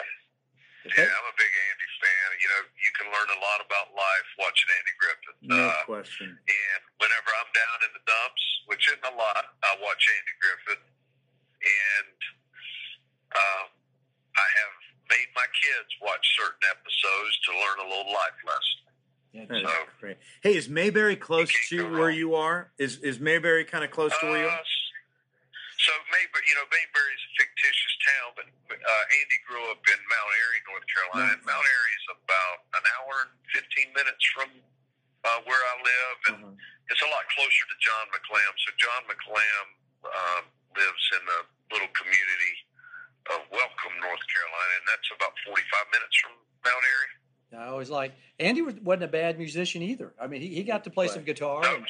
Okay. 0.87 1.03
Yeah, 1.05 1.13
I'm 1.13 1.29
a 1.29 1.37
big 1.37 1.53
Andy 1.53 1.89
fan. 2.01 2.29
You 2.41 2.49
know, 2.49 2.61
you 2.85 2.91
can 2.97 3.07
learn 3.13 3.29
a 3.37 3.41
lot 3.41 3.61
about 3.65 3.93
life 3.95 4.29
watching 4.39 4.69
Andy 4.79 4.95
Griffith. 4.99 5.39
No 5.43 5.69
Uh, 5.69 5.85
question. 5.85 6.29
And 6.31 6.81
whenever 6.99 7.31
I'm 7.37 7.53
down 7.53 7.79
in 7.89 7.93
the 7.93 8.01
dumps, 8.07 8.43
which 8.67 8.89
isn't 8.89 9.05
a 9.05 9.15
lot, 9.17 9.57
I 9.63 9.77
watch 9.81 10.03
Andy 10.09 10.35
Griffith. 10.41 10.85
And 11.61 12.17
um, 13.37 13.67
I 14.37 14.47
have 14.65 14.75
made 15.11 15.29
my 15.37 15.45
kids 15.53 15.91
watch 16.01 16.24
certain 16.39 16.64
episodes 16.70 17.39
to 17.45 17.51
learn 17.53 17.79
a 17.85 17.89
little 17.89 18.12
life 18.12 18.39
lesson. 18.47 18.81
Yeah, 19.33 19.47
So- 19.68 19.87
great. 20.01 20.16
Hey, 20.43 20.57
is 20.57 20.68
Mayberry 20.68 21.14
close 21.16 21.53
to 21.68 21.93
where 21.93 22.11
you 22.11 22.35
are? 22.35 22.72
Is 22.79 22.99
is 22.99 23.20
Mayberry 23.20 23.64
kind 23.64 23.85
of 23.85 23.91
close 23.91 24.12
to 24.20 24.27
where 24.27 24.41
you 24.43 24.49
Uh, 24.49 24.53
are? 24.53 24.64
So 25.81 25.93
Mayberry, 26.12 26.45
you 26.45 26.57
know, 26.61 26.66
Mayberry's 26.68 27.22
a 27.24 27.31
fictitious 27.41 27.95
town, 28.05 28.28
but 28.37 28.47
uh, 28.76 29.05
Andy 29.20 29.39
grew 29.49 29.64
up 29.72 29.81
in 29.89 29.97
Mount 30.09 30.31
Airy, 30.45 30.61
North 30.68 30.87
Carolina. 30.93 31.33
And 31.37 31.43
Mount 31.49 31.64
Airy 31.64 31.93
is 31.97 32.07
about 32.20 32.57
an 32.76 32.85
hour 33.01 33.12
and 33.28 33.33
15 33.57 33.97
minutes 33.97 34.22
from 34.37 34.49
uh, 35.24 35.41
where 35.49 35.57
I 35.61 35.74
live. 35.81 36.18
And 36.37 36.41
Uh-huh. 36.53 36.93
it's 36.93 37.01
a 37.05 37.11
lot 37.11 37.24
closer 37.33 37.64
to 37.68 37.76
John 37.81 38.05
McClam. 38.12 38.53
So 38.64 38.68
John 38.76 39.03
McClam 39.09 39.64
um, 40.05 40.43
lives 40.76 41.05
in 41.16 41.22
a 41.24 41.41
little 41.72 41.91
community 41.97 42.55
of 43.33 43.41
Welcome, 43.53 43.95
North 44.01 44.24
Carolina, 44.33 44.72
and 44.81 44.87
that's 44.89 45.09
about 45.16 45.33
45 45.49 45.64
minutes 45.97 46.16
from 46.20 46.33
Mount 46.64 46.85
Airy. 46.85 47.11
I 47.53 47.66
always 47.72 47.91
like 47.91 48.12
Andy 48.39 48.62
was, 48.62 48.74
wasn't 48.85 49.05
a 49.05 49.09
bad 49.12 49.37
musician 49.39 49.83
either. 49.83 50.14
I 50.20 50.26
mean, 50.26 50.41
he, 50.41 50.55
he 50.55 50.62
got 50.62 50.85
to 50.85 50.91
play 50.91 51.09
some 51.09 51.24
guitar 51.24 51.62
No, 51.62 51.74
and, 51.76 51.87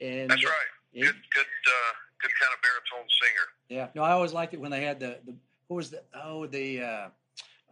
and 0.00 0.30
that's 0.30 0.44
right. 0.44 0.70
He- 0.92 1.00
Good, 1.02 1.14
good, 1.34 1.46
uh, 1.46 1.92
good 2.20 2.30
kind 2.40 2.52
of 2.54 2.62
baritone 2.62 3.08
singer. 3.20 3.46
yeah. 3.68 3.88
No, 3.94 4.02
I 4.02 4.12
always 4.12 4.32
liked 4.32 4.54
it 4.54 4.60
when 4.60 4.70
they 4.70 4.82
had 4.82 5.00
the, 5.00 5.18
the 5.24 5.34
what 5.68 5.76
was 5.76 5.90
the 5.90 6.02
oh 6.14 6.46
the 6.46 6.82
uh, 6.82 7.08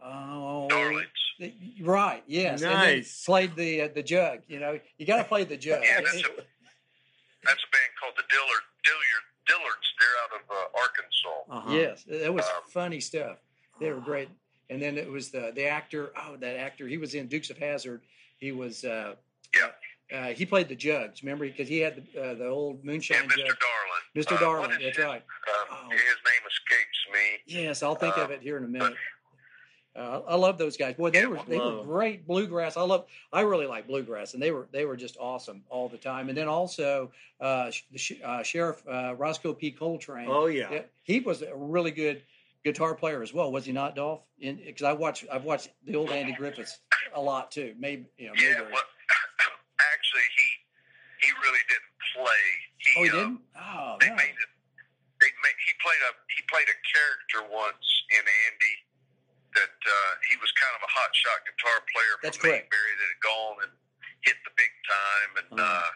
oh 0.03 0.67
Darlings. 0.69 1.07
Right. 1.81 2.23
Yes. 2.27 2.61
Nice. 2.61 3.25
played 3.25 3.55
the 3.55 3.81
uh, 3.83 3.87
the 3.93 4.03
jug. 4.03 4.39
You 4.47 4.59
know, 4.59 4.79
you 4.97 5.05
got 5.05 5.17
to 5.17 5.23
play 5.23 5.43
the 5.43 5.57
jug. 5.57 5.81
Yeah, 5.83 6.01
that's, 6.01 6.15
a, 6.15 6.21
that's 7.43 7.63
a 7.63 7.71
band 7.71 7.91
called 7.99 8.13
the 8.17 8.23
Dillard 8.29 8.65
Dillard 8.85 9.25
Dillards. 9.47 9.87
They're 9.99 10.17
out 10.23 10.41
of 10.41 10.49
uh, 10.49 10.79
Arkansas. 10.79 11.69
Uh-huh. 11.69 11.73
Yes, 11.75 12.03
that 12.07 12.33
was 12.33 12.45
um, 12.45 12.63
funny 12.69 12.99
stuff. 12.99 13.37
They 13.79 13.91
were 13.91 13.99
great. 13.99 14.29
And 14.69 14.81
then 14.81 14.97
it 14.97 15.09
was 15.09 15.29
the 15.29 15.51
the 15.53 15.65
actor. 15.65 16.11
Oh, 16.17 16.35
that 16.37 16.57
actor. 16.57 16.87
He 16.87 16.97
was 16.97 17.13
in 17.15 17.27
Dukes 17.27 17.49
of 17.49 17.57
Hazzard. 17.57 18.01
He 18.37 18.51
was. 18.51 18.83
Uh, 18.85 19.15
yeah. 19.55 19.67
Uh, 20.13 20.27
he 20.27 20.45
played 20.45 20.67
the 20.67 20.75
Jugs, 20.75 21.23
remember? 21.23 21.45
Because 21.45 21.67
he 21.67 21.79
had 21.79 22.03
the, 22.13 22.21
uh, 22.21 22.33
the 22.35 22.47
old 22.47 22.83
moonshine 22.83 23.17
yeah, 23.17 23.23
Mr. 23.23 23.47
jug. 23.47 23.57
Darling. 23.59 24.25
Mr. 24.25 24.39
Darling, 24.39 24.69
that's 24.71 24.97
his, 24.97 25.05
right. 25.05 25.23
oh. 25.71 25.89
His 25.89 25.99
name 25.99 26.43
escapes 26.49 27.05
me. 27.13 27.61
Yes, 27.63 27.83
I'll 27.83 27.95
think 27.95 28.17
of 28.17 28.31
it 28.31 28.41
here 28.41 28.57
in 28.57 28.65
a 28.65 28.67
minute. 28.67 28.95
Uh, 29.95 30.21
I 30.25 30.35
love 30.35 30.57
those 30.57 30.77
guys. 30.77 30.95
Boy, 30.95 31.09
they 31.09 31.25
were 31.25 31.39
they 31.49 31.57
were 31.57 31.83
great 31.83 32.25
bluegrass. 32.25 32.77
I 32.77 32.81
love. 32.81 33.05
I 33.33 33.41
really 33.41 33.65
like 33.65 33.87
bluegrass, 33.87 34.33
and 34.33 34.41
they 34.41 34.51
were 34.51 34.67
they 34.71 34.85
were 34.85 34.95
just 34.95 35.17
awesome 35.19 35.63
all 35.69 35.89
the 35.89 35.97
time. 35.97 36.29
And 36.29 36.37
then 36.37 36.47
also 36.47 37.11
uh, 37.41 37.71
the 37.91 38.21
uh, 38.23 38.41
Sheriff 38.41 38.81
uh, 38.87 39.15
Rosco 39.17 39.53
P. 39.53 39.71
Coltrane. 39.71 40.29
Oh 40.29 40.45
yeah. 40.45 40.83
he 41.03 41.19
was 41.19 41.41
a 41.41 41.53
really 41.53 41.91
good 41.91 42.21
guitar 42.63 42.95
player 42.95 43.21
as 43.21 43.33
well. 43.33 43.51
Was 43.51 43.65
he 43.65 43.73
not, 43.73 43.95
Dolph? 43.95 44.21
Because 44.39 44.83
I 44.83 44.93
watch 44.93 45.25
I've 45.31 45.43
watched 45.43 45.69
the 45.85 45.95
old 45.95 46.09
Andy 46.09 46.31
Griffiths 46.33 46.79
a 47.13 47.21
lot 47.21 47.51
too. 47.51 47.73
Maybe 47.77 48.05
you 48.17 48.27
know. 48.27 48.33
Yeah. 48.37 48.61
Well, 48.61 48.81
actually, 49.93 50.27
he 50.37 51.27
he 51.27 51.31
really 51.43 51.59
didn't 51.67 51.91
play. 52.21 52.43
He, 52.77 52.91
oh, 52.97 53.03
he 53.03 53.09
didn't. 53.09 53.39
Oh, 53.57 53.97
they 53.99 54.09
no. 54.09 54.15
made 54.15 54.37
it. 54.37 54.49
They 55.21 55.29
made, 55.45 55.57
he 55.65 55.73
played 55.81 56.01
a 56.09 56.11
he 56.33 56.41
played 56.49 56.65
a 56.69 56.77
character 56.81 57.39
once 57.53 57.85
in 58.09 58.23
Andy 58.25 58.75
that 59.53 59.77
uh, 59.85 60.11
he 60.31 60.35
was 60.41 60.49
kind 60.57 60.73
of 60.79 60.81
a 60.81 60.91
hot 60.91 61.11
shot 61.13 61.39
guitar 61.45 61.77
player 61.93 62.13
That's 62.23 62.37
from 62.37 62.49
correct. 62.49 62.71
Mayberry 62.73 62.93
that 62.97 63.09
had 63.11 63.21
gone 63.21 63.57
and 63.67 63.71
hit 64.25 64.37
the 64.47 64.53
big 64.57 64.71
time, 64.87 65.29
and 65.45 65.47
Oh. 65.59 65.63
uh, 65.63 65.89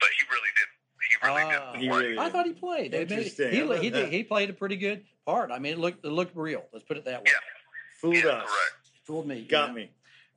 but 0.00 0.08
he 0.16 0.22
really 0.32 0.52
didn't. 0.56 0.76
He 1.06 1.14
really 1.20 1.42
Ah. 1.44 1.50
didn't 1.72 1.82
He 1.82 1.88
play. 1.88 1.98
really- 2.16 2.18
I 2.18 2.30
thought 2.30 2.46
he 2.46 2.52
played. 2.56 2.92
They 2.92 3.04
made- 3.04 3.12
Interesting. 3.12 3.50
He 3.52 3.60
he, 3.84 3.90
did, 3.90 4.08
he 4.08 4.22
played 4.24 4.50
a 4.50 4.56
pretty 4.56 4.76
good 4.76 5.04
part. 5.26 5.50
I 5.52 5.58
mean, 5.58 5.72
it 5.74 5.78
looked 5.78 6.04
it 6.04 6.08
looked 6.10 6.36
real. 6.36 6.64
Let's 6.72 6.84
put 6.86 6.96
it 6.96 7.04
that 7.04 7.20
way. 7.24 7.32
Yeah. 7.32 8.00
Fooled 8.00 8.14
yeah, 8.16 8.40
us. 8.40 8.48
correct. 8.48 8.90
Fooled 9.04 9.26
me. 9.26 9.42
Got 9.44 9.68
know. 9.70 9.74
me. 9.74 9.90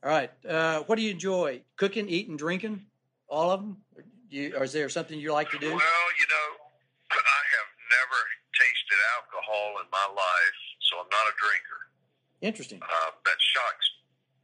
All 0.03 0.09
right. 0.11 0.31
Uh, 0.45 0.83
what 0.83 0.95
do 0.95 1.01
you 1.03 1.11
enjoy? 1.11 1.61
Cooking, 1.77 2.07
eating, 2.09 2.35
drinking? 2.37 2.85
All 3.27 3.51
of 3.51 3.61
them? 3.61 3.77
You, 4.29 4.53
or 4.53 4.63
is 4.63 4.73
there 4.73 4.87
something 4.93 5.17
you 5.17 5.33
like 5.33 5.49
to 5.51 5.59
do? 5.59 5.73
Well, 5.73 6.07
you 6.21 6.27
know, 6.29 6.47
I 7.09 7.41
have 7.57 7.69
never 7.89 8.19
tasted 8.53 8.99
alcohol 9.17 9.81
in 9.81 9.89
my 9.89 10.05
life, 10.13 10.59
so 10.85 11.01
I'm 11.01 11.09
not 11.09 11.25
a 11.25 11.33
drinker. 11.41 11.81
Interesting. 12.45 12.79
Um, 12.79 13.13
that 13.25 13.39
shocks 13.41 13.85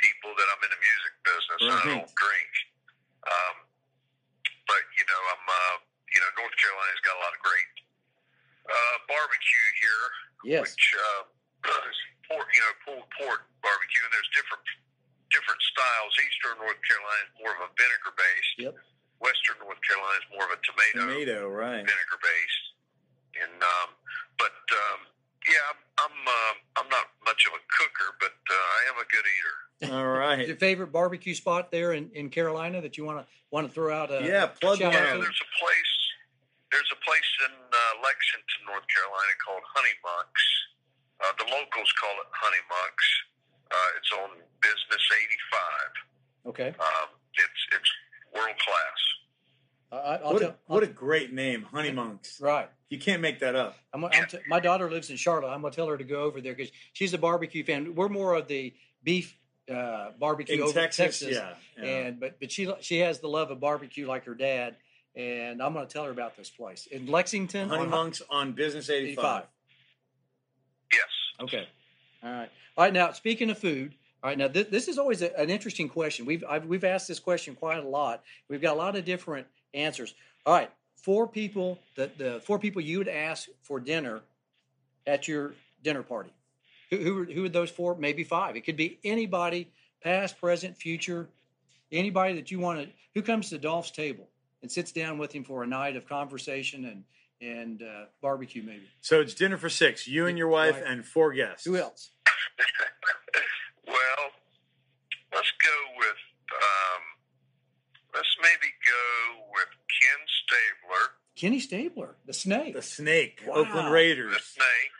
people 0.01 0.33
that 0.35 0.47
I'm 0.57 0.61
in 0.65 0.71
the 0.73 0.81
music 0.81 1.13
business 1.23 1.59
and 1.69 1.73
I 1.77 1.83
don't 1.85 2.11
drink. 2.17 2.51
Um, 3.29 3.55
but 4.65 4.83
you 4.97 5.05
know, 5.05 5.21
I'm 5.37 5.45
uh, 5.45 5.75
you 6.11 6.19
know, 6.19 6.29
North 6.41 6.55
Carolina's 6.57 7.01
got 7.05 7.15
a 7.15 7.21
lot 7.21 7.33
of 7.37 7.41
great 7.45 7.71
uh, 8.65 8.95
barbecue 9.05 9.67
here, 9.85 10.05
Yes. 10.57 10.61
which 10.65 10.85
uh, 10.97 11.21
is 11.89 11.97
pork, 12.25 12.49
you 12.57 12.61
know, 12.65 12.73
pulled 12.89 13.07
pork 13.21 13.45
barbecue, 13.61 14.01
and 14.01 14.11
there's 14.11 14.31
different 14.33 14.65
different 15.29 15.61
styles. 15.61 16.11
Eastern 16.17 16.57
North 16.57 16.81
Carolina 16.85 17.21
is 17.29 17.33
more 17.37 17.53
of 17.53 17.61
a 17.65 17.69
vinegar 17.77 18.13
based. 18.17 18.55
Yep. 18.57 18.75
Western 19.25 19.57
North 19.65 19.81
Carolina 19.81 20.17
is 20.21 20.27
more 20.29 20.45
of 20.45 20.53
a 20.53 20.61
tomato, 20.61 21.01
Tomato, 21.09 21.49
right? 21.49 21.81
vinegar 21.81 22.19
based. 22.21 22.65
And 23.41 23.57
um, 23.57 23.89
but 24.37 24.53
um, 24.69 24.99
yeah, 25.49 25.65
I'm 25.73 25.81
I'm, 26.05 26.17
uh, 26.29 26.53
I'm 26.77 26.89
not 26.93 27.09
much 27.25 27.49
of 27.49 27.57
a 27.57 27.63
cooker, 27.73 28.13
but 28.21 28.37
uh, 28.37 28.53
I 28.53 28.81
am 28.93 28.97
a 29.01 29.07
good 29.09 29.25
eater. 29.25 29.57
All 29.97 30.07
right. 30.07 30.47
Your 30.47 30.55
favorite 30.55 30.91
barbecue 30.91 31.33
spot 31.33 31.71
there 31.71 31.93
in, 31.93 32.09
in 32.13 32.29
Carolina 32.29 32.81
that 32.81 32.97
you 32.97 33.03
want 33.03 33.19
to 33.19 33.25
want 33.51 33.67
to 33.67 33.71
throw 33.73 33.91
out? 33.91 34.11
A, 34.11 34.23
Yeah, 34.23 34.47
plug 34.47 34.79
shout 34.79 34.93
out 34.93 34.99
Yeah, 34.99 35.19
there's 35.19 35.41
a 35.41 35.51
place. 35.59 35.93
There's 36.71 36.91
a 36.91 36.99
place 37.07 37.31
in 37.47 37.53
uh, 37.55 37.93
Lexington, 38.03 38.61
North 38.67 38.83
Carolina, 38.91 39.33
called 39.39 39.63
Honey 39.71 39.95
Monks. 40.03 40.43
Uh, 41.23 41.31
the 41.39 41.47
locals 41.47 41.91
call 41.95 42.11
it 42.19 42.29
Honey 42.35 42.63
Monks. 42.67 43.07
Uh, 43.71 43.97
it's 43.97 44.11
on 44.11 44.29
Business 44.59 45.03
85. 46.45 46.51
Okay. 46.51 46.71
Um, 46.75 47.09
it's 47.35 47.61
it's 47.75 47.91
world 48.35 48.55
class. 48.57 49.01
I, 49.91 50.19
What 50.23 50.39
tell, 50.41 50.49
a, 50.49 50.55
what 50.67 50.83
a 50.83 50.87
great 50.87 51.31
name, 51.33 51.63
Honey 51.63 51.91
Monks. 51.91 52.41
right. 52.41 52.69
You 52.89 52.99
can't 52.99 53.21
make 53.21 53.39
that 53.39 53.55
up. 53.55 53.75
I'm, 53.93 54.05
I'm 54.05 54.27
t- 54.27 54.37
my 54.47 54.59
daughter 54.59 54.89
lives 54.91 55.09
in 55.09 55.15
Charlotte. 55.17 55.49
I'm 55.49 55.61
gonna 55.61 55.73
tell 55.73 55.87
her 55.87 55.97
to 55.97 56.03
go 56.03 56.21
over 56.23 56.39
there 56.39 56.53
because 56.53 56.71
she's 56.93 57.13
a 57.13 57.17
barbecue 57.17 57.63
fan. 57.63 57.95
We're 57.95 58.09
more 58.09 58.35
of 58.35 58.47
the 58.47 58.73
beef 59.03 59.37
uh, 59.71 60.11
barbecue 60.19 60.55
In 60.57 60.61
over 60.61 60.73
Texas, 60.73 61.19
Texas, 61.19 61.29
yeah, 61.31 61.53
yeah. 61.83 61.89
and 61.89 62.19
but 62.19 62.39
but 62.39 62.51
she 62.51 62.71
she 62.81 62.99
has 62.99 63.19
the 63.19 63.27
love 63.27 63.49
of 63.49 63.59
barbecue 63.59 64.07
like 64.07 64.25
her 64.25 64.35
dad, 64.35 64.75
and 65.15 65.61
I'm 65.63 65.73
gonna 65.73 65.87
tell 65.87 66.03
her 66.05 66.11
about 66.11 66.37
this 66.37 66.49
place 66.49 66.85
in 66.87 67.07
Lexington. 67.07 67.69
Honey 67.69 67.83
on 67.83 67.89
Monks 67.89 68.21
on 68.29 68.51
Business 68.53 68.89
85. 68.89 69.45
Yes. 70.91 71.01
Okay. 71.41 71.67
All 72.23 72.31
right. 72.31 72.49
All 72.77 72.83
right. 72.83 72.93
Now, 72.93 73.11
speaking 73.13 73.49
of 73.49 73.57
food, 73.57 73.95
all 74.25 74.31
right. 74.31 74.39
Now, 74.39 74.47
th- 74.47 74.71
this 74.71 74.87
is 74.87 74.97
always 74.97 75.21
a, 75.21 75.37
an 75.39 75.51
interesting 75.51 75.87
question. 75.87 76.25
We've 76.25 76.43
I've, 76.49 76.65
we've 76.65 76.83
asked 76.83 77.07
this 77.07 77.19
question 77.19 77.53
quite 77.53 77.77
a 77.77 77.87
lot. 77.87 78.23
We've 78.49 78.59
got 78.59 78.73
a 78.73 78.79
lot 78.79 78.95
of 78.95 79.05
different 79.05 79.45
answers. 79.75 80.15
All 80.47 80.53
right. 80.55 80.71
Four 80.95 81.27
people. 81.27 81.77
The 81.95 82.09
the 82.17 82.41
four 82.43 82.57
people 82.57 82.81
you 82.81 82.97
would 82.97 83.07
ask 83.07 83.47
for 83.61 83.79
dinner 83.79 84.21
at 85.05 85.27
your 85.27 85.53
dinner 85.83 86.01
party. 86.01 86.31
Who 86.89 86.97
who 86.97 87.21
are, 87.21 87.25
who 87.25 87.45
are 87.45 87.49
those 87.49 87.69
four? 87.69 87.93
Maybe 87.93 88.23
five. 88.23 88.55
It 88.55 88.61
could 88.65 88.77
be 88.77 88.97
anybody, 89.03 89.69
past, 90.03 90.39
present, 90.39 90.75
future. 90.75 91.27
Anybody 91.91 92.33
that 92.33 92.49
you 92.49 92.57
want 92.59 92.81
to. 92.81 92.89
Who 93.13 93.21
comes 93.21 93.51
to 93.51 93.59
Dolph's 93.59 93.91
table 93.91 94.27
and 94.63 94.71
sits 94.71 94.91
down 94.91 95.19
with 95.19 95.31
him 95.33 95.43
for 95.43 95.61
a 95.61 95.67
night 95.67 95.95
of 95.95 96.09
conversation 96.09 96.85
and 96.85 97.03
and 97.41 97.83
uh, 97.83 98.05
barbecue, 98.23 98.63
maybe. 98.63 98.87
So 99.01 99.21
it's 99.21 99.35
dinner 99.35 99.57
for 99.57 99.69
six. 99.69 100.07
You 100.07 100.25
and 100.25 100.35
your 100.35 100.47
wife 100.47 100.75
Right. 100.81 100.85
and 100.87 101.05
four 101.05 101.31
guests. 101.31 101.65
Who 101.65 101.75
else? 101.77 102.09
well, 103.87 104.31
let's 105.33 105.51
go 105.61 105.77
with. 105.97 106.21
Um, 106.55 107.03
let's 108.15 108.35
maybe 108.41 108.71
go 108.87 109.43
with 109.53 109.67
Ken 109.91 110.21
Stabler, 110.55 111.05
Kenny 111.35 111.59
Stabler, 111.59 112.15
the 112.25 112.33
snake. 112.33 112.73
The 112.73 112.81
Snake, 112.81 113.43
Wow. 113.45 113.55
Oakland 113.67 113.91
Raiders. 113.91 114.31
the 114.33 114.39
Snake. 114.39 114.95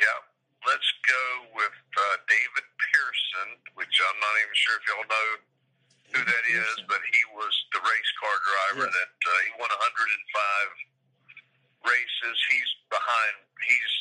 Yep. 0.00 0.20
Let's 0.68 0.90
go 1.08 1.24
with 1.56 1.72
uh, 1.96 2.16
David 2.28 2.66
Pearson, 2.76 3.48
which 3.76 3.92
I'm 4.04 4.18
not 4.20 4.34
even 4.44 4.52
sure 4.56 4.76
if 4.80 4.84
y'all 4.88 5.04
know 5.08 5.28
who 6.16 6.20
that 6.24 6.44
is, 6.48 6.64
Pearson. 6.76 6.84
but 6.88 7.00
he 7.08 7.20
was 7.36 7.52
the 7.72 7.80
race 7.84 8.12
car 8.20 8.36
driver 8.44 8.88
Yes. 8.88 8.92
that 8.96 9.12
uh, 9.16 9.30
he 9.44 9.50
won 9.60 9.68
105 9.72 11.92
races. 11.92 12.36
He's 12.48 12.70
behind. 12.88 13.34
He's 13.64 13.92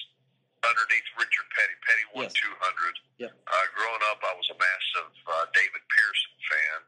underneath 0.63 1.03
Richard 1.19 1.47
Petty. 1.55 1.75
Petty 1.83 2.05
won 2.15 2.23
Yes. 2.31 2.39
200. 2.39 3.27
Yep. 3.27 3.31
Uh, 3.47 3.65
growing 3.75 4.03
up, 4.11 4.19
I 4.23 4.31
was 4.39 4.47
a 4.51 4.55
massive 4.59 5.11
uh, 5.27 5.45
David 5.55 5.83
Pearson 5.91 6.31
fan. 6.47 6.79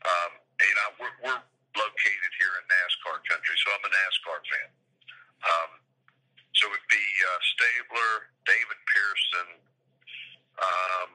Um, 0.00 0.30
and 0.64 0.76
I, 0.80 0.86
we're, 0.96 1.12
we're 1.28 1.42
located 1.76 2.32
here 2.38 2.54
in 2.58 2.64
NASCAR 2.66 3.18
country, 3.30 3.54
so 3.62 3.66
I'm 3.74 3.84
a 3.86 3.92
NASCAR 3.92 4.40
fan. 4.48 4.70
Um, 5.46 5.70
so 6.54 6.66
it 6.66 6.74
would 6.74 6.88
be 6.90 7.00
uh, 7.00 7.40
Stabler, 7.54 8.12
David 8.46 8.80
Pearson. 8.90 9.48
Um, 10.60 11.08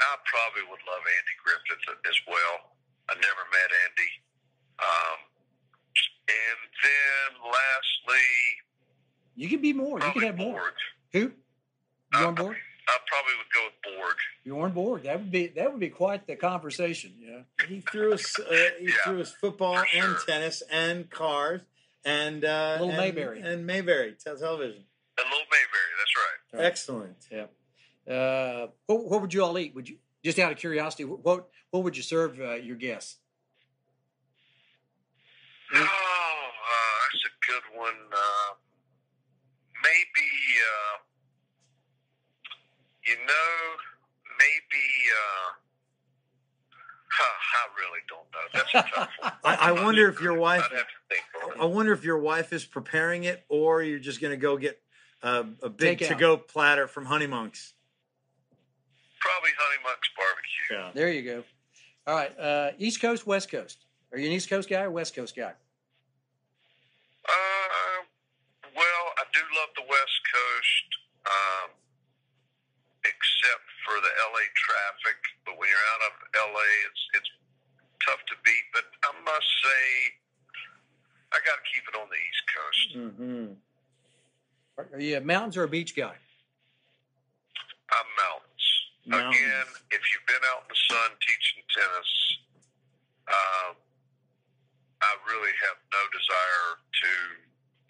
I 0.00 0.16
probably 0.24 0.64
would 0.72 0.82
love 0.88 1.04
Andy 1.04 1.36
Griffith 1.44 1.84
as 2.08 2.18
well. 2.26 2.72
I 3.12 3.14
never 3.20 3.44
met 3.52 3.70
Andy. 3.84 4.12
Um, 4.80 5.18
and 6.30 6.60
then 6.82 7.28
lastly, 7.44 8.28
You 9.36 9.48
could 9.48 9.62
be 9.62 9.72
more. 9.72 10.00
You 10.00 10.10
could 10.12 10.22
have 10.24 10.38
more. 10.38 10.72
Who? 11.12 11.18
You 11.20 11.32
Uh, 12.14 12.26
on 12.28 12.34
board? 12.34 12.56
I 12.92 12.98
probably 13.06 13.32
would 13.38 13.52
go 13.54 13.64
with 13.66 13.98
Borg. 13.98 14.16
You're 14.44 14.64
on 14.64 14.72
board. 14.72 15.02
That 15.04 15.18
would 15.20 15.30
be 15.30 15.46
that 15.48 15.70
would 15.70 15.80
be 15.80 15.90
quite 15.90 16.26
the 16.26 16.36
conversation. 16.36 17.12
Yeah. 17.20 17.66
He 17.68 17.80
threw 17.80 18.12
us. 18.14 18.38
Uh, 18.38 18.44
he 18.78 18.86
Yeah, 18.88 18.92
threw 19.04 19.20
us 19.20 19.32
football 19.32 19.76
for 19.76 19.86
and 19.94 20.16
tennis 20.26 20.62
and 20.70 21.08
cars 21.08 21.60
and 22.04 22.44
uh, 22.44 22.72
Little 22.80 22.88
and, 22.90 22.98
Mayberry. 22.98 23.40
and 23.40 23.66
Mayberry 23.66 24.14
television. 24.22 24.84
And 25.18 25.26
Little 25.30 25.46
Mayberry, 25.50 25.90
that's 25.98 26.14
right. 26.16 26.58
Right. 26.58 26.66
Excellent. 26.66 27.28
Uh, 28.10 28.68
what, 28.86 29.04
what 29.04 29.20
would 29.20 29.34
you 29.34 29.44
all 29.44 29.56
eat? 29.58 29.74
Would 29.74 29.88
you 29.88 29.96
just 30.24 30.38
out 30.38 30.50
of 30.50 30.58
curiosity? 30.58 31.04
What 31.04 31.48
what 31.70 31.84
would 31.84 31.96
you 31.96 32.02
serve 32.02 32.40
uh, 32.40 32.54
your 32.54 32.76
guests? 32.76 33.16
Oh, 35.72 35.78
uh, 35.78 35.84
that's 35.84 37.24
a 37.26 37.52
good 37.52 37.78
one. 37.78 37.94
Uh, 38.12 38.54
maybe, 39.84 40.28
uh, 40.66 40.98
you 43.10 43.16
know, 43.26 43.76
maybe. 44.38 44.86
Uh, 45.10 45.52
huh, 47.10 47.34
I 47.60 47.66
really 47.80 48.00
don't 48.08 48.26
know. 48.32 48.38
That's 48.54 48.74
a 48.74 48.96
tough 48.96 49.10
one. 49.20 49.32
I, 49.44 49.70
I 49.70 49.84
wonder 49.84 50.08
if 50.08 50.20
your 50.20 50.34
wife. 50.34 50.64
I'd 50.70 50.76
have 50.76 50.86
to 50.86 50.94
think 51.08 51.22
on 51.44 51.52
it. 51.52 51.62
I 51.62 51.64
wonder 51.66 51.92
if 51.92 52.04
your 52.04 52.18
wife 52.18 52.52
is 52.52 52.64
preparing 52.64 53.24
it, 53.24 53.44
or 53.48 53.82
you're 53.82 53.98
just 53.98 54.20
going 54.20 54.32
to 54.32 54.36
go 54.36 54.56
get 54.56 54.80
uh, 55.22 55.44
a 55.62 55.68
big 55.68 55.98
Takeout. 55.98 56.08
to-go 56.08 56.36
platter 56.36 56.86
from 56.86 57.04
Honey 57.04 57.26
Monks. 57.26 57.74
Probably 59.20 59.50
Honey 59.58 59.82
Monk's 59.84 60.08
barbecue. 60.16 60.76
Yeah. 60.76 60.90
There 60.94 61.12
you 61.12 61.22
go. 61.22 61.44
All 62.06 62.14
right. 62.14 62.38
Uh, 62.38 62.70
East 62.78 63.02
Coast, 63.02 63.26
West 63.26 63.50
Coast. 63.50 63.84
Are 64.12 64.18
you 64.18 64.26
an 64.26 64.32
East 64.32 64.48
Coast 64.48 64.68
guy 64.68 64.82
or 64.82 64.90
West 64.90 65.14
Coast 65.14 65.36
guy? 65.36 65.52
Uh, 67.28 68.00
well, 68.74 69.04
I 69.18 69.24
do 69.34 69.40
love 69.60 69.68
the 69.76 69.82
West 69.82 70.20
Coast, 70.32 70.88
um, 71.26 71.70
except 73.20 73.64
for 73.84 74.00
the 74.00 74.12
LA 74.32 74.44
traffic. 74.56 75.18
But 75.44 75.60
when 75.60 75.68
you're 75.68 75.88
out 75.92 76.02
of 76.08 76.12
LA, 76.48 76.68
it's 76.88 77.02
it's 77.20 77.30
tough 78.00 78.24
to 78.32 78.34
beat. 78.40 78.66
But 78.72 78.88
I 79.04 79.12
must 79.20 79.48
say, 79.60 79.84
I 81.36 81.38
got 81.44 81.60
to 81.60 81.64
keep 81.68 81.84
it 81.84 81.94
on 82.00 82.08
the 82.08 82.20
East 82.20 82.44
Coast. 82.48 82.88
Mm-hmm. 82.96 83.46
Are 84.80 85.00
you 85.00 85.20
a 85.20 85.20
mountains 85.20 85.60
or 85.60 85.68
a 85.68 85.72
beach 85.72 85.92
guy? 85.92 86.16
I'm 87.92 88.08
mountains. 88.16 88.64
mountains. 89.04 89.36
Again, 89.36 89.68
if 89.92 90.02
you've 90.08 90.24
been 90.24 90.44
out 90.56 90.64
in 90.64 90.68
the 90.72 90.80
sun 90.88 91.10
teaching 91.20 91.60
tennis, 91.68 92.10
um, 93.28 93.76
I 95.04 95.12
really 95.28 95.52
have 95.68 95.78
no 95.92 96.02
desire 96.16 96.68
to 96.80 97.12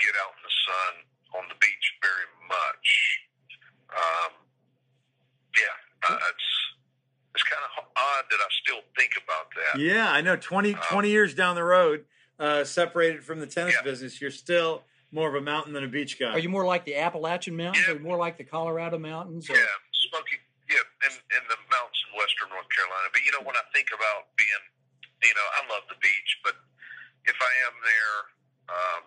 get 0.02 0.14
out 0.18 0.34
in 0.34 0.42
the 0.42 0.56
sun 0.66 0.92
on 1.38 1.44
the 1.46 1.58
beach 1.62 1.86
very 2.02 2.26
much. 2.50 2.86
Um, 3.94 4.32
uh, 6.12 6.30
it's 6.30 6.48
it's 7.34 7.44
kind 7.44 7.62
of 7.62 7.84
odd 7.96 8.24
that 8.30 8.40
I 8.42 8.48
still 8.62 8.82
think 8.96 9.12
about 9.22 9.46
that. 9.54 9.80
Yeah, 9.80 10.10
I 10.10 10.20
know. 10.20 10.34
20, 10.34 10.74
um, 10.74 10.80
20 10.90 11.10
years 11.10 11.34
down 11.34 11.54
the 11.54 11.64
road, 11.64 12.04
uh, 12.38 12.64
separated 12.64 13.22
from 13.22 13.38
the 13.38 13.46
tennis 13.46 13.74
yeah. 13.78 13.82
business, 13.82 14.20
you're 14.20 14.34
still 14.34 14.82
more 15.12 15.28
of 15.28 15.34
a 15.34 15.40
mountain 15.40 15.72
than 15.72 15.84
a 15.84 15.88
beach 15.88 16.18
guy. 16.18 16.34
Are 16.34 16.42
you 16.42 16.48
more 16.48 16.66
like 16.66 16.84
the 16.84 16.96
Appalachian 16.96 17.56
Mountains, 17.56 17.86
yeah. 17.86 17.94
or 17.94 17.98
more 17.98 18.18
like 18.18 18.38
the 18.38 18.44
Colorado 18.44 18.98
Mountains? 18.98 19.48
Or? 19.50 19.54
Yeah, 19.54 19.78
Smoky. 20.10 20.42
Yeah, 20.70 20.86
in, 21.06 21.14
in 21.34 21.42
the 21.50 21.58
mountains 21.66 21.98
in 22.06 22.14
western 22.14 22.46
North 22.54 22.70
Carolina. 22.70 23.10
But 23.10 23.26
you 23.26 23.34
know, 23.34 23.42
when 23.42 23.58
I 23.58 23.66
think 23.74 23.90
about 23.90 24.30
being, 24.38 24.64
you 25.22 25.34
know, 25.34 25.46
I 25.58 25.60
love 25.66 25.82
the 25.90 25.98
beach, 25.98 26.30
but 26.46 26.54
if 27.26 27.34
I 27.34 27.52
am 27.66 27.74
there, 27.82 28.14
um, 28.70 29.02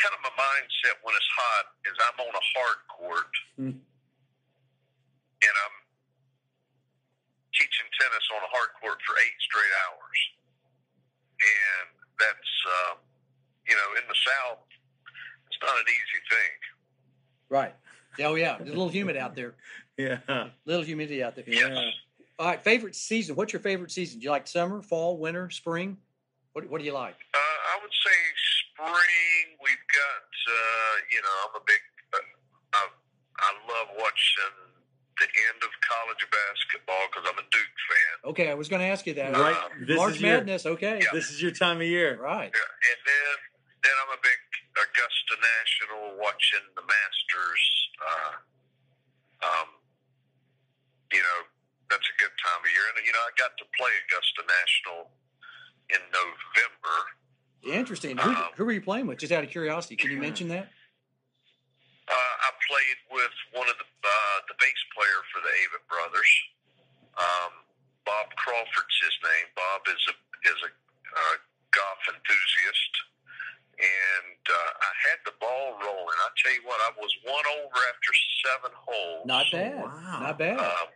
kind 0.00 0.16
of 0.16 0.20
my 0.24 0.32
mindset 0.40 0.96
when 1.04 1.12
it's 1.12 1.30
hot 1.36 1.64
is 1.84 1.96
I'm 2.00 2.16
on 2.16 2.32
a 2.32 2.44
hard 2.56 2.80
court, 2.88 3.32
mm. 3.60 3.76
and 3.76 5.54
I'm 5.68 5.76
teaching 7.54 7.88
tennis 7.98 8.24
on 8.34 8.40
a 8.42 8.50
hard 8.50 8.70
court 8.78 8.98
for 9.06 9.14
eight 9.18 9.38
straight 9.40 9.74
hours, 9.86 10.18
and 11.40 11.88
that's 12.18 12.52
uh, 12.66 12.94
you 13.66 13.74
know 13.74 13.88
in 13.98 14.04
the 14.06 14.18
South 14.18 14.62
it's 15.48 15.58
not 15.62 15.74
an 15.78 15.88
easy 15.88 16.20
thing. 16.30 16.54
Right. 17.48 17.74
Oh 18.22 18.34
yeah, 18.34 18.56
it's 18.58 18.68
a 18.68 18.74
little 18.74 18.88
humid 18.88 19.16
out 19.16 19.34
there. 19.34 19.54
Yeah. 19.96 20.18
A 20.28 20.50
little 20.66 20.84
humidity 20.84 21.22
out 21.22 21.34
there. 21.36 21.44
Yes. 21.46 21.70
Yeah. 21.70 21.90
All 22.38 22.46
right. 22.46 22.62
Favorite 22.62 22.96
season? 22.96 23.36
What's 23.36 23.52
your 23.52 23.60
favorite 23.60 23.92
season? 23.92 24.18
Do 24.18 24.24
you 24.24 24.30
like 24.30 24.46
summer, 24.46 24.82
fall, 24.82 25.18
winter, 25.18 25.50
spring? 25.50 25.98
What 26.52 26.68
What 26.70 26.78
do 26.80 26.84
you 26.84 26.94
like? 26.94 27.14
Uh, 27.34 27.38
I 27.38 27.78
would 27.82 27.92
say 27.92 28.18
spring. 28.74 29.58
We've 29.62 29.86
got 29.94 30.26
uh, 30.50 30.94
you 31.10 31.22
know 31.22 31.34
I'm 31.46 31.60
a 31.60 31.64
big 31.66 31.82
uh, 32.14 32.18
I, 32.74 32.88
I 33.38 33.50
love 33.70 33.88
watching 33.98 34.73
the 35.18 35.28
end 35.30 35.60
of 35.62 35.70
college 35.82 36.22
basketball 36.26 37.04
because 37.10 37.24
I'm 37.30 37.38
a 37.38 37.46
Duke 37.50 37.78
fan. 37.86 38.14
Okay, 38.30 38.48
I 38.50 38.54
was 38.54 38.68
going 38.68 38.82
to 38.82 38.88
ask 38.88 39.06
you 39.06 39.14
that. 39.14 39.32
Right. 39.32 39.54
Uh, 39.54 39.94
March 39.94 40.20
Madness. 40.20 40.64
Your, 40.64 40.74
okay. 40.74 40.98
Yeah. 41.02 41.12
This 41.12 41.30
is 41.30 41.40
your 41.40 41.52
time 41.52 41.78
of 41.78 41.86
year. 41.86 42.18
Right. 42.18 42.50
Yeah. 42.50 42.90
And 42.90 43.00
then 43.06 43.36
then 43.84 43.94
I'm 44.02 44.16
a 44.16 44.20
big 44.24 44.40
Augusta 44.74 45.34
National, 45.38 46.18
watching 46.18 46.64
the 46.74 46.82
Masters. 46.82 47.64
Uh, 48.00 48.34
um, 49.44 49.68
you 51.12 51.20
know, 51.20 51.38
that's 51.90 52.08
a 52.08 52.16
good 52.18 52.32
time 52.42 52.60
of 52.64 52.70
year. 52.72 52.82
And, 52.90 53.06
you 53.06 53.12
know, 53.12 53.22
I 53.22 53.30
got 53.38 53.54
to 53.60 53.66
play 53.76 53.92
Augusta 54.08 54.42
National 54.48 55.12
in 55.92 56.02
November. 56.10 56.98
Interesting. 57.62 58.16
Who, 58.16 58.30
um, 58.30 58.56
who 58.56 58.64
were 58.64 58.72
you 58.72 58.80
playing 58.80 59.06
with? 59.06 59.18
Just 59.18 59.32
out 59.32 59.44
of 59.44 59.50
curiosity, 59.50 59.96
can 59.96 60.10
you 60.10 60.18
mention 60.18 60.48
that? 60.48 60.68
Uh, 62.04 62.34
I 62.44 62.50
played 62.68 62.98
with 63.08 63.34
one 63.56 63.68
of 63.68 63.76
the 63.80 63.88
uh, 63.88 64.38
the 64.48 64.56
bass 64.60 64.80
player 64.92 65.20
for 65.32 65.40
the 65.40 65.52
Avett 65.64 65.84
brothers. 65.88 66.32
Um, 67.16 67.52
Bob 68.04 68.28
Crawford's 68.36 68.98
his 69.00 69.16
name. 69.24 69.48
Bob 69.56 69.80
is 69.88 70.02
a 70.12 70.14
is 70.52 70.60
a 70.68 70.70
uh, 70.70 71.36
golf 71.72 72.02
enthusiast 72.12 72.92
and 73.78 74.42
uh, 74.46 74.70
I 74.78 74.92
had 75.10 75.18
the 75.26 75.34
ball 75.42 75.74
rolling. 75.82 76.18
I 76.22 76.30
tell 76.38 76.54
you 76.54 76.64
what, 76.64 76.78
I 76.78 76.90
was 76.94 77.10
one 77.26 77.46
over 77.58 77.80
after 77.90 78.12
seven 78.46 78.72
holes. 78.74 79.26
Not 79.26 79.46
bad. 79.50 79.82
Wow. 79.82 80.18
Not 80.20 80.38
bad. 80.38 80.58
Um, 80.58 80.88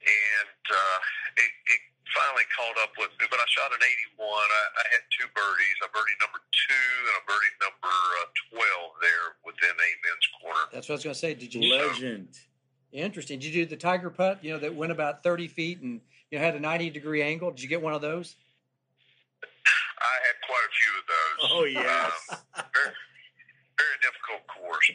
and 0.00 0.62
uh, 0.70 0.98
it, 1.36 1.52
it 1.74 1.82
finally 2.14 2.46
caught 2.54 2.76
up 2.82 2.92
with 2.98 3.12
me, 3.18 3.26
but 3.30 3.38
I 3.38 3.46
shot 3.48 3.70
an 3.72 3.82
81. 3.82 4.26
I, 4.26 4.62
I 4.78 4.84
had 4.94 5.02
two 5.14 5.28
birdies. 5.32 5.76
I 5.82 5.88
birdie 5.92 6.18
number 6.20 6.40
two 6.52 6.90
and 7.06 7.16
a 7.18 7.24
birdie 7.26 7.56
number 7.60 7.92
uh, 7.92 8.60
12 8.60 9.04
there 9.04 9.26
within 9.44 9.74
a 9.74 9.90
men's 10.04 10.26
corner. 10.40 10.64
That's 10.72 10.86
what 10.88 10.94
I 10.94 10.98
was 11.00 11.04
going 11.04 11.18
to 11.18 11.22
say. 11.22 11.32
Did 11.34 11.54
you 11.54 11.62
legend? 11.70 12.38
Interesting. 12.92 13.38
Did 13.38 13.54
you 13.54 13.64
do 13.64 13.70
the 13.70 13.78
tiger 13.78 14.10
putt? 14.10 14.42
You 14.42 14.54
know 14.54 14.60
that 14.60 14.74
went 14.74 14.92
about 14.92 15.22
30 15.22 15.48
feet 15.48 15.80
and 15.80 16.00
you 16.30 16.38
know, 16.38 16.44
had 16.44 16.56
a 16.56 16.60
90 16.60 16.90
degree 16.90 17.22
angle. 17.22 17.50
Did 17.50 17.62
you 17.62 17.68
get 17.68 17.80
one 17.80 17.94
of 17.94 18.02
those? 18.02 18.36
I 19.42 20.16
had 20.26 20.36
quite 20.46 20.66
a 20.66 20.72
few 20.74 20.92
of 20.98 21.04
those. 21.06 21.38
Oh 21.52 21.64
yes. 21.64 22.12
Um, 22.30 22.64
very, 22.74 22.86
very 22.86 22.86
difficult 22.86 22.90
course, 22.90 23.09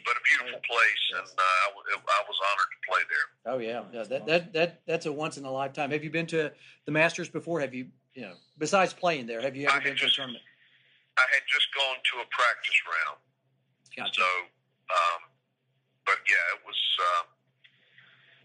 but 0.04 0.14
a 0.16 0.22
beautiful 0.24 0.60
place, 0.60 1.04
and 1.16 1.26
uh, 1.26 1.66
I 1.96 2.20
was 2.26 2.38
honored 2.42 2.70
to 2.72 2.80
play 2.88 3.02
there. 3.08 3.26
Oh 3.54 3.58
yeah, 3.58 3.82
yeah. 3.92 4.04
That 4.04 4.26
that 4.26 4.52
that 4.52 4.80
that's 4.86 5.06
a 5.06 5.12
once 5.12 5.38
in 5.38 5.44
a 5.44 5.50
lifetime. 5.50 5.90
Have 5.90 6.04
you 6.04 6.10
been 6.10 6.26
to 6.28 6.52
the 6.84 6.92
Masters 6.92 7.28
before? 7.28 7.60
Have 7.60 7.74
you 7.74 7.88
you 8.14 8.22
know 8.22 8.34
besides 8.58 8.92
playing 8.92 9.26
there? 9.26 9.40
Have 9.40 9.56
you 9.56 9.66
ever 9.68 9.78
I 9.78 9.84
been 9.84 9.96
to 9.96 10.06
a 10.06 10.10
tournament? 10.10 10.42
I 11.16 11.24
had 11.32 11.44
just 11.48 11.68
gone 11.72 11.96
to 11.96 12.14
a 12.20 12.26
practice 12.28 12.78
round. 12.84 13.18
Gotcha. 13.96 14.20
So, 14.20 14.28
um, 14.92 15.20
but 16.04 16.20
yeah, 16.28 16.56
it 16.56 16.60
was. 16.66 16.80
Uh, 17.00 17.24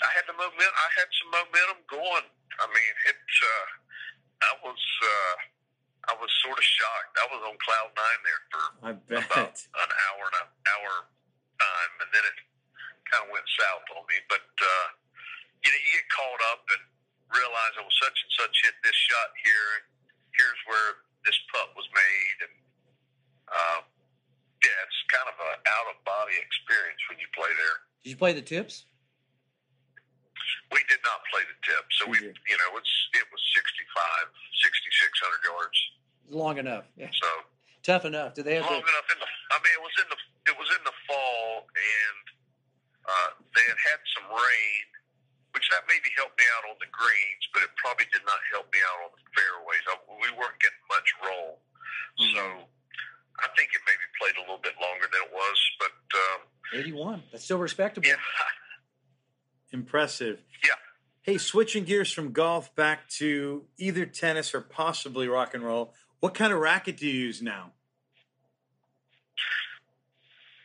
I 0.01 0.09
had 0.15 0.25
the 0.25 0.33
momentum. 0.33 0.77
I 0.77 0.89
had 0.95 1.09
some 1.19 1.29
momentum 1.35 1.79
going. 1.91 2.25
I 2.59 2.65
mean, 2.71 2.93
it. 3.09 3.19
Uh, 3.19 3.67
I 4.41 4.51
was. 4.63 4.81
Uh, 5.03 5.35
I 6.09 6.17
was 6.17 6.33
sort 6.41 6.57
of 6.57 6.65
shocked. 6.65 7.13
I 7.13 7.27
was 7.29 7.41
on 7.45 7.55
cloud 7.61 7.93
nine 7.93 8.21
there 8.25 8.41
for 8.49 8.63
about 9.21 9.53
an 9.53 9.91
hour 10.09 10.21
and 10.33 10.37
an 10.41 10.49
hour 10.65 10.91
time, 11.61 11.91
and 12.01 12.09
then 12.09 12.23
it 12.25 12.37
kind 13.05 13.21
of 13.25 13.29
went 13.29 13.45
south 13.57 13.85
on 13.93 14.03
me. 14.09 14.17
But 14.27 14.45
uh, 14.45 14.87
you 15.61 15.69
know, 15.69 15.79
you 15.79 15.89
get 16.01 16.07
caught 16.09 16.41
up 16.49 16.63
and 16.73 16.81
realize 17.31 17.73
I 17.77 17.83
was 17.85 17.97
such 18.01 18.17
and 18.17 18.31
such 18.41 18.55
hit 18.65 18.75
this 18.81 18.97
shot 18.97 19.29
here, 19.45 19.67
and 19.79 19.85
here's 20.35 20.61
where 20.65 20.89
this 21.23 21.37
putt 21.53 21.69
was 21.77 21.85
made, 21.93 22.37
and 22.49 22.55
uh, 23.51 23.79
yeah, 24.65 24.85
it's 24.85 24.99
kind 25.09 25.27
of 25.29 25.37
an 25.37 25.57
out 25.69 25.87
of 25.93 25.97
body 26.05 26.37
experience 26.37 27.01
when 27.09 27.17
you 27.21 27.29
play 27.33 27.49
there. 27.49 27.77
Did 28.01 28.09
you 28.13 28.19
play 28.19 28.33
the 28.33 28.45
tips? 28.45 28.89
We 30.73 30.81
did 30.89 31.03
not 31.05 31.21
play 31.29 31.43
the 31.45 31.57
tip, 31.61 31.85
so 31.99 32.09
we, 32.09 32.17
you 32.17 32.57
know, 32.57 32.69
it's 32.79 32.93
it 33.13 33.27
was 33.29 33.41
65, 33.53 34.31
6600 34.63 35.51
yards. 35.51 35.77
Long 36.31 36.57
enough. 36.57 36.87
Yeah. 36.95 37.11
So 37.11 37.27
tough 37.83 38.05
enough. 38.05 38.33
Did 38.33 38.45
they 38.45 38.55
have 38.55 38.65
long 38.65 38.81
the... 38.81 38.89
enough? 38.89 39.07
In 39.11 39.17
the, 39.19 39.29
I 39.53 39.57
mean, 39.61 39.73
it 39.75 39.83
was 39.83 39.95
in 40.01 40.07
the 40.09 40.19
it 40.51 40.55
was 40.57 40.69
in 40.73 40.81
the 40.85 40.95
fall, 41.05 41.69
and 41.69 42.23
uh, 43.05 43.29
they 43.53 43.65
had 43.65 43.79
had 43.79 43.99
some 44.17 44.27
rain, 44.29 44.85
which 45.53 45.67
that 45.69 45.85
maybe 45.85 46.09
helped 46.17 46.37
me 46.37 46.47
out 46.57 46.73
on 46.73 46.77
the 46.81 46.89
greens, 46.89 47.43
but 47.53 47.65
it 47.65 47.71
probably 47.77 48.09
did 48.09 48.25
not 48.25 48.39
help 48.53 48.69
me 48.73 48.79
out 48.81 48.99
on 49.05 49.11
the 49.13 49.23
fairways. 49.33 49.83
I, 49.89 49.95
we 50.17 50.29
weren't 50.33 50.59
getting 50.61 50.85
much 50.89 51.09
roll, 51.21 51.61
mm-hmm. 52.17 52.33
so 52.33 52.43
I 53.41 53.47
think 53.53 53.73
it 53.73 53.81
maybe 53.85 54.05
played 54.17 54.37
a 54.37 54.43
little 54.45 54.61
bit 54.61 54.77
longer 54.81 55.05
than 55.09 55.21
it 55.25 55.31
was. 55.33 55.57
But 55.77 55.97
um, 56.17 56.39
eighty-one, 56.77 57.19
that's 57.29 57.45
still 57.45 57.61
respectable. 57.61 58.07
Yeah. 58.07 58.21
Impressive. 59.71 60.41
Yeah. 60.63 60.75
Hey, 61.21 61.37
switching 61.37 61.85
gears 61.85 62.11
from 62.11 62.31
golf 62.31 62.75
back 62.75 63.07
to 63.19 63.65
either 63.77 64.05
tennis 64.05 64.55
or 64.55 64.61
possibly 64.61 65.27
rock 65.27 65.53
and 65.53 65.63
roll. 65.63 65.93
What 66.21 66.37
kind 66.37 66.53
of 66.53 66.61
racket 66.61 67.01
do 67.01 67.09
you 67.09 67.17
use 67.17 67.41
now? 67.41 67.73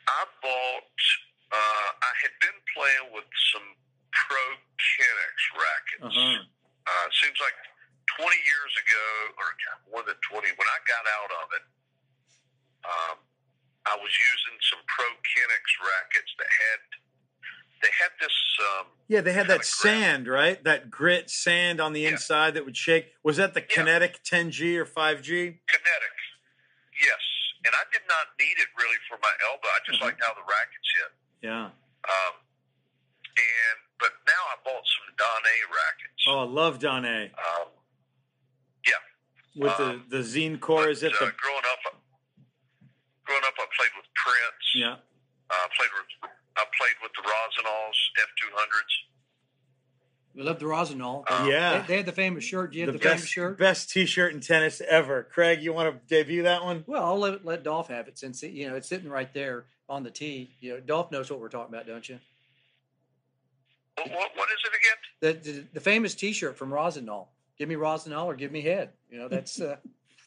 I 0.04 0.22
bought. 0.44 1.00
Uh, 1.48 1.88
I 1.96 2.12
had 2.20 2.34
been 2.44 2.60
playing 2.76 3.08
with 3.16 3.24
some 3.56 3.64
Pro 4.12 4.44
Kennex 4.76 5.36
rackets. 5.56 6.12
Uh-huh. 6.12 6.44
Uh, 6.44 7.06
seems 7.24 7.40
like 7.40 7.56
20 8.20 8.36
years 8.36 8.72
ago, 8.76 9.06
or 9.40 9.48
more 9.96 10.04
than 10.04 10.20
20, 10.28 10.44
when 10.60 10.68
I 10.68 10.78
got 10.84 11.04
out 11.08 11.32
of 11.40 11.46
it, 11.56 11.64
um, 12.84 13.16
I 13.88 13.96
was 13.96 14.12
using 14.12 14.60
some 14.60 14.84
Pro 14.84 15.08
Kennex 15.24 15.64
rackets 15.80 16.36
that 16.36 16.50
had 16.52 16.80
they 17.82 17.92
had 18.00 18.10
this. 18.20 18.34
Um, 18.60 18.86
yeah, 19.08 19.20
they 19.20 19.32
had 19.32 19.48
that 19.48 19.64
sand, 19.64 20.26
right? 20.26 20.62
That 20.64 20.90
grit 20.90 21.30
sand 21.30 21.80
on 21.80 21.92
the 21.92 22.00
yeah. 22.00 22.10
inside 22.10 22.54
that 22.54 22.64
would 22.64 22.76
shake. 22.76 23.12
Was 23.22 23.36
that 23.36 23.54
the 23.54 23.60
yeah. 23.60 23.66
Kinetic 23.70 24.24
10G 24.24 24.76
or 24.76 24.84
5G? 24.84 25.60
Kinetic, 25.68 26.16
yes. 26.98 27.22
And 27.64 27.74
I 27.74 27.84
did 27.92 28.02
not 28.08 28.34
need 28.38 28.56
it 28.58 28.68
really 28.78 28.96
for 29.08 29.18
my 29.22 29.32
elbow. 29.50 29.68
I 29.68 29.78
just 29.84 29.98
mm-hmm. 29.98 30.06
liked 30.06 30.22
how 30.24 30.34
the 30.34 30.46
rackets 30.46 30.88
hit. 30.96 31.12
Yeah. 31.48 31.64
Um, 32.06 32.34
and 33.36 33.76
but 33.98 34.12
now 34.26 34.42
I 34.52 34.56
bought 34.64 34.84
some 34.84 35.08
Donnay 35.16 35.60
rackets. 35.68 36.20
Oh, 36.28 36.40
I 36.40 36.48
love 36.48 36.78
Donnay. 36.78 37.30
Um, 37.36 37.68
yeah. 38.86 39.02
With 39.56 39.80
um, 39.80 40.04
the 40.08 40.18
the 40.18 40.22
zine 40.22 40.60
core, 40.60 40.88
is 40.88 41.02
it? 41.02 41.12
Uh, 41.12 41.26
the... 41.26 41.32
growing 41.36 41.66
up, 41.72 41.96
growing 43.24 43.44
up, 43.44 43.54
I 43.58 43.66
played 43.76 43.94
with 43.96 44.08
Prince. 44.14 44.66
Yeah. 44.74 44.96
Uh, 45.48 45.66
played 45.78 45.90
with 45.94 46.10
I 46.56 46.64
played 46.76 46.96
with 47.02 47.12
the 47.12 47.22
Rossignols 47.22 47.98
F 48.22 48.30
two 48.40 48.50
hundreds. 48.54 48.92
We 50.36 50.42
love 50.42 50.58
the 50.58 50.66
Rossignol. 50.66 51.24
Um, 51.30 51.48
yeah, 51.48 51.78
they, 51.80 51.86
they, 51.86 51.96
had 51.96 52.06
the 52.06 52.12
famous 52.12 52.44
shirt. 52.44 52.72
Do 52.72 52.78
you 52.78 52.84
have 52.84 52.92
the, 52.92 52.98
the 52.98 53.02
best, 53.02 53.20
famous 53.20 53.28
shirt? 53.28 53.58
Best 53.58 53.90
T-shirt 53.90 54.34
in 54.34 54.40
tennis 54.40 54.82
ever. 54.86 55.22
Craig, 55.22 55.62
you 55.62 55.72
want 55.72 55.94
to 55.94 56.14
debut 56.14 56.42
that 56.42 56.62
one? 56.62 56.84
Well, 56.86 57.02
I'll 57.02 57.18
let, 57.18 57.46
let 57.46 57.62
Dolph 57.62 57.88
have 57.88 58.06
it 58.06 58.18
since 58.18 58.42
you 58.42 58.68
know 58.68 58.76
it's 58.76 58.86
sitting 58.86 59.08
right 59.08 59.32
there 59.32 59.64
on 59.88 60.02
the 60.02 60.10
tee. 60.10 60.50
You 60.60 60.74
know, 60.74 60.80
Dolph 60.80 61.10
knows 61.10 61.30
what 61.30 61.40
we're 61.40 61.48
talking 61.48 61.74
about, 61.74 61.86
don't 61.86 62.06
you? 62.06 62.18
What, 63.96 64.10
what, 64.10 64.30
what 64.34 64.48
is 64.50 64.62
it 64.64 65.30
again? 65.32 65.42
The, 65.44 65.52
the, 65.52 65.64
the 65.74 65.80
famous 65.80 66.14
T-shirt 66.14 66.58
from 66.58 66.72
Rossignol. 66.72 67.28
Give 67.58 67.66
me 67.66 67.76
Rossignol 67.76 68.26
or 68.26 68.34
give 68.34 68.52
me 68.52 68.60
head. 68.60 68.90
You 69.10 69.18
know, 69.18 69.28
that's 69.28 69.58
uh, 69.58 69.76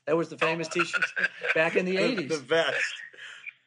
that 0.07 0.17
was 0.17 0.29
the 0.29 0.39
famous 0.39 0.67
T-shirt 0.69 1.05
back 1.53 1.75
in 1.75 1.85
the 1.85 1.97
eighties. 1.97 2.29
the 2.29 2.43
best. 2.43 2.93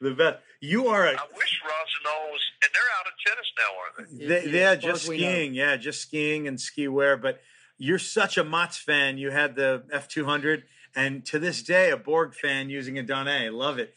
The 0.01 0.11
best. 0.11 0.39
You 0.63 0.87
are 0.87 1.07
a. 1.07 1.11
I 1.11 1.27
wish 1.37 1.61
Rossignol 1.65 2.31
was, 2.31 2.41
and 2.63 2.71
they're 2.73 2.83
out 2.97 3.07
of 3.09 3.13
tennis 3.27 3.53
now, 3.59 3.71
aren't 3.83 4.47
they? 4.47 4.51
they 4.53 4.61
yeah, 4.61 4.77
just 4.77 5.07
skiing. 5.07 5.55
Yeah, 5.55 5.77
just 5.77 6.03
skiing 6.03 6.47
and 6.47 6.59
ski 6.61 6.87
wear. 6.87 7.17
But 7.17 7.41
you're 7.79 7.99
such 7.99 8.39
a 8.39 8.45
Mats 8.45 8.79
fan. 8.79 9.19
You 9.19 9.33
had 9.33 9.57
the 9.57 9.83
F200, 9.93 10.63
and 10.95 11.27
to 11.27 11.41
this 11.41 11.65
day, 11.65 11.91
a 11.91 11.97
Borg 11.97 12.35
fan 12.35 12.71
using 12.71 12.97
a 12.97 13.03
Donnay. 13.03 13.53
Love 13.53 13.81
it. 13.81 13.93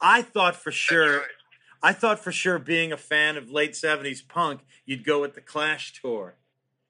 I 0.00 0.22
thought 0.22 0.56
for 0.56 0.72
sure. 0.72 1.18
Right. 1.18 1.26
I 1.82 1.92
thought 1.92 2.18
for 2.18 2.32
sure, 2.32 2.58
being 2.58 2.92
a 2.92 2.96
fan 2.96 3.36
of 3.36 3.50
late 3.50 3.72
'70s 3.72 4.26
punk, 4.26 4.62
you'd 4.86 5.04
go 5.04 5.20
with 5.20 5.34
the 5.34 5.42
Clash 5.42 6.00
Tour. 6.00 6.36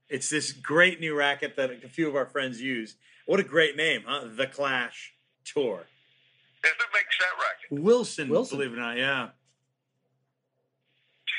It's 0.09 0.31
this 0.31 0.53
great 0.53 1.01
new 1.01 1.16
racket 1.16 1.57
that 1.57 1.72
a 1.83 1.89
few 1.89 2.07
of 2.07 2.14
our 2.14 2.27
friends 2.27 2.61
use. 2.61 2.95
What 3.27 3.41
a 3.41 3.43
great 3.43 3.77
name, 3.77 4.05
huh? 4.07 4.29
The 4.37 4.47
Clash 4.47 5.14
Tour. 5.45 5.87
Who 6.62 6.70
makes 6.95 7.18
that 7.18 7.35
racket? 7.43 7.56
Wilson, 7.71 8.29
Wilson. 8.29 8.59
believe 8.59 8.73
it 8.73 8.79
or 8.79 8.83
not, 8.83 8.97
yeah. 8.97 9.31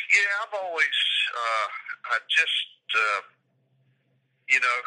Yeah, 0.07 0.31
I've 0.43 0.55
always, 0.55 0.97
uh, 1.35 1.67
I 2.11 2.17
just, 2.27 2.71
uh, 2.95 3.21
you 4.49 4.59
know, 4.59 4.79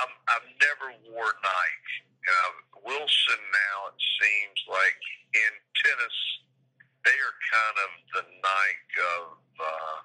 I'm, 0.00 0.12
I've 0.28 0.48
never 0.60 0.88
wore 1.12 1.32
Nike. 1.44 1.96
Uh, 2.24 2.50
Wilson 2.84 3.40
now, 3.52 3.92
it 3.92 4.00
seems 4.20 4.58
like 4.68 5.00
in 5.36 5.52
tennis, 5.84 6.16
they 7.04 7.16
are 7.16 7.36
kind 7.52 7.76
of 7.84 7.90
the 8.16 8.24
Nike 8.40 8.96
of, 9.20 9.24
uh, 9.60 9.98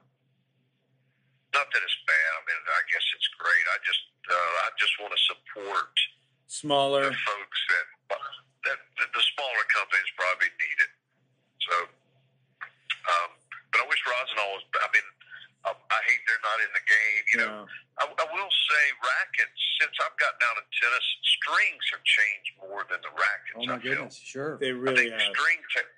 not 1.56 1.68
that 1.72 1.82
it's 1.82 2.00
bad. 2.04 2.32
I 2.36 2.42
mean, 2.46 2.60
I 2.68 2.84
guess 2.92 3.06
it's 3.16 3.30
great. 3.40 3.66
I 3.72 3.78
just, 3.88 4.04
uh, 4.28 4.54
I 4.68 4.70
just 4.76 4.94
want 5.00 5.16
to 5.16 5.22
support 5.24 5.96
smaller 6.48 7.08
the 7.08 7.16
folks 7.16 7.60
that 7.72 7.88
that, 8.68 8.80
that 9.00 9.10
the 9.16 9.24
smaller 9.36 9.66
companies 9.72 10.10
probably 10.18 10.52
need 10.60 10.80
it. 10.84 10.92
So, 11.64 11.76
um, 11.86 13.30
but 13.72 13.80
I 13.84 13.86
wish 13.88 14.02
Rossignol 14.04 14.50
was. 14.58 14.66
I 14.82 14.90
mean, 14.92 15.08
I, 15.68 15.72
I 15.76 16.00
hate 16.08 16.22
they're 16.26 16.44
not 16.44 16.60
in 16.64 16.72
the 16.74 16.86
game. 16.88 17.24
You 17.36 17.38
know, 17.44 17.54
I, 18.02 18.04
I 18.08 18.26
will 18.32 18.52
say 18.52 18.84
rackets. 19.00 19.60
Since 19.80 19.96
I've 20.04 20.18
gotten 20.20 20.42
out 20.44 20.58
of 20.60 20.66
tennis, 20.76 21.08
strings 21.40 21.84
have 21.96 22.04
changed 22.04 22.52
more 22.60 22.84
than 22.92 23.00
the 23.00 23.14
rackets. 23.16 23.56
Oh 23.56 23.64
my 23.64 23.80
I 23.80 23.84
goodness, 23.84 24.20
feel. 24.20 24.28
sure, 24.28 24.52
they 24.60 24.76
really 24.76 25.08
I 25.08 25.16
think 25.16 25.24
have. 25.24 25.36
String 25.40 25.62
te- 25.72 25.96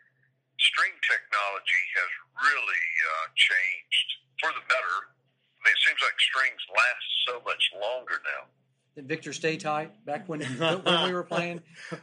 string 0.61 0.93
technology 1.01 1.83
has 1.97 2.11
really 2.45 2.85
uh, 3.09 3.25
changed 3.33 4.09
for 4.37 4.53
the 4.53 4.61
better. 4.69 4.97
I 5.09 5.59
mean, 5.65 5.73
it 5.73 5.81
seems 5.81 6.01
like 6.01 6.17
strings 6.21 6.61
last 6.69 7.07
so 7.25 7.33
much 7.45 7.63
longer 7.77 8.21
now. 8.21 8.49
Victor 8.97 9.31
Stay 9.31 9.57
Tight 9.57 10.05
back 10.05 10.27
when 10.27 10.41
when 10.57 11.03
we 11.05 11.13
were 11.13 11.23
playing, 11.23 11.61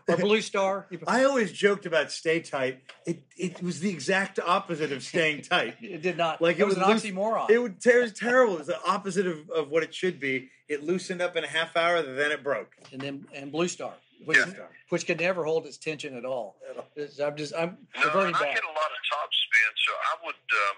or 0.09 0.17
Blue 0.19 0.41
Star. 0.41 0.87
I 1.07 1.25
always 1.25 1.53
joked 1.53 1.87
about 1.87 2.11
Stay 2.11 2.41
Tight. 2.41 2.83
It 3.07 3.23
it 3.37 3.63
was 3.63 3.81
the 3.81 3.91
exact 3.91 4.39
opposite 4.39 4.93
of 4.93 5.03
staying 5.03 5.43
tight. 5.51 5.77
it 5.81 6.03
did 6.03 6.17
not. 6.17 6.41
Like 6.41 6.57
it, 6.57 6.63
it 6.63 6.67
was, 6.67 6.77
was 6.77 7.05
an 7.05 7.15
oxymoron. 7.15 7.51
It, 7.51 7.59
would, 7.59 7.85
it 7.85 8.03
was 8.03 8.13
terrible. 8.13 8.55
It 8.55 8.59
was 8.59 8.67
the 8.69 8.83
opposite 8.87 9.27
of, 9.27 9.51
of 9.51 9.69
what 9.69 9.83
it 9.83 9.95
should 9.95 10.19
be. 10.19 10.49
It 10.69 10.83
loosened 10.83 11.21
up 11.21 11.37
in 11.37 11.45
a 11.45 11.49
half 11.49 11.77
hour, 11.77 12.03
then 12.03 12.33
it 12.33 12.43
broke. 12.43 12.73
And 12.93 13.01
then 13.01 13.27
and 13.35 13.53
Blue 13.53 13.69
Star, 13.69 13.93
which, 14.25 14.39
yeah. 14.39 14.65
which 14.89 15.07
could 15.07 15.21
never 15.21 15.45
hold 15.45 15.67
its 15.67 15.77
tension 15.77 16.17
at 16.17 16.25
all. 16.25 16.57
I'm 16.97 17.37
just 17.37 17.55
I'm 17.55 17.77
no, 17.97 18.11
very 18.13 18.33
I 18.33 18.33
get 18.33 18.65
a 18.65 18.75
lot 18.75 18.91
of 18.91 19.01
top 19.11 19.29
spin, 19.33 19.73
so 19.77 19.93
I 19.93 20.27
would. 20.27 20.35
Um, 20.35 20.77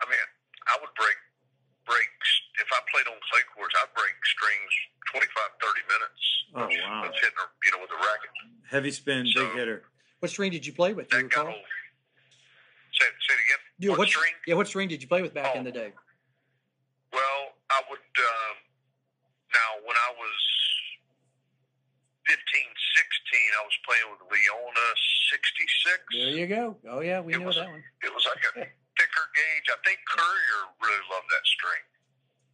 I 0.00 0.08
mean, 0.08 0.18
I 0.66 0.78
would 0.80 0.94
break 0.96 1.08
breaks. 1.08 1.27
If 2.58 2.68
I 2.74 2.80
played 2.90 3.06
on 3.06 3.18
clay 3.30 3.44
courts, 3.54 3.74
I'd 3.78 3.92
break 3.94 4.14
strings 4.26 4.72
25, 5.14 5.30
30 5.62 5.86
minutes. 5.86 6.22
Oh, 6.54 6.66
wow. 6.66 7.06
Of 7.06 7.14
hitting, 7.14 7.38
you 7.64 7.70
know, 7.72 7.80
with 7.82 7.92
a 7.94 8.00
racket. 8.02 8.32
Heavy 8.68 8.90
spin, 8.90 9.26
so, 9.30 9.46
big 9.46 9.54
hitter. 9.54 9.82
What 10.20 10.30
string 10.30 10.50
did 10.50 10.66
you 10.66 10.72
play 10.72 10.92
with? 10.92 11.08
That 11.10 11.30
got 11.30 11.46
old. 11.46 11.62
Say, 12.92 13.06
say 13.06 13.34
it 13.34 13.42
again. 13.46 13.62
Yeah, 13.78 13.90
what, 13.90 13.98
what 13.98 14.08
string? 14.08 14.34
Yeah, 14.46 14.54
what 14.58 14.66
string 14.66 14.88
did 14.88 15.00
you 15.00 15.08
play 15.08 15.22
with 15.22 15.32
back 15.32 15.54
oh. 15.54 15.58
in 15.58 15.64
the 15.64 15.72
day? 15.72 15.92
Well, 17.12 17.54
I 17.70 17.80
would. 17.88 18.02
Um, 18.02 18.56
now, 19.54 19.70
when 19.86 19.96
I 19.96 20.10
was 20.18 20.36
15, 22.26 22.36
16, 22.42 22.60
I 22.60 23.62
was 23.64 23.76
playing 23.86 24.08
with 24.12 24.22
Leoina 24.28 24.86
66. 25.30 26.04
There 26.12 26.36
you 26.36 26.48
go. 26.50 26.76
Oh, 26.90 27.00
yeah, 27.00 27.20
we 27.22 27.32
it 27.32 27.40
know 27.40 27.48
was, 27.48 27.56
that 27.56 27.70
one. 27.70 27.84
It 28.02 28.12
was 28.12 28.26
like 28.26 28.42
a 28.44 28.52
thicker 28.98 29.26
gauge. 29.32 29.66
I 29.70 29.78
think 29.86 30.02
Courier 30.10 30.62
really 30.82 31.04
loved 31.08 31.28
that 31.30 31.46
string. 31.46 31.84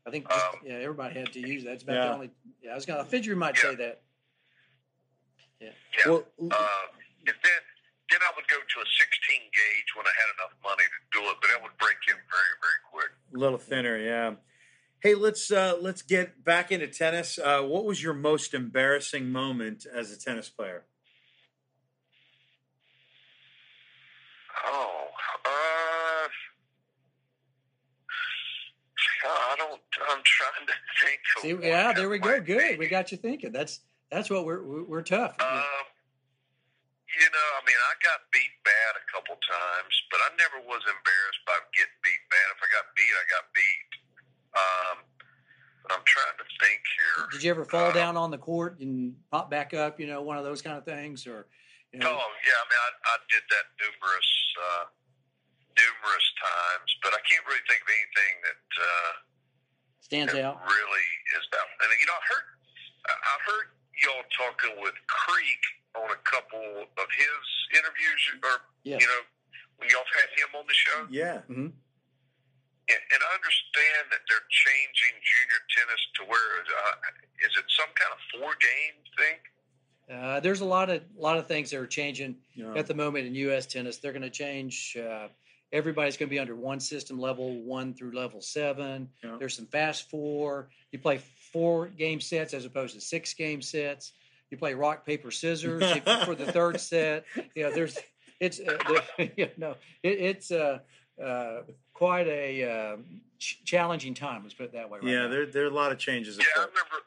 I 0.07 0.11
think 0.11 0.29
just, 0.29 0.45
um, 0.45 0.61
yeah, 0.65 0.75
everybody 0.75 1.19
had 1.19 1.33
to 1.33 1.41
use 1.41 1.65
that. 1.65 1.73
It's 1.75 1.83
about 1.83 1.95
yeah. 1.95 2.09
the 2.09 2.15
only. 2.15 2.31
Yeah, 2.63 2.73
I 2.73 2.75
was 2.75 2.85
gonna. 2.85 3.01
I 3.01 3.05
figured 3.05 3.27
you 3.27 3.37
might 3.37 3.57
yeah. 3.57 3.71
say 3.71 3.75
that. 3.77 4.03
Yeah. 5.61 5.69
Yeah. 5.99 6.11
Well, 6.11 6.25
uh, 6.51 6.67
and 7.27 7.37
then 7.43 7.63
then 8.11 8.21
I 8.21 8.33
would 8.37 8.47
go 8.49 8.57
to 8.57 8.81
a 8.81 8.85
16 8.85 9.41
gauge 9.41 9.91
when 9.97 10.07
I 10.07 10.13
had 10.13 10.29
enough 10.39 10.55
money 10.63 10.85
to 10.85 11.19
do 11.19 11.25
it, 11.31 11.37
but 11.41 11.49
that 11.49 11.63
would 11.63 11.77
break 11.79 11.97
in 12.09 12.15
very 12.15 12.55
very 12.61 12.81
quick. 12.93 13.11
A 13.35 13.39
little 13.39 13.59
thinner, 13.59 13.97
yeah. 13.97 14.35
Hey, 15.01 15.15
let's 15.15 15.51
uh, 15.51 15.77
let's 15.81 16.03
get 16.03 16.45
back 16.45 16.71
into 16.71 16.87
tennis. 16.87 17.39
Uh, 17.39 17.63
what 17.63 17.85
was 17.85 18.03
your 18.03 18.15
most 18.15 18.53
embarrassing 18.53 19.31
moment 19.31 19.87
as 19.87 20.11
a 20.13 20.19
tennis 20.19 20.51
player? 20.51 20.85
Oh, 24.67 25.07
uh, 25.45 26.29
I 29.29 29.57
don't. 29.57 29.81
I'm 30.03 30.23
trying 30.25 30.67
to 30.67 30.77
think. 31.01 31.21
See, 31.41 31.69
yeah, 31.69 31.93
there 31.93 32.09
we 32.09 32.19
go. 32.19 32.41
Good. 32.41 32.79
Be. 32.79 32.79
We 32.79 32.89
got 32.89 33.13
you 33.13 33.19
thinking. 33.19 33.53
That's 33.53 33.81
that's 34.11 34.31
what 34.31 34.45
we're 34.45 34.63
we're 34.85 35.03
tough. 35.03 35.35
Um, 35.41 35.85
you 37.15 37.29
know, 37.31 37.49
I 37.59 37.63
mean, 37.63 37.79
I 37.79 37.95
got 38.03 38.27
beat 38.35 38.55
bad 38.67 38.99
a 38.99 39.05
couple 39.07 39.39
times, 39.39 39.95
but 40.11 40.19
I 40.19 40.35
never 40.35 40.59
was 40.67 40.83
embarrassed 40.83 41.43
by 41.47 41.59
getting 41.75 41.99
beat 42.03 42.23
bad. 42.31 42.47
If 42.55 42.61
I 42.63 42.69
got 42.75 42.85
beat, 42.99 43.15
I 43.15 43.25
got 43.31 43.45
beat. 43.55 43.91
Um, 44.55 44.97
I'm 45.95 46.05
trying 46.07 46.37
to 46.41 46.47
think 46.59 46.81
here. 46.81 47.19
Did 47.31 47.43
you 47.45 47.51
ever 47.51 47.65
fall 47.65 47.93
um, 47.93 47.95
down 47.95 48.17
on 48.17 48.31
the 48.31 48.41
court 48.41 48.81
and 48.81 49.15
pop 49.31 49.51
back 49.51 49.75
up? 49.75 50.01
You 50.01 50.07
know, 50.07 50.23
one 50.23 50.39
of 50.39 50.45
those 50.45 50.63
kind 50.63 50.79
of 50.79 50.85
things, 50.85 51.27
or 51.27 51.47
you 51.93 52.01
know? 52.01 52.11
Oh 52.11 52.31
yeah, 52.43 52.59
I 52.59 52.65
mean, 52.67 52.81
I, 52.83 52.91
I 53.15 53.17
did 53.31 53.45
that 53.47 53.67
numerous 53.79 54.31
uh, 54.59 54.85
numerous 55.77 56.27
times, 56.41 56.91
but 57.03 57.13
I 57.15 57.21
can't 57.29 57.45
really 57.47 57.63
think 57.69 57.83
of 57.83 57.91
anything 57.91 58.35
that 58.43 58.67
uh, 58.81 59.13
stands 60.05 60.37
that 60.37 60.45
out. 60.45 60.61
Really 60.61 61.09
is 61.41 61.45
that? 61.49 61.67
And 61.81 61.89
you 61.97 62.07
know, 62.07 62.15
I 62.21 62.25
heard 62.29 62.47
I 63.09 63.37
heard 63.49 63.67
y'all 64.05 64.29
talking 64.37 64.77
with 64.85 64.95
Creek 65.09 65.63
on 65.97 66.13
a 66.13 66.21
couple 66.29 66.85
of 66.85 67.09
his 67.09 67.43
interviews, 67.73 68.23
or 68.45 68.55
yes. 68.85 69.01
you 69.01 69.09
know, 69.09 69.23
when 69.81 69.89
y'all 69.89 70.07
had 70.13 70.29
him 70.37 70.51
on 70.53 70.65
the 70.69 70.77
show. 70.77 71.01
Yeah. 71.09 71.41
Mm-hmm. 71.49 71.73
And, 72.85 73.01
and 73.01 73.21
I 73.25 73.31
understand 73.33 74.13
that 74.13 74.21
they're 74.29 74.45
changing 74.53 75.15
junior 75.25 75.61
tennis 75.73 76.03
to 76.21 76.29
where 76.29 76.51
uh, 76.69 76.95
is 77.41 77.53
it 77.57 77.65
some 77.73 77.89
kind 77.97 78.13
of 78.13 78.21
four 78.29 78.53
game 78.61 78.97
thing? 79.17 79.39
Uh, 80.05 80.41
there's 80.41 80.61
a 80.61 80.69
lot 80.69 80.91
of 80.91 81.01
lot 81.17 81.39
of 81.39 81.47
things 81.47 81.71
that 81.71 81.81
are 81.81 81.87
changing 81.87 82.37
yeah. 82.55 82.75
at 82.77 82.87
the 82.87 82.93
moment 82.93 83.27
in 83.27 83.35
U.S. 83.49 83.65
tennis. 83.65 83.97
They're 83.97 84.13
going 84.13 84.23
to 84.23 84.29
change. 84.29 84.99
Uh, 85.01 85.29
everybody's 85.75 86.17
going 86.17 86.29
to 86.29 86.31
be 86.31 86.39
under 86.39 86.55
one 86.55 86.81
system, 86.81 87.19
level 87.19 87.61
one 87.63 87.93
through 87.93 88.13
level 88.13 88.41
seven. 88.41 89.09
Yeah. 89.23 89.37
There's 89.39 89.57
some 89.57 89.67
fast 89.67 90.09
four. 90.09 90.69
You 90.93 91.01
play 91.01 91.21
four 91.53 91.89
game 91.89 92.21
sets 92.21 92.55
as 92.55 92.65
opposed 92.65 92.95
to 92.95 93.01
six 93.01 93.35
game 93.35 93.61
sets. 93.61 94.13
You 94.51 94.57
play 94.57 94.75
rock 94.75 95.05
paper 95.05 95.31
scissors 95.33 95.83
for 96.25 96.35
the 96.35 96.51
third 96.51 96.81
set. 96.81 97.25
You 97.55 97.65
know, 97.65 97.73
there's 97.73 97.99
it's 98.41 98.61
uh, 98.61 99.01
you 99.37 99.51
know 99.57 99.75
it, 100.03 100.21
it's 100.21 100.51
uh, 100.53 100.79
uh, 101.23 101.63
quite 101.93 102.29
a 102.29 102.93
um, 102.95 103.21
ch- 103.39 103.63
challenging 103.65 104.15
time. 104.15 104.43
Let's 104.45 104.55
put 104.55 104.67
it 104.67 104.73
that 104.73 104.89
way. 104.89 105.01
Right 105.03 105.11
yeah, 105.11 105.23
now. 105.23 105.29
there 105.29 105.47
there 105.47 105.65
are 105.65 105.71
a 105.71 105.75
lot 105.75 105.91
of 105.91 105.99
changes. 105.99 106.39
Yeah, 106.39 106.45
I 106.57 106.61
remember. 106.61 107.03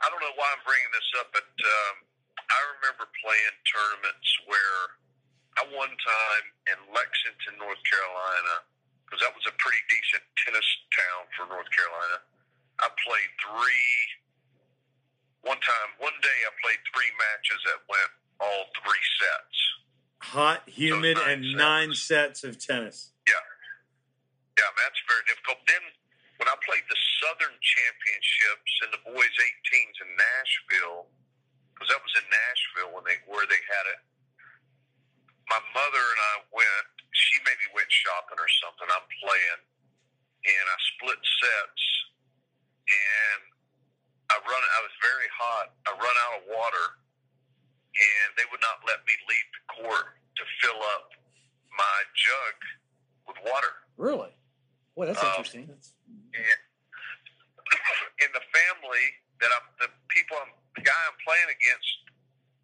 I 0.00 0.10
don't 0.10 0.20
know 0.20 0.34
why 0.36 0.48
I'm 0.56 0.64
bringing 0.64 0.90
this 0.92 1.20
up, 1.20 1.28
but. 1.32 1.44
Um, 1.44 2.06
I 2.46 2.60
remember 2.78 3.10
playing 3.18 3.56
tournaments 3.66 4.28
where 4.46 5.02
I 5.56 5.64
one 5.72 5.92
time 5.92 6.46
in 6.68 6.78
Lexington, 6.92 7.56
North 7.56 7.80
Carolina, 7.88 8.68
because 9.04 9.24
that 9.24 9.32
was 9.32 9.44
a 9.48 9.54
pretty 9.56 9.80
decent 9.88 10.24
tennis 10.44 10.68
town 10.92 11.22
for 11.32 11.44
North 11.48 11.68
Carolina. 11.72 12.20
I 12.82 12.92
played 13.00 13.30
three. 13.40 13.96
One 15.40 15.56
time, 15.62 15.88
one 16.02 16.16
day, 16.20 16.38
I 16.44 16.52
played 16.60 16.82
three 16.92 17.12
matches 17.16 17.60
that 17.70 17.80
went 17.88 18.10
all 18.42 18.68
three 18.82 19.04
sets. 19.16 19.56
Hot, 20.34 20.60
humid, 20.66 21.16
and 21.16 21.40
sets. 21.40 21.56
nine 21.56 21.92
sets 21.94 22.40
of 22.44 22.58
tennis. 22.60 23.14
Yeah, 23.24 23.40
yeah, 24.60 24.70
that's 24.76 25.00
very 25.08 25.24
difficult. 25.24 25.62
Then 25.64 25.84
when 26.36 26.50
I 26.52 26.56
played 26.66 26.84
the 26.90 26.98
Southern 27.22 27.56
Championships 27.62 28.72
in 28.84 28.88
the 28.92 29.02
boys 29.08 29.34
18s 29.40 29.96
in 30.04 30.10
Nashville, 30.18 31.08
because 31.72 31.88
that 31.94 32.02
was 32.02 32.12
in 32.20 32.26
Nashville 32.28 32.90
when 32.92 33.04
they 33.08 33.16
where 33.24 33.46
they 33.48 33.62
had 33.70 33.86
it. 33.96 34.00
My 35.50 35.62
mother 35.74 36.02
and 36.02 36.20
I 36.34 36.34
went. 36.50 36.86
She 37.14 37.40
maybe 37.46 37.66
went 37.72 37.88
shopping 37.88 38.36
or 38.36 38.50
something. 38.60 38.88
I'm 38.90 39.08
playing, 39.22 39.60
and 40.44 40.64
I 40.66 40.76
split 40.96 41.20
sets, 41.22 41.84
and 42.90 43.40
I 44.30 44.36
run. 44.42 44.60
I 44.60 44.80
was 44.84 44.94
very 45.00 45.30
hot. 45.32 45.66
I 45.86 45.90
run 45.96 46.16
out 46.28 46.32
of 46.42 46.50
water, 46.50 46.86
and 47.94 48.26
they 48.36 48.44
would 48.50 48.60
not 48.60 48.82
let 48.84 49.00
me 49.06 49.14
leave 49.26 49.48
the 49.54 49.64
court 49.80 50.18
to 50.36 50.42
fill 50.60 50.82
up 50.98 51.14
my 51.72 51.98
jug 52.12 52.56
with 53.30 53.38
water. 53.46 53.72
Really? 53.96 54.34
Well, 54.96 55.08
that's 55.08 55.22
um, 55.22 55.30
interesting. 55.36 55.68
That's... 55.68 55.92
In 58.20 58.30
the 58.36 58.44
family 58.52 59.06
that 59.40 59.50
I'm, 59.52 59.66
the 59.80 59.90
people 60.08 60.36
I'm 60.40 60.52
the 60.76 60.84
guy 60.84 61.00
I'm 61.08 61.16
playing 61.24 61.48
against, 61.48 61.90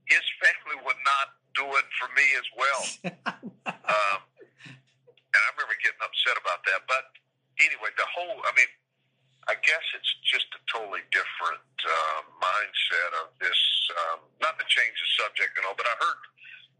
his 0.04 0.24
family 0.44 0.76
would 0.84 1.00
not 1.00 1.41
do 1.54 1.66
it 1.76 1.86
for 1.96 2.08
me 2.14 2.26
as 2.38 2.48
well. 2.54 2.82
um, 3.72 4.20
and 5.32 5.40
I 5.40 5.48
remember 5.56 5.76
getting 5.80 6.02
upset 6.04 6.36
about 6.36 6.64
that. 6.68 6.84
But 6.88 7.12
anyway, 7.60 7.92
the 7.96 8.08
whole, 8.08 8.40
I 8.44 8.52
mean, 8.56 8.68
I 9.50 9.58
guess 9.58 9.82
it's 9.96 10.12
just 10.22 10.46
a 10.54 10.60
totally 10.70 11.02
different 11.10 11.66
uh, 11.82 12.20
mindset 12.38 13.10
of 13.26 13.34
this. 13.42 13.58
Um, 14.06 14.24
not 14.40 14.54
to 14.60 14.64
change 14.70 14.94
the 14.94 15.08
subject 15.24 15.58
and 15.58 15.66
all, 15.66 15.76
but 15.76 15.88
I 15.88 15.94
heard 15.98 16.20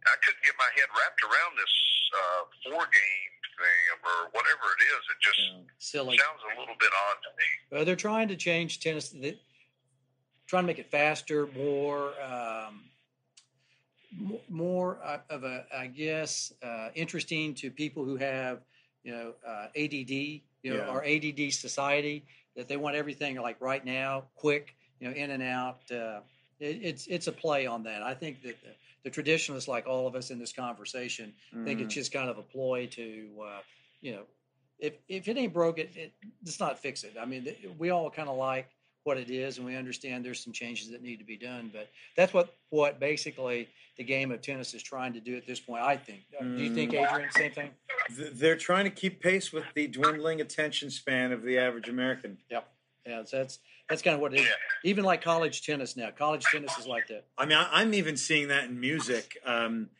I 0.06 0.16
couldn't 0.22 0.42
get 0.46 0.54
my 0.58 0.70
head 0.78 0.88
wrapped 0.94 1.22
around 1.26 1.52
this 1.58 1.74
uh, 2.14 2.42
four 2.66 2.84
game 2.86 3.34
thing 3.58 3.82
or 4.02 4.30
whatever 4.30 4.66
it 4.78 4.82
is. 4.94 5.02
It 5.10 5.18
just 5.20 5.42
yeah, 5.94 6.06
sounds 6.06 6.42
a 6.46 6.54
little 6.58 6.78
bit 6.78 6.90
odd 7.10 7.18
to 7.26 7.30
me. 7.34 7.48
Well, 7.70 7.84
they're 7.84 7.98
trying 7.98 8.28
to 8.28 8.36
change 8.36 8.80
tennis 8.80 9.14
trying 10.52 10.64
to 10.64 10.66
make 10.66 10.78
it 10.78 10.90
faster, 10.90 11.48
more 11.56 12.12
um, 12.22 12.84
more 14.48 14.98
uh, 15.02 15.18
of 15.30 15.44
a, 15.44 15.64
I 15.76 15.86
guess, 15.86 16.52
uh, 16.62 16.88
interesting 16.94 17.54
to 17.54 17.70
people 17.70 18.04
who 18.04 18.16
have, 18.16 18.60
you 19.04 19.12
know, 19.12 19.32
uh, 19.46 19.66
ADD, 19.76 20.10
you 20.10 20.40
know, 20.64 20.76
yeah. 20.76 20.88
our 20.88 21.04
ADD 21.04 21.52
society 21.52 22.24
that 22.56 22.68
they 22.68 22.76
want 22.76 22.96
everything 22.96 23.36
like 23.40 23.60
right 23.60 23.84
now, 23.84 24.24
quick, 24.36 24.76
you 25.00 25.08
know, 25.08 25.14
in 25.14 25.30
and 25.30 25.42
out. 25.42 25.80
Uh, 25.90 26.20
it, 26.60 26.78
it's 26.82 27.06
it's 27.06 27.26
a 27.26 27.32
play 27.32 27.66
on 27.66 27.82
that. 27.84 28.02
I 28.02 28.14
think 28.14 28.42
that 28.42 28.60
the, 28.62 28.68
the, 29.04 29.10
traditionalists, 29.10 29.68
like 29.68 29.86
all 29.86 30.06
of 30.06 30.14
us 30.14 30.30
in 30.30 30.38
this 30.38 30.52
conversation, 30.52 31.32
mm. 31.54 31.64
think 31.64 31.80
it's 31.80 31.92
mm-hmm. 31.92 32.00
just 32.00 32.12
kind 32.12 32.28
of 32.28 32.38
a 32.38 32.42
ploy 32.42 32.86
to, 32.92 33.28
uh, 33.42 33.60
you 34.00 34.12
know, 34.12 34.22
if 34.78 34.94
if 35.08 35.28
it 35.28 35.36
ain't 35.36 35.52
broke, 35.52 35.78
it, 35.78 35.90
it 35.96 36.12
let's 36.44 36.60
not 36.60 36.78
fix 36.78 37.04
it. 37.04 37.14
I 37.20 37.24
mean, 37.24 37.48
we 37.78 37.90
all 37.90 38.10
kind 38.10 38.28
of 38.28 38.36
like 38.36 38.68
what 39.04 39.16
it 39.16 39.30
is, 39.30 39.58
and 39.58 39.66
we 39.66 39.76
understand 39.76 40.24
there's 40.24 40.42
some 40.42 40.52
changes 40.52 40.90
that 40.90 41.02
need 41.02 41.18
to 41.18 41.24
be 41.24 41.36
done. 41.36 41.70
But 41.72 41.88
that's 42.16 42.32
what 42.32 42.54
what 42.70 43.00
basically 43.00 43.68
the 43.96 44.04
game 44.04 44.30
of 44.30 44.40
tennis 44.40 44.74
is 44.74 44.82
trying 44.82 45.12
to 45.14 45.20
do 45.20 45.36
at 45.36 45.46
this 45.46 45.60
point. 45.60 45.82
I 45.82 45.96
think. 45.96 46.22
Mm. 46.40 46.56
Do 46.56 46.62
you 46.62 46.74
think, 46.74 46.92
mm. 46.92 47.06
Adrian, 47.06 47.30
same 47.32 47.52
thing? 47.52 47.70
They're 48.34 48.56
trying 48.56 48.84
to 48.84 48.90
keep 48.90 49.20
pace 49.20 49.52
with 49.52 49.64
the 49.74 49.86
dwindling 49.86 50.40
attention 50.40 50.90
span 50.90 51.32
of 51.32 51.42
the 51.42 51.58
average 51.58 51.88
American. 51.88 52.38
Yep. 52.50 52.68
Yeah, 53.06 53.24
so 53.24 53.38
that's 53.38 53.58
that's 53.88 54.02
kind 54.02 54.14
of 54.14 54.20
what 54.20 54.34
it 54.34 54.40
is. 54.40 54.48
Even 54.84 55.04
like 55.04 55.22
college 55.22 55.64
tennis 55.66 55.96
now. 55.96 56.10
College 56.10 56.44
tennis 56.44 56.76
is 56.78 56.86
like 56.86 57.08
that. 57.08 57.24
I 57.36 57.46
mean, 57.46 57.58
I'm 57.58 57.94
even 57.94 58.16
seeing 58.16 58.48
that 58.48 58.64
in 58.64 58.80
music. 58.80 59.38
Um, 59.44 59.90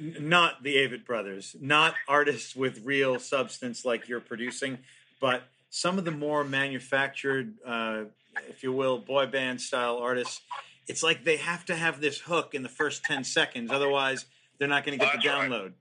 not 0.00 0.62
the 0.62 0.76
Avett 0.76 1.04
brothers, 1.04 1.56
not 1.60 1.94
artists 2.08 2.54
with 2.54 2.84
real 2.84 3.18
substance 3.18 3.84
like 3.84 4.08
you're 4.08 4.20
producing, 4.20 4.78
but 5.20 5.42
some 5.70 5.98
of 5.98 6.04
the 6.04 6.10
more 6.10 6.44
manufactured 6.44 7.54
uh, 7.66 8.02
if 8.48 8.62
you 8.62 8.72
will, 8.72 8.98
boy 8.98 9.26
band 9.26 9.60
style 9.60 9.98
artists, 9.98 10.40
it's 10.86 11.02
like 11.02 11.24
they 11.24 11.36
have 11.36 11.64
to 11.66 11.76
have 11.76 12.00
this 12.00 12.20
hook 12.20 12.54
in 12.54 12.62
the 12.62 12.68
first 12.68 13.04
10 13.04 13.24
seconds. 13.24 13.70
Otherwise, 13.70 14.26
they're 14.58 14.68
not 14.68 14.84
going 14.84 14.98
to 14.98 15.04
get 15.04 15.12
the 15.12 15.26
download. 15.26 15.50
Right. 15.50 15.72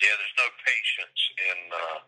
Yeah, 0.00 0.08
there's 0.16 0.36
no 0.38 0.44
patience 0.64 1.20
in 1.50 1.58
uh, 1.76 2.00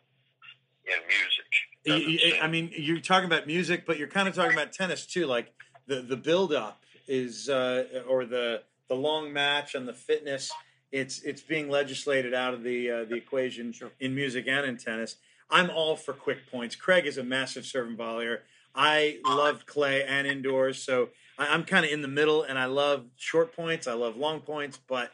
in 0.86 1.01
music. 1.09 2.40
I 2.43 2.49
mean, 2.49 2.70
you're 2.76 3.01
talking 3.01 3.26
about 3.26 3.47
music, 3.47 3.84
but 3.86 3.99
you're 3.99 4.09
kind 4.09 4.28
of 4.28 4.34
talking 4.34 4.53
about 4.53 4.72
tennis 4.72 5.07
too. 5.07 5.26
Like 5.26 5.53
the 5.86 6.01
the 6.01 6.16
build 6.16 6.53
up 6.53 6.82
is, 7.07 7.49
uh, 7.49 8.03
or 8.09 8.24
the 8.24 8.62
the 8.88 8.95
long 8.95 9.32
match 9.32 9.74
and 9.74 9.86
the 9.86 9.93
fitness. 9.93 10.51
It's 10.90 11.22
it's 11.22 11.43
being 11.43 11.68
legislated 11.68 12.34
out 12.34 12.55
of 12.55 12.62
the 12.62 12.90
uh, 12.90 13.05
the 13.05 13.16
equation 13.16 13.72
sure. 13.72 13.90
in 14.01 14.14
music 14.14 14.47
and 14.49 14.66
in 14.66 14.76
tennis. 14.76 15.16
I'm 15.51 15.68
all 15.68 15.97
for 15.97 16.14
quick 16.14 16.51
points. 16.51 16.76
Craig 16.76 17.07
is 17.07 17.18
a 17.18 17.22
massive 17.22 17.66
serve 17.66 17.88
and 17.88 17.99
volleyer. 17.99 18.38
I 18.74 19.18
loved 19.24 19.66
clay 19.66 20.04
and 20.04 20.26
indoors, 20.26 20.82
so 20.82 21.10
I, 21.38 21.54
am 21.54 21.64
kind 21.64 21.84
of 21.84 21.90
in 21.92 22.02
the 22.02 22.08
middle, 22.08 22.42
and 22.42 22.58
I 22.58 22.66
love 22.66 23.06
short 23.16 23.54
points. 23.54 23.86
I 23.86 23.92
love 23.92 24.16
long 24.16 24.40
points, 24.40 24.78
but 24.88 25.12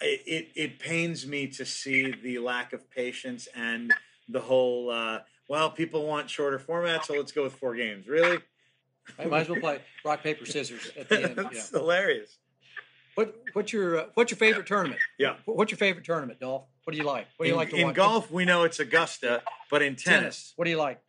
it, 0.00 0.22
it, 0.26 0.48
it 0.54 0.78
pains 0.78 1.26
me 1.26 1.46
to 1.48 1.64
see 1.64 2.12
the 2.22 2.38
lack 2.38 2.72
of 2.72 2.90
patience 2.90 3.48
and 3.54 3.92
the 4.28 4.40
whole. 4.40 4.90
Uh, 4.90 5.20
well, 5.48 5.70
people 5.70 6.06
want 6.06 6.30
shorter 6.30 6.58
formats, 6.58 7.06
so 7.06 7.14
let's 7.14 7.32
go 7.32 7.44
with 7.44 7.54
four 7.54 7.74
games. 7.74 8.06
Really? 8.06 8.38
I 9.18 9.24
might 9.26 9.42
as 9.42 9.48
well 9.48 9.60
play 9.60 9.80
rock 10.04 10.22
paper 10.22 10.46
scissors 10.46 10.90
at 10.98 11.08
the 11.08 11.24
end. 11.24 11.36
That's 11.36 11.70
hilarious. 11.70 12.38
What 13.14 13.34
what's 13.52 13.72
your 13.72 14.00
uh, 14.00 14.06
what's 14.14 14.30
your 14.30 14.38
favorite 14.38 14.66
tournament? 14.66 15.00
Yeah. 15.18 15.34
What's 15.44 15.72
your 15.72 15.78
favorite 15.78 16.04
tournament, 16.04 16.40
Dolph? 16.40 16.64
What 16.84 16.92
do 16.92 16.98
you 16.98 17.04
like? 17.04 17.26
What 17.36 17.44
do 17.44 17.48
you 17.48 17.54
in, 17.54 17.58
like 17.58 17.70
to 17.70 17.76
in 17.76 17.86
watch? 17.88 17.96
golf? 17.96 18.30
We 18.30 18.44
know 18.44 18.62
it's 18.62 18.78
Augusta, 18.78 19.42
but 19.70 19.82
in 19.82 19.96
tennis, 19.96 20.04
tennis 20.04 20.52
what 20.56 20.64
do 20.64 20.70
you 20.70 20.78
like? 20.78 21.00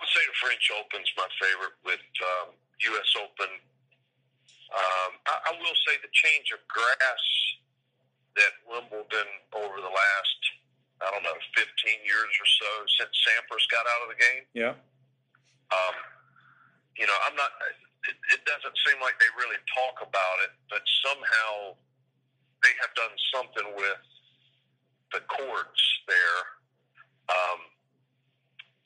I 0.00 0.08
would 0.08 0.16
say 0.16 0.24
the 0.24 0.40
French 0.40 0.64
Open's 0.80 1.12
my 1.12 1.28
favorite 1.36 1.76
with 1.84 2.00
um, 2.24 2.56
U.S. 2.56 3.10
Open. 3.20 3.52
Um, 4.72 5.10
I, 5.28 5.52
I 5.52 5.60
will 5.60 5.76
say 5.84 6.00
the 6.00 6.08
change 6.08 6.56
of 6.56 6.64
grass 6.72 7.24
that 8.40 8.56
Wimbledon 8.64 9.28
over 9.52 9.76
the 9.76 9.92
last, 9.92 10.40
I 11.04 11.12
don't 11.12 11.20
know, 11.20 11.36
15 11.52 11.68
years 12.00 12.32
or 12.32 12.48
so 12.48 12.70
since 12.96 13.12
Sampras 13.28 13.68
got 13.68 13.84
out 13.84 14.08
of 14.08 14.16
the 14.16 14.20
game. 14.24 14.44
Yeah. 14.56 14.72
Um, 15.68 15.96
you 16.96 17.04
know, 17.04 17.18
I'm 17.28 17.36
not. 17.36 17.52
It, 18.08 18.16
it 18.32 18.42
doesn't 18.48 18.76
seem 18.88 18.96
like 19.04 19.20
they 19.20 19.28
really 19.36 19.60
talk 19.68 20.00
about 20.00 20.36
it, 20.48 20.56
but 20.72 20.80
somehow 21.04 21.76
they 22.64 22.72
have 22.80 22.92
done 22.96 23.12
something 23.36 23.68
with 23.76 24.00
the 25.12 25.20
courts 25.28 25.82
there. 26.08 26.40
Um, 27.28 27.60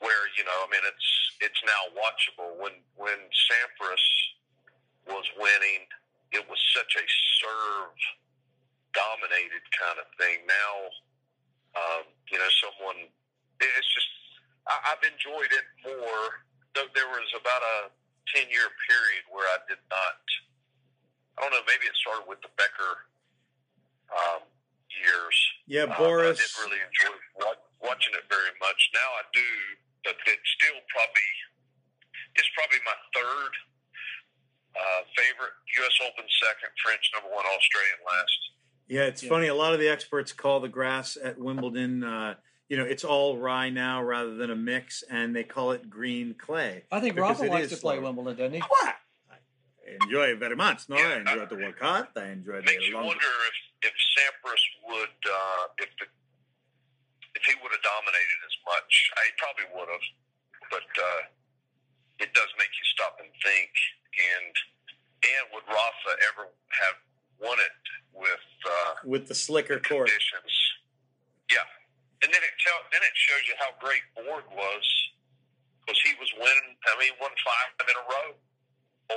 where 0.05 0.29
you 0.37 0.45
know, 0.45 0.53
I 0.61 0.67
mean, 0.69 0.85
it's 0.85 1.09
it's 1.41 1.61
now 1.65 1.81
watchable. 1.97 2.53
When 2.61 2.77
when 2.93 3.17
Sampras 3.33 4.05
was 5.09 5.25
winning, 5.33 5.89
it 6.29 6.45
was 6.45 6.61
such 6.77 6.93
a 6.93 7.05
serve 7.41 7.97
dominated 8.93 9.65
kind 9.73 9.97
of 9.97 10.05
thing. 10.21 10.45
Now, 10.45 10.75
um, 11.73 12.03
you 12.29 12.37
know, 12.37 12.49
someone 12.61 13.09
it's 13.57 13.89
just 13.97 14.11
I, 14.69 14.93
I've 14.93 15.03
enjoyed 15.09 15.49
it 15.49 15.65
more. 15.81 16.45
Though 16.77 16.91
There 16.93 17.09
was 17.09 17.29
about 17.33 17.65
a 17.65 17.77
ten 18.29 18.45
year 18.53 18.69
period 18.85 19.25
where 19.33 19.49
I 19.49 19.57
did 19.65 19.81
not. 19.89 20.21
I 21.35 21.43
don't 21.43 21.51
know. 21.51 21.65
Maybe 21.65 21.89
it 21.89 21.97
started 21.97 22.29
with 22.29 22.39
the 22.45 22.53
Becker 22.55 23.09
um, 24.13 24.45
years. 24.87 25.35
Yeah, 25.67 25.89
Boris. 25.89 26.37
Um, 26.37 26.37
I 26.37 26.39
didn't 26.39 26.59
really 26.61 26.81
enjoy 26.85 27.15
watching 27.83 28.13
it 28.15 28.23
very 28.31 28.53
much. 28.63 28.79
Now 28.95 29.09
I 29.19 29.23
do 29.35 29.49
but 30.05 30.15
it's 30.29 30.49
still 30.55 30.77
probably 30.93 31.29
it's 32.37 32.49
probably 32.53 32.79
my 32.85 32.97
third 33.11 33.51
uh, 34.75 35.01
favorite. 35.17 35.55
U.S. 35.81 35.95
Open 36.05 36.25
second, 36.29 36.71
French 36.83 37.09
number 37.13 37.33
one, 37.33 37.45
Australian 37.45 37.99
last. 38.05 38.39
Yeah, 38.87 39.09
it's 39.09 39.23
yeah. 39.23 39.29
funny. 39.29 39.47
A 39.47 39.55
lot 39.55 39.73
of 39.73 39.79
the 39.79 39.89
experts 39.89 40.31
call 40.31 40.59
the 40.59 40.69
grass 40.69 41.17
at 41.21 41.39
Wimbledon. 41.39 42.03
Uh, 42.03 42.35
you 42.69 42.77
know, 42.77 42.83
it's 42.83 43.03
all 43.03 43.37
rye 43.37 43.69
now 43.69 44.01
rather 44.03 44.35
than 44.35 44.51
a 44.51 44.55
mix, 44.55 45.03
and 45.09 45.35
they 45.35 45.43
call 45.43 45.71
it 45.71 45.89
green 45.89 46.35
clay. 46.37 46.83
I 46.91 46.99
think 46.99 47.17
Rafa 47.17 47.45
likes 47.45 47.69
to 47.69 47.77
play 47.77 47.99
Wimbledon, 47.99 48.37
doesn't 48.37 48.53
he? 48.53 48.59
What? 48.59 48.95
I 49.31 50.03
enjoy 50.03 50.25
it 50.33 50.39
very 50.39 50.55
much. 50.55 50.89
No, 50.89 50.97
yeah, 50.97 51.21
I 51.25 51.33
enjoy 51.33 51.45
the 51.45 51.61
work 51.63 51.79
hard. 51.79 52.07
I 52.15 52.27
enjoy 52.29 52.57
the. 52.57 52.63
Makes 52.63 52.87
you 52.87 52.95
wonder 52.95 53.11
if 53.13 53.89
if 53.89 53.93
Sampras 53.93 54.61
would 54.89 55.31
uh, 55.31 55.67
if 55.79 55.89
the 55.99 56.05
if 56.05 56.09
he 57.45 57.53
would 57.61 57.71
have 57.71 57.85
dominated 57.85 58.39
as 58.45 58.55
much, 58.65 58.91
I 59.17 59.25
probably 59.37 59.67
would 59.77 59.89
have. 59.89 60.05
But 60.73 60.89
uh, 60.97 61.21
it 62.19 62.33
does 62.33 62.49
make 62.57 62.73
you 62.73 62.85
stop 62.93 63.17
and 63.21 63.29
think. 63.41 63.71
And 64.15 64.53
and 65.25 65.43
would 65.53 65.67
Rafa 65.67 66.11
ever 66.31 66.47
have 66.49 66.97
won 67.41 67.57
it 67.59 67.81
with 68.13 68.47
uh, 68.65 68.93
with 69.03 69.27
the 69.27 69.35
slicker 69.35 69.79
court 69.79 70.07
conditions? 70.07 70.53
Yeah, 71.51 71.67
and 72.23 72.31
then 72.31 72.41
it 73.03 73.15
shows 73.15 73.43
you 73.45 73.55
how 73.59 73.75
great 73.77 74.05
Borg 74.15 74.45
was 74.55 74.85
because 75.83 75.99
he 76.01 76.13
was 76.17 76.31
winning. 76.39 76.69
I 76.87 76.93
mean, 76.97 77.13
won 77.19 77.31
five 77.43 77.69
in 77.85 77.95
a 77.95 78.05
row 78.07 78.29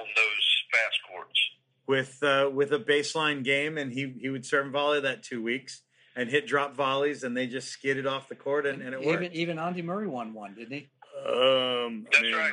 on 0.03 0.07
those 0.17 0.47
fast 0.73 0.99
courts 1.09 1.39
with 1.87 2.23
uh, 2.23 2.51
with 2.53 2.73
a 2.73 2.79
baseline 2.79 3.43
game, 3.43 3.79
and 3.79 3.93
he 3.93 4.15
he 4.21 4.29
would 4.29 4.45
serve 4.45 4.67
and 4.67 4.73
volley 4.73 5.01
that 5.01 5.23
two 5.23 5.43
weeks 5.43 5.83
and 6.19 6.29
hit 6.29 6.49
drop 6.49 6.75
volleys, 6.75 7.23
and 7.23 7.37
they 7.37 7.47
just 7.47 7.69
skidded 7.69 8.05
off 8.05 8.29
the 8.29 8.35
court, 8.35 8.67
and, 8.67 8.83
and 8.83 8.93
it 8.93 9.01
even, 9.03 9.23
worked. 9.23 9.35
Even 9.35 9.59
Andy 9.59 9.83
Murray 9.83 10.09
won 10.09 10.35
one, 10.35 10.53
didn't 10.53 10.73
he? 10.73 10.89
Um, 11.25 12.05
That's 12.05 12.19
I 12.19 12.23
mean, 12.23 12.35
right. 12.35 12.53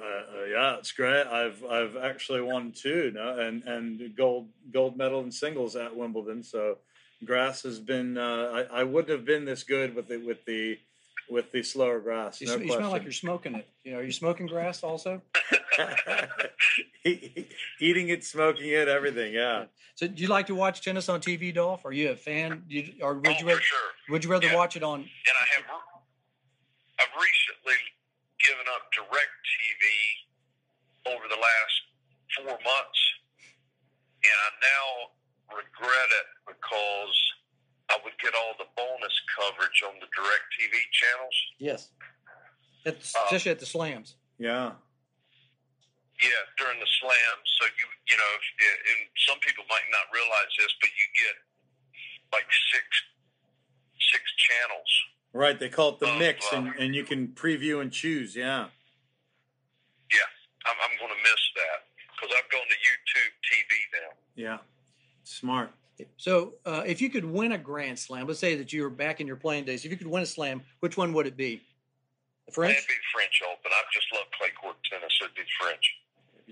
Uh, 0.00 0.04
uh, 0.04 0.44
yeah, 0.44 0.76
it's 0.78 0.92
great. 0.92 1.26
I've 1.26 1.64
I've 1.64 1.96
actually 1.96 2.40
won 2.40 2.72
two, 2.72 3.10
no, 3.12 3.38
and 3.40 3.64
and 3.64 4.16
gold 4.16 4.48
gold 4.72 4.96
medal 4.96 5.20
in 5.22 5.32
singles 5.32 5.74
at 5.74 5.94
Wimbledon. 5.94 6.44
So 6.44 6.78
grass 7.24 7.62
has 7.64 7.80
been. 7.80 8.16
Uh, 8.16 8.64
I, 8.72 8.80
I 8.80 8.84
wouldn't 8.84 9.10
have 9.10 9.24
been 9.24 9.44
this 9.44 9.64
good 9.64 9.94
with 9.94 10.08
the 10.08 10.18
with 10.18 10.44
the 10.44 10.78
with 11.28 11.52
the 11.52 11.62
slower 11.62 12.00
grass. 12.00 12.40
You, 12.40 12.46
no 12.48 12.56
sm- 12.56 12.62
you 12.62 12.72
smell 12.72 12.90
like 12.90 13.02
you're 13.02 13.12
smoking 13.12 13.54
it. 13.54 13.68
You 13.84 13.92
know, 13.92 13.98
are 13.98 14.04
you 14.04 14.12
smoking 14.12 14.46
grass 14.46 14.82
also? 14.82 15.22
Eating 17.04 18.08
it, 18.08 18.24
smoking 18.24 18.68
it, 18.68 18.88
everything. 18.88 19.34
Yeah. 19.34 19.64
So, 19.94 20.06
do 20.06 20.22
you 20.22 20.28
like 20.28 20.46
to 20.46 20.54
watch 20.54 20.82
tennis 20.82 21.08
on 21.08 21.20
TV, 21.20 21.54
Dolph? 21.54 21.84
Are 21.84 21.92
you 21.92 22.10
a 22.10 22.16
fan? 22.16 22.64
You, 22.68 22.92
or 23.00 23.14
would 23.14 23.26
oh, 23.26 23.30
you 23.30 23.46
rather, 23.46 23.56
for 23.56 23.62
sure. 23.62 23.90
would 24.10 24.24
you 24.24 24.30
rather 24.30 24.46
Yeah. 24.46 24.56
watch 24.56 24.76
it 24.76 24.82
on? 24.82 25.00
And 25.00 25.06
I 25.06 25.46
have 25.56 25.64
I've 27.00 27.14
recently 27.14 27.78
given 28.44 28.66
up 28.74 28.90
direct 28.92 29.34
TV 29.44 31.14
over 31.14 31.24
the 31.28 31.36
last 31.36 31.76
four 32.36 32.58
months, 32.58 33.00
and 34.22 34.32
I 34.32 34.50
now 34.62 34.84
regret 35.56 36.10
it 36.10 36.26
because 36.46 37.14
I 37.14 37.33
would 38.04 38.16
get 38.22 38.34
all 38.34 38.54
the 38.58 38.68
bonus 38.76 39.16
coverage 39.36 39.82
on 39.86 39.98
the 40.00 40.06
DirecTV 40.12 40.74
channels. 40.92 41.36
Yes, 41.58 41.88
It's, 42.84 43.14
Um, 43.16 43.22
especially 43.26 43.52
at 43.52 43.58
the 43.60 43.66
slams. 43.66 44.16
Yeah. 44.38 44.72
Yeah, 46.22 46.42
during 46.58 46.78
the 46.78 46.86
slams. 47.00 47.46
So 47.58 47.66
you 47.66 47.86
you 48.08 48.16
know, 48.16 48.30
if, 48.38 48.44
and 48.94 49.08
some 49.26 49.38
people 49.40 49.64
might 49.68 49.88
not 49.90 50.06
realize 50.14 50.50
this, 50.58 50.72
but 50.80 50.90
you 50.90 51.06
get 51.24 51.34
like 52.32 52.46
six 52.72 52.84
six 54.12 54.22
channels. 54.36 54.90
Right. 55.32 55.58
They 55.58 55.68
call 55.68 55.94
it 55.94 55.98
the 55.98 56.10
Oh, 56.14 56.18
mix, 56.18 56.46
wow. 56.52 56.58
and, 56.58 56.74
and 56.78 56.94
you 56.94 57.02
can 57.02 57.28
preview 57.28 57.80
and 57.80 57.90
choose. 57.90 58.36
Yeah. 58.36 58.68
Yeah, 60.12 60.28
I'm, 60.66 60.76
I'm 60.84 60.96
going 60.98 61.10
to 61.10 61.22
miss 61.24 61.42
that 61.56 61.78
because 62.14 62.30
I've 62.38 62.48
gone 62.52 62.62
to 62.62 62.78
YouTube 62.78 63.32
TV 63.50 63.72
now. 63.98 64.12
Yeah. 64.36 64.58
Smart. 65.24 65.70
So, 66.16 66.54
uh, 66.66 66.82
if 66.86 67.00
you 67.00 67.10
could 67.10 67.24
win 67.24 67.52
a 67.52 67.58
Grand 67.58 67.98
Slam, 67.98 68.26
let's 68.26 68.40
say 68.40 68.54
that 68.56 68.72
you 68.72 68.82
were 68.82 68.90
back 68.90 69.20
in 69.20 69.26
your 69.26 69.36
playing 69.36 69.64
days. 69.64 69.84
If 69.84 69.90
you 69.90 69.96
could 69.96 70.06
win 70.06 70.22
a 70.22 70.26
slam, 70.26 70.62
which 70.80 70.96
one 70.96 71.12
would 71.12 71.26
it 71.26 71.36
be? 71.36 71.62
The 72.46 72.52
French? 72.52 72.76
It'd 72.76 72.88
be 72.88 72.94
French 73.12 73.40
Open. 73.44 73.70
I 73.72 73.82
just 73.92 74.06
love 74.12 74.24
clay 74.38 74.48
court 74.60 74.76
tennis. 74.90 75.12
So 75.18 75.24
it'd 75.26 75.36
be 75.36 75.42
French. 75.60 75.94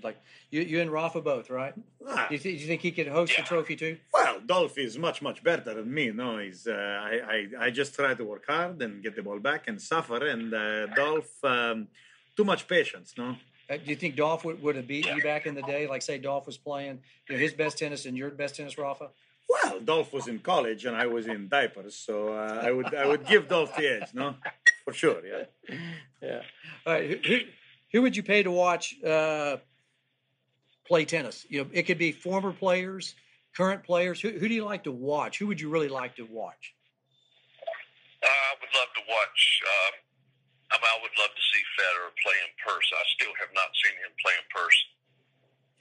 Like 0.01 0.17
you, 0.49 0.61
you 0.61 0.81
and 0.81 0.91
Rafa 0.91 1.21
both, 1.21 1.49
right? 1.51 1.73
Ah, 2.07 2.25
Do 2.27 2.33
you, 2.35 2.39
th- 2.39 2.55
do 2.57 2.61
you 2.61 2.67
think 2.67 2.81
he 2.81 2.91
could 2.91 3.07
host 3.07 3.33
Yeah. 3.33 3.41
the 3.43 3.47
trophy 3.47 3.75
too? 3.75 3.97
Well, 4.11 4.39
Dolph 4.45 4.77
is 4.79 4.97
much 4.97 5.21
much 5.21 5.43
better 5.43 5.73
than 5.75 5.93
me. 5.93 6.09
No, 6.09 6.39
he's 6.39 6.65
uh, 6.65 6.71
I, 6.73 7.19
I 7.59 7.65
I 7.65 7.69
just 7.69 7.93
try 7.93 8.15
to 8.15 8.23
work 8.25 8.45
hard 8.47 8.81
and 8.81 9.03
get 9.03 9.15
the 9.15 9.21
ball 9.21 9.39
back 9.39 9.67
and 9.67 9.79
suffer. 9.79 10.25
And 10.25 10.51
uh, 10.53 10.87
Dolph, 10.95 11.31
um, 11.43 11.87
too 12.35 12.43
much 12.43 12.67
patience. 12.67 13.13
No. 13.17 13.35
Uh, 13.69 13.77
do 13.77 13.83
you 13.85 13.95
think 13.95 14.15
Dolph 14.15 14.43
would, 14.43 14.61
would 14.63 14.75
have 14.75 14.87
beat 14.87 15.05
you 15.05 15.21
back 15.21 15.45
in 15.45 15.53
the 15.55 15.61
day? 15.61 15.87
Like, 15.87 16.01
say, 16.01 16.17
Dolph 16.17 16.47
was 16.47 16.57
playing 16.57 16.99
you 17.29 17.35
know, 17.35 17.39
his 17.39 17.53
best 17.53 17.77
tennis 17.77 18.05
and 18.05 18.17
your 18.17 18.29
best 18.29 18.55
tennis, 18.57 18.77
Rafa? 18.77 19.09
Well, 19.53 19.79
Dolph 19.79 20.13
was 20.13 20.27
in 20.27 20.39
college 20.39 20.85
and 20.85 20.95
I 20.95 21.05
was 21.05 21.27
in 21.27 21.47
diapers, 21.47 21.95
so 21.95 22.29
uh, 22.29 22.61
I 22.63 22.71
would 22.71 22.93
I 22.95 23.05
would 23.05 23.25
give 23.25 23.47
Dolph 23.47 23.75
the 23.75 24.01
edge. 24.01 24.13
No, 24.13 24.35
for 24.85 24.93
sure. 24.93 25.21
Yeah. 25.25 25.77
Yeah. 26.23 26.39
All 26.87 26.93
right. 26.93 27.09
Who, 27.09 27.17
who, 27.27 27.39
who 27.91 28.01
would 28.03 28.15
you 28.15 28.23
pay 28.23 28.43
to 28.43 28.51
watch 28.51 28.95
uh, 29.03 29.57
play 30.87 31.03
tennis? 31.03 31.45
You 31.49 31.63
know, 31.63 31.69
it 31.73 31.83
could 31.83 31.97
be 31.97 32.13
former 32.13 32.53
players, 32.53 33.13
current 33.57 33.83
players. 33.83 34.21
Who, 34.21 34.29
who 34.31 34.47
do 34.47 34.55
you 34.55 34.63
like 34.63 34.85
to 34.85 34.91
watch? 34.93 35.37
Who 35.37 35.47
would 35.47 35.59
you 35.59 35.67
really 35.67 35.89
like 35.89 36.15
to 36.15 36.23
watch? 36.23 36.73
Uh, 38.23 38.27
I 38.27 38.55
would 38.55 38.71
love 38.71 38.87
to 38.95 39.03
watch. 39.03 39.59
Um, 39.67 40.79
I 40.79 40.95
would 41.03 41.11
love 41.19 41.35
to 41.35 41.43
see 41.51 41.61
Federer 41.75 42.15
play 42.23 42.37
in 42.47 42.51
person. 42.63 42.95
I 42.95 43.03
still 43.19 43.35
have 43.35 43.51
not 43.51 43.67
seen 43.83 43.99
him 43.99 44.15
play 44.23 44.31
in 44.31 44.47
person. 44.47 44.92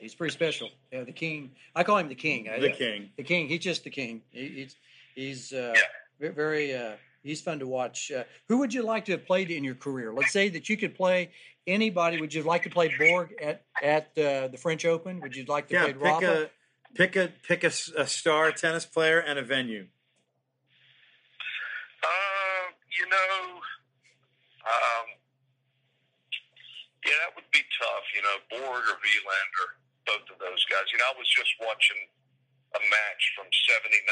He's 0.02 0.14
pretty 0.16 0.32
special. 0.34 0.68
Yeah, 0.92 1.04
the 1.04 1.12
king. 1.12 1.52
I 1.76 1.84
call 1.84 1.96
him 1.98 2.08
the 2.08 2.14
king. 2.16 2.48
I- 2.48 2.58
The 2.58 2.70
king. 2.72 3.10
The 3.16 3.22
king. 3.22 3.48
He's 3.48 3.60
just 3.60 3.84
the 3.84 3.90
king. 3.90 4.22
He, 4.30 4.48
he's 4.48 4.76
he's 5.14 5.52
uh, 5.52 5.74
Yeah. 6.20 6.30
very. 6.32 6.74
Uh, 6.74 6.92
he's 7.22 7.40
fun 7.40 7.60
to 7.60 7.66
watch. 7.68 8.10
Uh, 8.10 8.24
who 8.48 8.58
would 8.58 8.74
you 8.74 8.82
like 8.82 9.04
to 9.06 9.12
have 9.12 9.24
played 9.24 9.50
in 9.52 9.62
your 9.62 9.76
career? 9.76 10.12
Let's 10.12 10.32
say 10.32 10.48
that 10.50 10.68
you 10.68 10.76
could 10.76 10.94
play 10.96 11.30
anybody. 11.68 12.20
Would 12.20 12.34
you 12.34 12.42
like 12.42 12.64
to 12.64 12.70
play 12.70 12.92
Borg 12.98 13.34
at 13.40 13.62
at 13.80 14.06
uh, 14.18 14.48
the 14.48 14.58
French 14.58 14.84
Open? 14.84 15.20
Would 15.20 15.36
you 15.36 15.44
like 15.44 15.68
to 15.68 15.74
Yeah. 15.74 15.84
play 15.84 15.92
Pick 15.92 16.02
Rafa? 16.02 16.42
a 16.42 16.50
pick 16.96 17.16
a 17.16 17.32
pick 17.46 17.62
a, 17.62 17.68
s- 17.68 17.92
a 17.96 18.06
star 18.06 18.50
tennis 18.50 18.84
player 18.84 19.20
and 19.20 19.38
a 19.38 19.42
venue. 19.42 19.86
Uh, 22.02 22.66
you 22.98 23.06
know, 23.08 23.60
um, 24.66 25.06
yeah, 27.06 27.12
that 27.22 27.34
would 27.36 27.44
be 27.52 27.60
tough. 27.78 28.04
You 28.14 28.22
know, 28.22 28.36
Borg 28.50 28.82
or 28.82 28.98
Wilander, 28.98 29.68
both 30.06 30.26
of 30.30 30.38
those 30.38 30.62
guys. 30.68 30.88
You 30.90 30.98
know, 30.98 31.10
I 31.10 31.16
was 31.18 31.28
just 31.28 31.52
watching 31.62 32.00
a 32.74 32.80
match 32.80 33.22
from 33.36 33.46
'79 33.50 34.02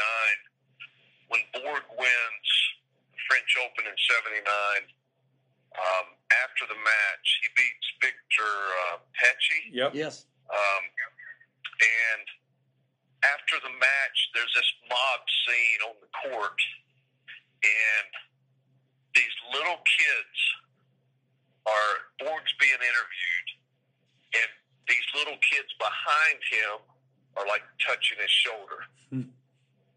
when 1.31 1.41
Borg 1.55 1.85
wins 1.95 2.49
the 3.11 3.19
French 3.27 3.51
Open 3.63 3.87
in 3.87 3.97
'79. 3.97 4.45
Um, 5.71 6.07
after 6.43 6.67
the 6.67 6.75
match, 6.75 7.27
he 7.39 7.47
beats 7.55 7.87
Victor 8.03 8.53
uh, 8.91 8.97
Pecci. 9.15 9.71
Yep. 9.71 9.95
Yes. 9.95 10.27
Um, 10.51 10.83
and 11.79 12.25
after 13.23 13.55
the 13.61 13.71
match, 13.71 14.17
there's 14.33 14.51
this 14.51 14.71
mob 14.89 15.21
scene 15.45 15.81
on 15.87 15.95
the 16.01 16.11
court, 16.27 16.59
and 17.63 18.11
these 19.15 19.35
little 19.53 19.79
kids 19.85 20.37
are 21.65 21.93
Borg's 22.19 22.55
being 22.57 22.81
interviewed, 22.81 23.47
and 23.47 23.50
these 24.91 25.07
little 25.15 25.39
kids 25.39 25.71
behind 25.79 26.39
him 26.51 26.83
are 27.39 27.47
like 27.47 27.63
touching 27.79 28.19
his 28.19 28.29
shoulder, 28.43 28.83
Hmm. 29.09 29.31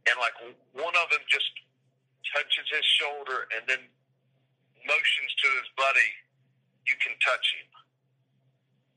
and 0.06 0.16
like 0.22 0.36
one 0.72 0.94
of 0.94 1.10
them 1.10 1.20
just 1.26 1.50
touches 2.32 2.66
his 2.70 2.86
shoulder 2.86 3.48
and 3.58 3.66
then 3.66 3.82
motions 4.86 5.30
to 5.42 5.48
his 5.58 5.68
buddy, 5.76 6.10
"You 6.86 6.94
can 7.02 7.18
touch 7.18 7.46
him." 7.58 7.68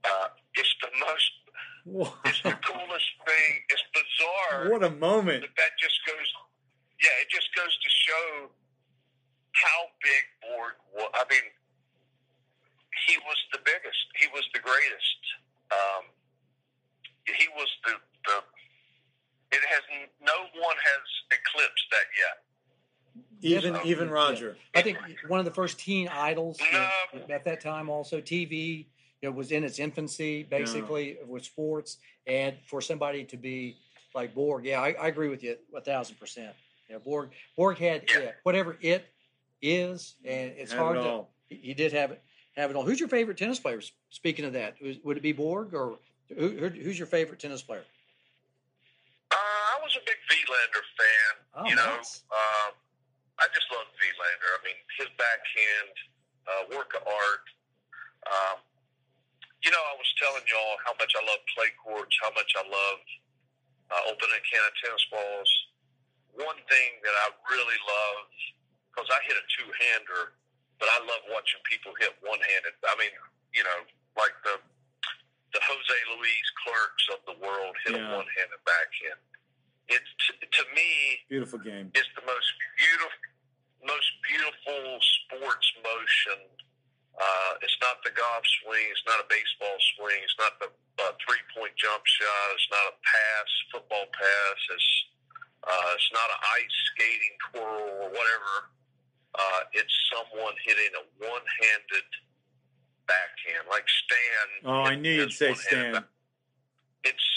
Uh, 0.06 0.30
it's 0.56 0.76
the 0.82 0.92
most 1.02 1.32
it's 2.26 2.42
the 2.44 2.52
coolest 2.68 3.10
thing. 3.26 3.52
It's 3.70 3.84
bizarre. 3.96 4.70
What 4.70 4.84
a 4.84 4.90
moment. 4.92 5.42
But 5.42 5.56
that 5.56 5.72
just 5.80 5.96
goes, 6.06 6.28
yeah, 7.00 7.16
it 7.24 7.30
just 7.30 7.48
goes 7.56 7.72
to 7.72 7.90
show 7.90 8.52
how 9.54 9.90
big 10.04 10.24
Borg 10.44 10.76
was. 10.94 11.10
I 11.16 11.24
mean, 11.32 11.48
he 13.08 13.16
was 13.24 13.38
the 13.54 13.60
biggest. 13.64 14.04
He 14.20 14.28
was 14.36 14.44
the 14.54 14.60
greatest. 14.60 15.22
Um, 15.72 16.04
he 17.26 17.48
was 17.56 17.68
the, 17.86 17.92
the, 18.26 19.58
it 19.58 19.62
has, 19.70 19.82
no 20.22 20.34
one 20.62 20.76
has 20.76 21.04
eclipsed 21.32 21.86
that 21.92 22.08
yet. 22.18 22.44
Even 23.42 23.74
Yes. 23.76 23.86
even 23.86 24.10
Roger. 24.10 24.58
I 24.74 24.82
think 24.82 24.98
one 25.28 25.40
of 25.40 25.46
the 25.46 25.52
first 25.52 25.80
teen 25.80 26.08
idols 26.08 26.60
No. 26.74 26.90
at 27.30 27.44
that 27.46 27.62
time, 27.62 27.90
also 27.90 28.20
TV, 28.20 28.88
it 29.22 29.30
was 29.30 29.52
in 29.52 29.64
its 29.64 29.78
infancy, 29.80 30.44
basically, 30.44 31.18
with 31.28 31.44
sports, 31.46 31.98
and 32.26 32.56
for 32.68 32.82
somebody 32.82 33.24
to 33.26 33.38
be 33.38 33.78
like 34.16 34.34
Borg, 34.34 34.66
yeah, 34.66 34.82
I, 34.82 34.94
I 34.94 35.08
agree 35.08 35.30
with 35.30 35.44
you 35.44 35.56
a 35.76 35.82
thousand 35.82 36.16
percent. 36.20 36.54
Yeah, 36.90 36.98
Borg, 36.98 37.30
Borg 37.56 37.78
had 37.78 38.04
Yeah. 38.12 38.20
yeah, 38.22 38.32
whatever 38.44 38.78
it 38.82 39.06
is, 39.62 40.16
and 40.26 40.54
it's 40.58 40.72
Had 40.72 40.80
hard 40.82 40.98
it 40.98 41.04
to. 41.04 41.10
all. 41.10 41.30
He 41.50 41.56
he 41.58 41.74
did 41.76 41.94
have 41.94 42.12
it, 42.12 42.22
have 42.58 42.70
it 42.72 42.76
all. 42.76 42.84
Who's 42.84 43.00
your 43.00 43.10
favorite 43.10 43.38
tennis 43.38 43.60
player? 43.60 43.80
Speaking 44.10 44.44
of 44.46 44.54
that, 44.54 44.76
would 45.04 45.18
it 45.18 45.24
be 45.24 45.32
Borg 45.32 45.74
or 45.74 46.00
who, 46.34 46.50
who, 46.58 46.68
who's 46.70 46.98
your 46.98 47.08
favorite 47.08 47.40
tennis 47.40 47.62
player? 47.62 47.86
Uh, 49.32 49.36
I 49.38 49.78
was 49.80 49.94
a 49.96 50.04
big 50.04 50.18
Wilander 50.28 50.84
fan. 50.98 51.34
Oh, 51.54 51.66
you 51.70 51.76
know, 51.78 51.96
nice. 52.02 52.26
um, 52.34 52.74
I 53.40 53.46
just 53.54 53.70
love 53.70 53.86
Wilander. 53.94 54.52
I 54.58 54.60
mean, 54.66 54.80
his 54.98 55.10
backhand, 55.16 55.94
uh, 56.50 56.64
work 56.76 56.92
of 56.98 57.06
art. 57.06 57.46
Um, 58.28 58.58
you 59.62 59.72
know, 59.72 59.80
I 59.80 59.96
was 59.96 60.10
telling 60.18 60.44
y'all 60.50 60.78
how 60.84 60.98
much 60.98 61.14
I 61.14 61.22
love 61.24 61.42
clay 61.54 61.72
courts, 61.78 62.18
how 62.24 62.34
much 62.34 62.52
I 62.58 62.66
love 62.66 63.00
uh, 63.94 64.12
opening 64.12 64.36
a 64.36 64.44
can 64.44 64.64
of 64.66 64.74
tennis 64.82 65.06
balls. 65.14 65.50
One 66.34 66.60
thing 66.70 66.90
that 67.02 67.16
I 67.26 67.34
really 67.50 67.80
love, 67.86 68.26
because 68.90 69.10
I 69.10 69.20
hit 69.26 69.38
a 69.38 69.46
two-hander, 69.58 70.38
but 70.80 70.88
I 70.90 70.98
love 71.06 71.24
watching 71.34 71.62
people 71.66 71.94
hit 72.00 72.14
one-handed. 72.22 72.74
I 72.86 72.96
mean, 73.02 73.14
you 73.54 73.64
know, 73.66 73.80
like 74.18 74.34
the 74.46 74.58
the 75.56 75.62
Jose 75.64 75.98
Luis 76.14 76.48
Clercs 76.62 77.06
of 77.16 77.20
the 77.26 77.38
world 77.40 77.74
hit 77.88 77.96
Yeah. 77.96 78.12
a 78.14 78.18
one-handed 78.20 78.62
backhand. 78.68 79.22
It's 79.88 80.12
to 80.44 80.64
me, 80.76 81.24
Beautiful 81.32 81.60
game. 81.64 81.88
is 81.96 82.04
the 82.20 82.26
most 82.28 82.50
beautiful, 82.76 83.24
most 83.88 84.10
beautiful 84.28 85.00
sports 85.00 85.68
motion. 85.82 86.40
Uh, 87.18 87.54
it's 87.64 87.78
not 87.82 87.98
the 88.04 88.12
golf 88.12 88.44
swing. 88.62 88.86
It's 88.92 89.02
not 89.08 89.18
a 89.24 89.28
baseball 89.32 89.74
swing. 89.96 90.20
It's 90.22 90.38
not 90.38 90.60
the 90.60 90.70
uh, 91.02 91.16
three 91.26 91.42
point 91.56 91.74
jump 91.80 92.04
shot. 92.06 92.46
It's 92.54 92.70
not 92.70 92.86
a 92.94 92.96
pass, 93.02 93.50
football 93.72 94.06
pass. 94.14 94.60
It's 94.76 94.92
uh, 95.64 95.96
it's 95.96 96.12
not 96.14 96.28
an 96.30 96.42
ice 96.62 96.78
skating 96.94 97.36
twirl 97.50 97.88
or 98.06 98.10
whatever. 98.12 98.54
Uh, 99.38 99.62
it's 99.74 99.94
someone 100.10 100.54
hitting 100.66 100.92
a 100.98 101.04
one 101.22 101.46
handed 101.62 102.10
backhand, 103.06 103.70
like 103.70 103.86
Stan. 103.86 104.48
Oh, 104.66 104.82
I 104.84 104.96
knew 104.98 105.14
you'd 105.14 105.32
say 105.32 105.54
Stan. 105.54 105.94
Back. 105.94 106.10
It's 107.06 107.28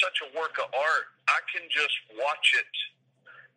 such 0.00 0.22
a 0.22 0.28
work 0.38 0.54
of 0.62 0.70
art. 0.70 1.06
I 1.26 1.42
can 1.50 1.66
just 1.70 1.94
watch 2.14 2.54
it. 2.54 2.74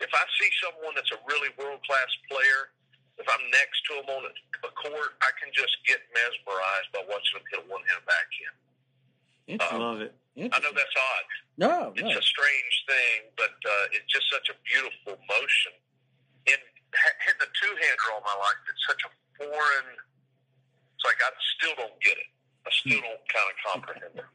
If 0.02 0.10
I 0.14 0.26
see 0.42 0.50
someone 0.62 0.94
that's 0.98 1.14
a 1.14 1.22
really 1.30 1.50
world 1.58 1.82
class 1.86 2.10
player, 2.30 2.74
if 3.18 3.26
I'm 3.26 3.46
next 3.50 3.82
to 3.90 3.92
them 4.02 4.10
on 4.14 4.24
a, 4.30 4.34
a 4.66 4.72
court, 4.78 5.18
I 5.22 5.34
can 5.42 5.50
just 5.54 5.74
get 5.86 6.02
mesmerized 6.14 6.90
by 6.94 7.02
watching 7.10 7.42
them 7.42 7.46
hit 7.50 7.62
a 7.62 7.66
one-handed 7.66 8.06
backhand. 8.06 8.58
Um, 9.58 9.82
love 9.82 10.02
it. 10.06 10.14
I 10.38 10.58
know 10.62 10.70
that's 10.70 10.98
odd. 10.98 11.28
No, 11.58 11.78
it's 11.98 12.06
no. 12.06 12.14
a 12.14 12.22
strange 12.22 12.76
thing, 12.86 13.34
but 13.34 13.58
uh, 13.58 13.96
it's 13.98 14.06
just 14.06 14.30
such 14.30 14.54
a 14.54 14.58
beautiful 14.62 15.18
motion. 15.26 15.74
And 16.46 16.62
hitting 16.94 17.42
a 17.44 17.50
two 17.52 17.74
hander 17.76 18.08
all 18.14 18.24
my 18.24 18.38
life, 18.40 18.60
it's 18.70 18.84
such 18.88 19.02
a 19.04 19.12
foreign. 19.38 19.88
It's 20.96 21.06
like 21.06 21.20
I 21.22 21.30
still 21.58 21.76
don't 21.78 21.98
get 22.02 22.18
it. 22.18 22.30
I 22.66 22.72
still 22.72 23.02
don't 23.02 23.24
kind 23.32 23.48
of 23.48 23.56
comprehend 23.64 24.16
it. 24.18 24.28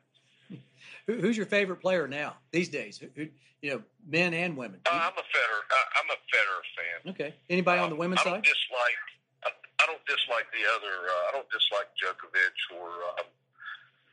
Who's 1.07 1.37
your 1.37 1.47
favorite 1.47 1.83
player 1.83 2.07
now 2.07 2.37
these 2.53 2.69
days? 2.69 3.03
Who, 3.03 3.27
you 3.61 3.71
know, 3.71 3.83
men 4.07 4.35
and 4.35 4.57
women. 4.57 4.81
Uh, 4.87 4.95
I'm 4.95 5.19
a 5.19 5.27
Federer. 5.27 5.63
I'm 5.99 6.09
a 6.11 6.19
Federer 6.31 6.65
fan. 6.79 6.99
Okay. 7.15 7.35
Anybody 7.51 7.79
um, 7.79 7.85
on 7.85 7.91
the 7.91 7.97
women's 7.97 8.21
I 8.23 8.25
don't 8.25 8.35
side? 8.39 8.47
Dislike. 8.47 9.03
I, 9.45 9.51
I 9.83 9.85
don't 9.87 10.05
dislike 10.07 10.47
the 10.55 10.63
other. 10.79 10.95
Uh, 11.11 11.29
I 11.29 11.31
don't 11.35 11.51
dislike 11.51 11.91
Djokovic 11.99 12.59
or 12.79 12.89
um, 13.19 13.29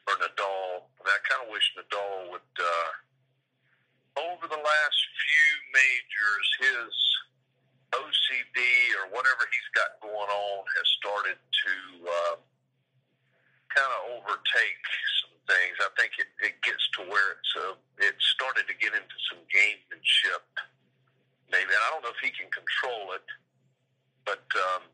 or 0.10 0.14
Nadal. 0.18 0.90
I, 0.98 1.02
mean, 1.06 1.14
I 1.14 1.22
kind 1.30 1.46
of 1.46 1.54
wish 1.54 1.66
Nadal 1.78 2.32
would. 2.34 2.50
Uh, 2.58 2.90
over 4.18 4.52
the 4.52 4.60
last 4.60 5.00
few 5.16 5.50
majors, 5.72 6.48
his 6.60 6.92
OCD 7.94 8.60
or 9.02 9.10
whatever 9.10 9.50
he's 9.50 9.70
got 9.74 9.98
going 10.02 10.30
on 10.30 10.60
has 10.78 10.88
started 11.02 11.38
to 11.42 11.74
uh, 12.06 12.36
kind 13.74 13.92
of 13.98 14.02
overtake 14.22 14.84
some 15.26 15.36
things. 15.50 15.76
I 15.82 15.90
think 15.98 16.14
it, 16.22 16.30
it 16.46 16.56
gets 16.62 16.86
to 17.00 17.10
where 17.10 17.38
it's 17.38 17.54
uh, 17.58 17.76
it 17.98 18.14
started 18.22 18.70
to 18.70 18.76
get 18.78 18.94
into 18.94 19.18
some 19.34 19.42
gamemanship, 19.50 20.46
maybe. 21.50 21.70
And 21.70 21.82
I 21.82 21.90
don't 21.90 22.06
know 22.06 22.14
if 22.14 22.22
he 22.22 22.30
can 22.30 22.50
control 22.54 23.18
it, 23.18 23.26
but 24.26 24.46
um, 24.54 24.86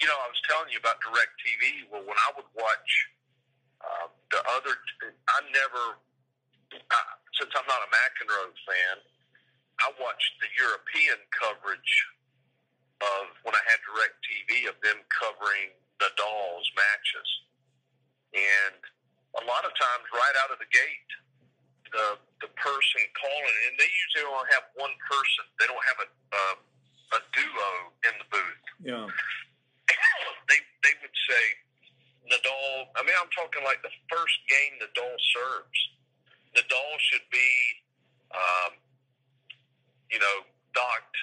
you 0.00 0.08
know, 0.08 0.16
I 0.16 0.28
was 0.28 0.40
telling 0.44 0.68
you 0.72 0.80
about 0.80 1.00
DirecTV. 1.00 1.92
Well, 1.92 2.04
when 2.04 2.16
I 2.16 2.28
would 2.36 2.48
watch 2.52 2.90
uh, 3.80 4.08
the 4.32 4.40
other, 4.56 4.72
I 5.28 5.38
never, 5.52 5.84
uh, 6.72 7.12
since 7.36 7.52
I'm 7.56 7.68
not 7.68 7.80
a 7.80 7.88
McEnroe 7.92 8.52
fan, 8.64 8.96
I 9.80 9.92
watched 10.00 10.34
the 10.40 10.50
European 10.56 11.20
coverage 11.36 11.94
of 13.04 13.24
when 13.44 13.52
I 13.52 13.62
had 13.68 13.78
DirecTV 13.84 14.72
of 14.72 14.76
them 14.80 15.04
covering 15.12 15.76
Nadal's 16.00 16.68
matches, 16.72 17.28
and 18.32 18.80
a 19.36 19.44
lot 19.44 19.68
of 19.68 19.72
times 19.76 20.04
right 20.12 20.36
out 20.44 20.50
of 20.52 20.58
the 20.60 20.70
gate, 20.72 21.10
the 21.92 22.06
the 22.40 22.50
person 22.56 23.00
calling, 23.16 23.56
and 23.68 23.72
they 23.76 23.88
usually 23.88 24.28
only 24.28 24.48
have 24.52 24.68
one 24.76 24.92
person. 25.04 25.44
They 25.60 25.68
don't 25.68 25.86
have 25.92 26.00
a 26.04 26.08
uh, 26.32 26.56
a 27.16 27.20
duo 27.36 27.70
in 28.08 28.14
the 28.18 28.28
booth. 28.32 28.64
Yeah. 28.80 29.06
they 30.50 30.60
they 30.82 30.94
would 31.04 31.16
say 31.28 31.44
Nadal. 32.32 32.90
I 32.96 33.04
mean, 33.06 33.16
I'm 33.16 33.30
talking 33.32 33.62
like 33.62 33.80
the 33.84 33.92
first 34.10 34.36
game 34.48 34.80
Nadal 34.82 35.14
serves. 35.36 35.80
Nadal 36.56 36.92
should 37.12 37.26
be, 37.28 37.50
um, 38.32 38.72
you 40.10 40.18
know, 40.18 40.36
docked 40.74 41.16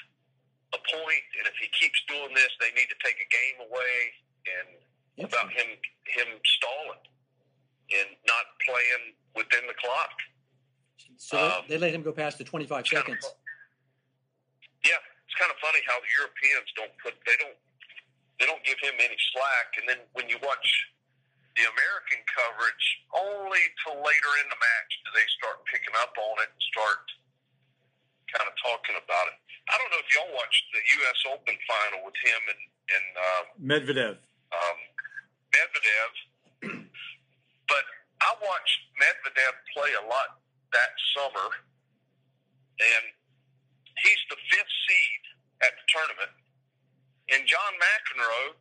a 0.74 0.80
point, 0.90 1.26
and 1.38 1.46
if 1.46 1.56
he 1.62 1.70
keeps 1.78 2.02
doing 2.10 2.34
this, 2.34 2.50
they 2.60 2.74
need 2.74 2.90
to 2.90 3.00
take 3.06 3.18
a 3.22 3.30
game 3.30 3.58
away. 3.70 3.96
And 4.44 4.68
about 5.22 5.54
him 5.54 5.78
him 6.10 6.30
stalling 6.42 7.04
and 7.94 8.10
not 8.26 8.46
playing 8.66 9.14
within 9.38 9.64
the 9.70 9.78
clock. 9.78 10.16
So 11.22 11.38
um, 11.38 11.64
they 11.70 11.78
let 11.78 11.94
him 11.94 12.02
go 12.02 12.12
past 12.12 12.42
the 12.42 12.44
25 12.44 12.88
seconds. 12.88 13.06
Kind 13.06 13.18
of, 13.22 13.32
yeah, 14.84 15.00
it's 15.30 15.38
kind 15.38 15.54
of 15.54 15.58
funny 15.62 15.80
how 15.86 16.02
the 16.02 16.12
Europeans 16.18 16.68
don't 16.76 16.92
put 17.00 17.14
they 17.24 17.38
don't 17.38 17.58
they 18.42 18.50
don't 18.50 18.64
give 18.66 18.82
him 18.82 18.98
any 18.98 19.16
slack, 19.32 19.78
and 19.80 19.86
then 19.86 20.02
when 20.18 20.28
you 20.28 20.42
watch 20.42 20.68
the 21.54 21.70
American 21.70 22.22
coverage, 22.34 22.86
only 23.14 23.62
till 23.86 24.02
later 24.02 24.32
in 24.42 24.48
the 24.50 24.58
match 24.58 24.92
do 25.06 25.10
they 25.14 25.28
start 25.38 25.62
picking 25.70 25.94
up 26.02 26.18
on 26.18 26.36
it 26.42 26.50
and 26.50 26.62
start 26.74 27.06
kind 28.34 28.50
of 28.50 28.56
talking 28.60 28.98
about 28.98 29.26
it. 29.30 29.38
I 29.70 29.80
don't 29.80 29.90
know 29.94 30.02
if 30.02 30.10
y'all 30.12 30.34
watched 30.34 30.66
the 30.76 30.82
U.S. 30.82 31.20
Open 31.32 31.56
final 31.64 32.04
with 32.04 32.18
him 32.20 32.42
and 32.52 32.62
and 32.92 33.08
uh, 33.16 33.44
Medvedev. 33.62 34.20
Um, 34.52 34.78
Medvedev, 35.56 36.12
but 37.72 37.86
I 38.20 38.32
watched 38.44 38.80
Medvedev 39.00 39.54
play 39.72 39.92
a 39.96 40.06
lot 40.10 40.44
that 40.74 40.92
summer, 41.16 41.48
and 42.82 43.04
he's 44.04 44.22
the 44.30 44.40
fifth 44.52 44.74
seed 44.90 45.24
at 45.64 45.72
the 45.78 45.86
tournament. 45.88 46.34
And 47.32 47.48
John 47.48 47.72
McEnroe, 47.80 48.60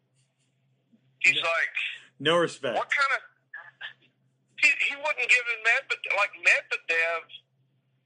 he's 1.19 1.43
no, 1.43 1.51
like 1.51 1.77
no 2.21 2.35
respect. 2.39 2.79
What 2.79 2.89
kind 2.95 3.13
of 3.19 3.23
he, 4.63 4.71
he 4.87 4.95
wouldn't 4.95 5.27
give 5.27 5.45
him 5.51 5.61
Medvedev 5.67 6.15
like 6.15 6.33
Medvedev 6.39 7.27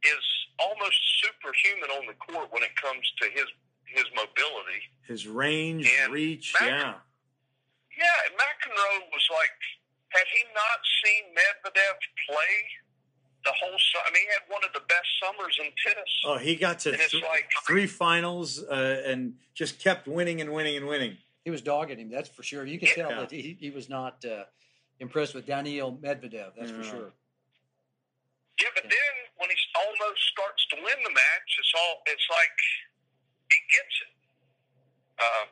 is 0.07 0.25
almost 0.59 0.99
superhuman 1.23 1.91
on 1.91 2.07
the 2.07 2.15
court 2.15 2.49
when 2.51 2.63
it 2.63 2.75
comes 2.81 3.05
to 3.23 3.29
his 3.31 3.47
his 3.87 4.05
mobility, 4.15 4.83
his 5.07 5.27
range, 5.27 5.91
and 6.03 6.13
reach. 6.13 6.55
yeah, 6.61 6.99
yeah. 7.95 8.27
And 8.27 8.35
McEnroe 8.35 9.07
was 9.15 9.27
like, 9.31 9.57
had 10.11 10.27
he 10.33 10.43
not 10.55 10.81
seen 11.03 11.23
Medvedev 11.35 11.97
play 12.29 12.55
the 13.47 13.53
whole. 13.53 13.71
I 13.71 14.13
mean, 14.13 14.23
he 14.23 14.29
had 14.29 14.53
one 14.53 14.63
of 14.65 14.73
the 14.75 14.81
best 14.89 15.07
summers 15.23 15.59
in 15.61 15.71
tennis. 15.85 16.11
Oh, 16.27 16.37
he 16.37 16.57
got 16.57 16.81
to 16.81 16.97
th- 16.97 17.15
like, 17.15 17.51
three 17.67 17.87
finals 17.87 18.63
uh, 18.63 19.03
and 19.07 19.35
just 19.55 19.79
kept 19.79 20.07
winning 20.07 20.41
and 20.41 20.53
winning 20.53 20.77
and 20.77 20.87
winning. 20.87 21.17
He 21.45 21.51
was 21.51 21.63
dogging 21.63 21.99
him, 21.99 22.11
that's 22.11 22.29
for 22.29 22.43
sure. 22.43 22.67
You 22.67 22.79
could 22.79 22.89
yeah. 22.97 23.09
tell 23.09 23.21
that 23.21 23.31
he, 23.31 23.57
he 23.59 23.71
was 23.71 23.89
not 23.89 24.25
uh, 24.25 24.45
impressed 24.99 25.35
with 25.35 25.47
Daniil 25.47 25.93
Medvedev, 25.93 26.53
that's 26.59 26.73
yeah. 26.73 26.77
for 26.77 26.83
sure. 26.83 27.13
Yeah, 28.57 28.73
but 28.73 28.89
then 28.89 29.15
when 29.37 29.53
he 29.53 29.59
almost 29.77 30.21
starts 30.33 30.65
to 30.73 30.77
win 30.81 30.99
the 31.05 31.13
match, 31.13 31.51
it's 31.61 31.75
all 31.77 32.01
it's 32.09 32.29
like 32.33 32.57
he 33.53 33.59
gets 33.69 33.97
it. 34.01 34.13
Uh, 35.21 35.45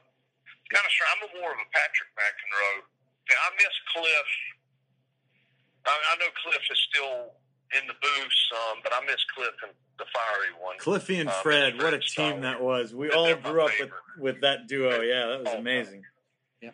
kind 0.73 0.85
of 0.85 0.93
sure. 0.93 1.09
I'm 1.13 1.23
a 1.29 1.31
more 1.41 1.53
of 1.53 1.61
a 1.61 1.69
Patrick 1.69 2.11
McEnroe. 2.17 2.89
I 3.29 3.49
miss 3.61 3.77
Cliff. 3.93 4.31
I, 5.85 5.93
I 5.93 6.13
know 6.17 6.33
Cliff 6.41 6.65
is 6.65 6.81
still 6.89 7.37
in 7.77 7.87
the 7.87 7.97
booth 8.01 8.35
some, 8.49 8.81
but 8.83 8.93
I 8.93 9.05
miss 9.05 9.21
Cliff 9.35 9.55
and 9.63 9.73
the 9.99 10.05
fiery 10.13 10.53
one. 10.61 10.77
Cliffy 10.79 11.21
and 11.21 11.29
uh, 11.29 11.33
Fred, 11.43 11.83
what 11.83 11.95
a 11.95 12.01
team 12.01 12.41
that 12.43 12.63
was. 12.63 12.95
We 12.95 13.11
all 13.11 13.35
grew 13.37 13.63
up 13.63 13.71
with, 13.81 13.91
with 14.19 14.41
that 14.41 14.67
duo. 14.67 15.01
Yeah, 15.01 15.27
that 15.27 15.45
was 15.45 15.55
amazing. 15.55 16.05
Yeah. 16.61 16.71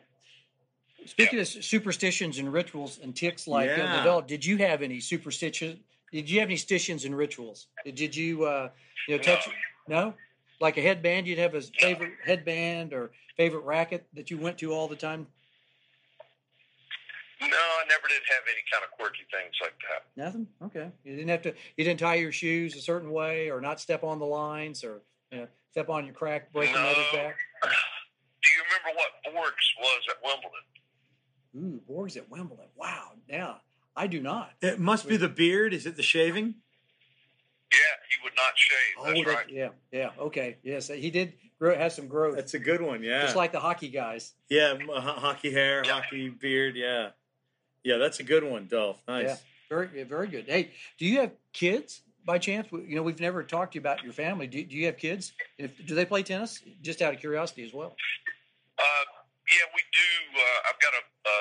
Speaking 1.07 1.39
yeah. 1.39 1.43
of 1.43 1.49
superstitions 1.49 2.39
and 2.39 2.53
rituals 2.53 2.99
and 3.03 3.15
ticks 3.15 3.47
like 3.47 3.69
yeah. 3.69 4.05
Nadal, 4.05 4.27
did 4.27 4.45
you 4.45 4.59
have 4.59 4.83
any 4.83 5.01
superstitions? 5.01 5.79
Did 6.13 6.29
you 6.29 6.41
have 6.41 6.49
any 6.49 6.57
stitions 6.57 7.05
and 7.05 7.17
rituals? 7.17 7.69
Did 7.85 8.17
you, 8.17 8.45
uh, 8.45 8.71
you 9.07 9.17
know, 9.17 9.23
touch? 9.23 9.49
No. 9.89 10.01
no? 10.01 10.15
Like 10.61 10.77
a 10.77 10.83
headband, 10.83 11.27
you'd 11.27 11.39
have 11.39 11.55
a 11.55 11.63
favorite 11.63 12.13
headband 12.25 12.93
or 12.93 13.13
favorite 13.37 13.65
racket 13.65 14.07
that 14.15 14.31
you 14.31 14.39
went 14.39 14.59
to 14.59 14.73
all 14.73 14.89
the 14.89 14.97
time? 14.97 15.27
No, 17.41 17.47
I 17.47 17.85
never 17.89 18.07
did 18.07 18.21
have 18.29 18.43
any 18.47 18.61
kind 18.71 18.85
of 18.85 18.91
quirky 18.99 19.25
things 19.31 19.55
like 19.63 19.73
that. 19.89 20.23
Nothing. 20.23 20.47
Okay. 20.63 20.91
You 21.05 21.17
didn't 21.17 21.31
have 21.31 21.43
to. 21.43 21.55
You 21.79 21.85
didn't 21.85 22.01
tie 22.01 22.17
your 22.17 22.33
shoes 22.33 22.77
a 22.77 22.81
certain 22.81 23.11
way, 23.11 23.51
or 23.51 23.63
not 23.63 23.81
step 23.81 24.05
on 24.05 24.19
the 24.19 24.27
lines, 24.27 24.85
or 24.85 25.01
you 25.33 25.39
know, 25.39 25.47
step 25.71 25.89
on 25.89 26.05
your 26.05 26.13
crack, 26.13 26.53
break 26.53 26.71
no. 26.71 26.79
another's 26.79 27.13
back. 27.15 27.37
Do 27.63 28.51
you 28.51 28.63
remember 28.69 28.99
what 28.99 29.35
Borg's 29.35 29.75
was 29.81 30.03
at 30.11 30.17
Wimbledon? 30.23 30.61
Ooh, 31.57 31.81
Borg's 31.89 32.19
at 32.19 32.31
Wimbledon. 32.31 32.67
Wow. 32.77 33.13
Now 33.27 33.63
I 33.97 34.07
do 34.07 34.21
not. 34.21 34.53
It 34.61 34.79
must 34.79 35.09
be 35.09 35.17
the 35.17 35.29
beard. 35.29 35.75
Is 35.75 35.87
it 35.87 35.97
the 35.97 36.03
shaving? 36.03 36.55
Yeah, 37.73 37.79
he 38.09 38.25
would 38.25 38.33
not 38.37 38.53
shave. 38.57 38.77
Oh, 38.99 39.05
That's 39.07 39.27
right. 39.27 39.51
Yeah, 39.51 39.69
yeah. 39.93 40.11
Okay. 40.19 40.57
Yes, 40.63 40.89
he 40.89 41.11
did 41.11 41.35
grow, 41.59 41.77
has 41.77 41.95
some 41.95 42.09
growth. 42.09 42.37
That's 42.37 42.55
a 42.55 42.59
good 42.59 42.81
one. 42.81 43.03
Yeah. 43.03 43.23
Just 43.23 43.37
like 43.37 43.53
the 43.53 43.61
hockey 43.61 43.89
guys. 43.89 44.33
Yeah, 44.49 44.77
hockey 44.89 45.53
hair, 45.53 45.83
yeah. 45.85 45.93
hockey 45.93 46.31
beard. 46.31 46.77
Yeah. 46.77 47.11
Yeah, 47.85 47.97
that's 47.97 48.21
a 48.21 48.25
good 48.25 48.45
one, 48.45 48.67
Dolph. 48.67 49.01
Nice. 49.09 49.27
Yeah, 49.27 49.37
very, 49.69 50.03
very 50.05 50.27
good. 50.29 50.47
Hey, 50.47 50.71
do 50.99 51.07
you 51.07 51.21
have 51.21 51.33
kids? 51.53 52.03
by 52.25 52.39
chance? 52.39 52.69
You 52.71 52.97
know, 52.97 53.03
we've 53.03 53.21
never 53.21 53.43
talked 53.43 53.73
to 53.73 53.77
you 53.77 53.81
about 53.81 54.03
your 54.05 54.13
family. 54.13 54.47
Do, 54.47 54.63
do 54.65 54.77
you 54.77 54.87
have 54.87 54.97
kids? 54.97 55.33
If, 55.59 55.85
do 55.87 55.95
they 55.95 56.05
play 56.05 56.23
tennis? 56.23 56.61
Just 56.83 57.03
out 57.03 57.15
of 57.15 57.21
curiosity 57.21 57.65
as 57.65 57.73
well. 57.73 57.97
Uh, 58.79 59.05
yeah, 59.49 59.67
we 59.75 59.83
do. 59.93 60.39
Uh, 60.39 60.69
I've 60.69 60.81
got 60.81 60.93
a, 60.95 61.29
a 61.29 61.35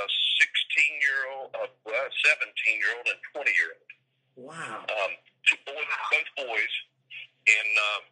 16 1.53 1.85
year 1.85 1.97
a 1.97 2.11
17 2.13 2.77
year 2.77 2.91
old, 2.97 3.07
and 3.09 3.19
20 3.33 3.49
year 3.53 3.71
old. 3.73 3.91
Wow. 4.39 4.85
Um, 4.87 5.11
two 5.43 5.59
boys, 5.65 5.89
both 6.11 6.47
boys, 6.47 6.73
and 7.49 7.71
um, 7.91 8.03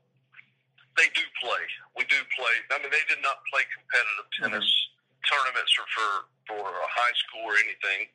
they 0.98 1.08
do 1.14 1.24
play. 1.40 1.64
We 1.96 2.04
do 2.10 2.20
play. 2.36 2.56
I 2.74 2.82
mean, 2.82 2.92
they 2.92 3.06
did 3.08 3.22
not 3.22 3.40
play 3.48 3.64
competitive 3.70 4.28
tennis 4.42 4.68
mm-hmm. 4.68 5.28
tournaments 5.30 5.72
or 5.78 5.86
for 5.94 6.10
for 6.48 6.64
a 6.64 6.90
high 6.90 7.16
school 7.28 7.44
or 7.52 7.56
anything, 7.60 8.08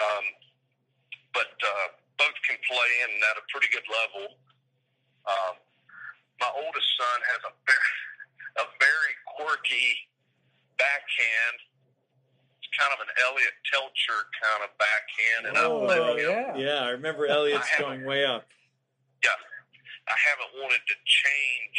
um, 0.00 0.24
but 1.32 1.52
uh, 1.64 1.86
both 2.20 2.36
can 2.44 2.60
play 2.68 2.90
and 3.08 3.12
at 3.32 3.40
a 3.40 3.44
pretty 3.48 3.72
good 3.72 3.84
level. 3.88 4.36
Um, 5.24 5.54
my 6.40 6.50
oldest 6.56 6.88
son 6.96 7.18
has 7.36 7.40
a 7.48 7.52
very, 7.64 7.96
a 8.64 8.66
very 8.80 9.12
quirky 9.36 10.08
backhand. 10.80 11.58
It's 12.80 12.88
kind 12.88 12.96
of 12.96 13.04
an 13.04 13.12
Elliot 13.28 13.56
Teltscher 13.68 14.24
kind 14.40 14.64
of 14.64 14.72
backhand, 14.80 15.42
and 15.52 15.54
oh, 15.60 15.84
I'm 15.84 16.16
yeah, 16.16 16.56
yeah. 16.56 16.80
I 16.88 16.96
remember 16.96 17.28
Elliot's 17.28 17.68
I 17.76 17.80
going 17.80 18.08
way 18.08 18.24
up. 18.24 18.48
Yeah, 19.20 19.36
I 20.08 20.16
haven't 20.16 20.64
wanted 20.64 20.80
to 20.88 20.96
change 21.04 21.78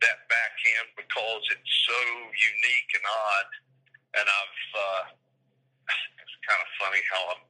that 0.00 0.24
backhand 0.24 0.96
because 0.96 1.44
it's 1.52 1.74
so 1.84 2.00
unique 2.32 2.90
and 2.96 3.04
odd, 3.04 3.50
and 4.16 4.24
I've. 4.24 4.60
Uh, 4.72 5.02
it's 5.84 6.36
kind 6.48 6.60
of 6.64 6.68
funny 6.80 7.02
how 7.12 7.36
I'm. 7.36 7.42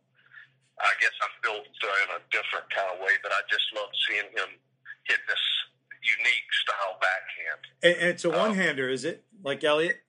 I 0.83 0.93
guess 0.99 1.14
I'm 1.23 1.39
built 1.47 1.71
uh, 1.71 2.03
in 2.03 2.09
a 2.19 2.21
different 2.35 2.67
kind 2.75 2.91
of 2.91 2.99
way, 2.99 3.14
but 3.23 3.31
I 3.31 3.47
just 3.47 3.71
love 3.79 3.95
seeing 4.11 4.27
him 4.35 4.59
hit 5.07 5.23
this 5.31 5.45
unique 6.03 6.51
style 6.67 6.99
backhand. 6.99 7.62
And, 7.81 7.95
and 7.95 8.09
it's 8.11 8.27
a 8.27 8.33
um, 8.35 8.53
one-hander, 8.53 8.91
um, 8.91 8.93
is 8.93 9.07
it? 9.07 9.25
Like 9.41 9.64
Elliot? 9.64 10.03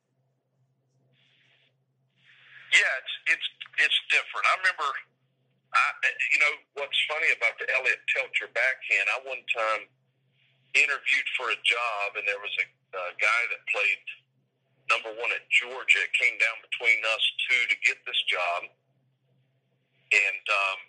Yeah, 2.74 2.94
it's 3.00 3.14
it's 3.38 3.48
it's 3.80 4.00
different. 4.12 4.44
I 4.44 4.54
remember, 4.60 4.90
I 5.72 5.84
you 6.36 6.40
know 6.44 6.54
what's 6.84 7.00
funny 7.08 7.32
about 7.32 7.56
the 7.60 7.68
Elliot 7.80 8.02
Teltscher 8.12 8.52
backhand? 8.52 9.08
I 9.08 9.18
one 9.24 9.44
time 9.56 9.84
interviewed 10.76 11.30
for 11.40 11.48
a 11.52 11.60
job, 11.64 12.20
and 12.20 12.28
there 12.28 12.40
was 12.44 12.52
a, 12.60 12.66
a 12.68 13.14
guy 13.16 13.42
that 13.56 13.62
played 13.72 14.04
number 14.92 15.12
one 15.16 15.32
at 15.32 15.48
Georgia. 15.48 16.04
It 16.04 16.14
came 16.16 16.36
down 16.40 16.58
between 16.64 17.00
us 17.08 17.24
two 17.48 17.62
to 17.72 17.76
get 17.88 17.98
this 18.04 18.20
job, 18.28 18.68
and 20.12 20.44
um, 20.52 20.80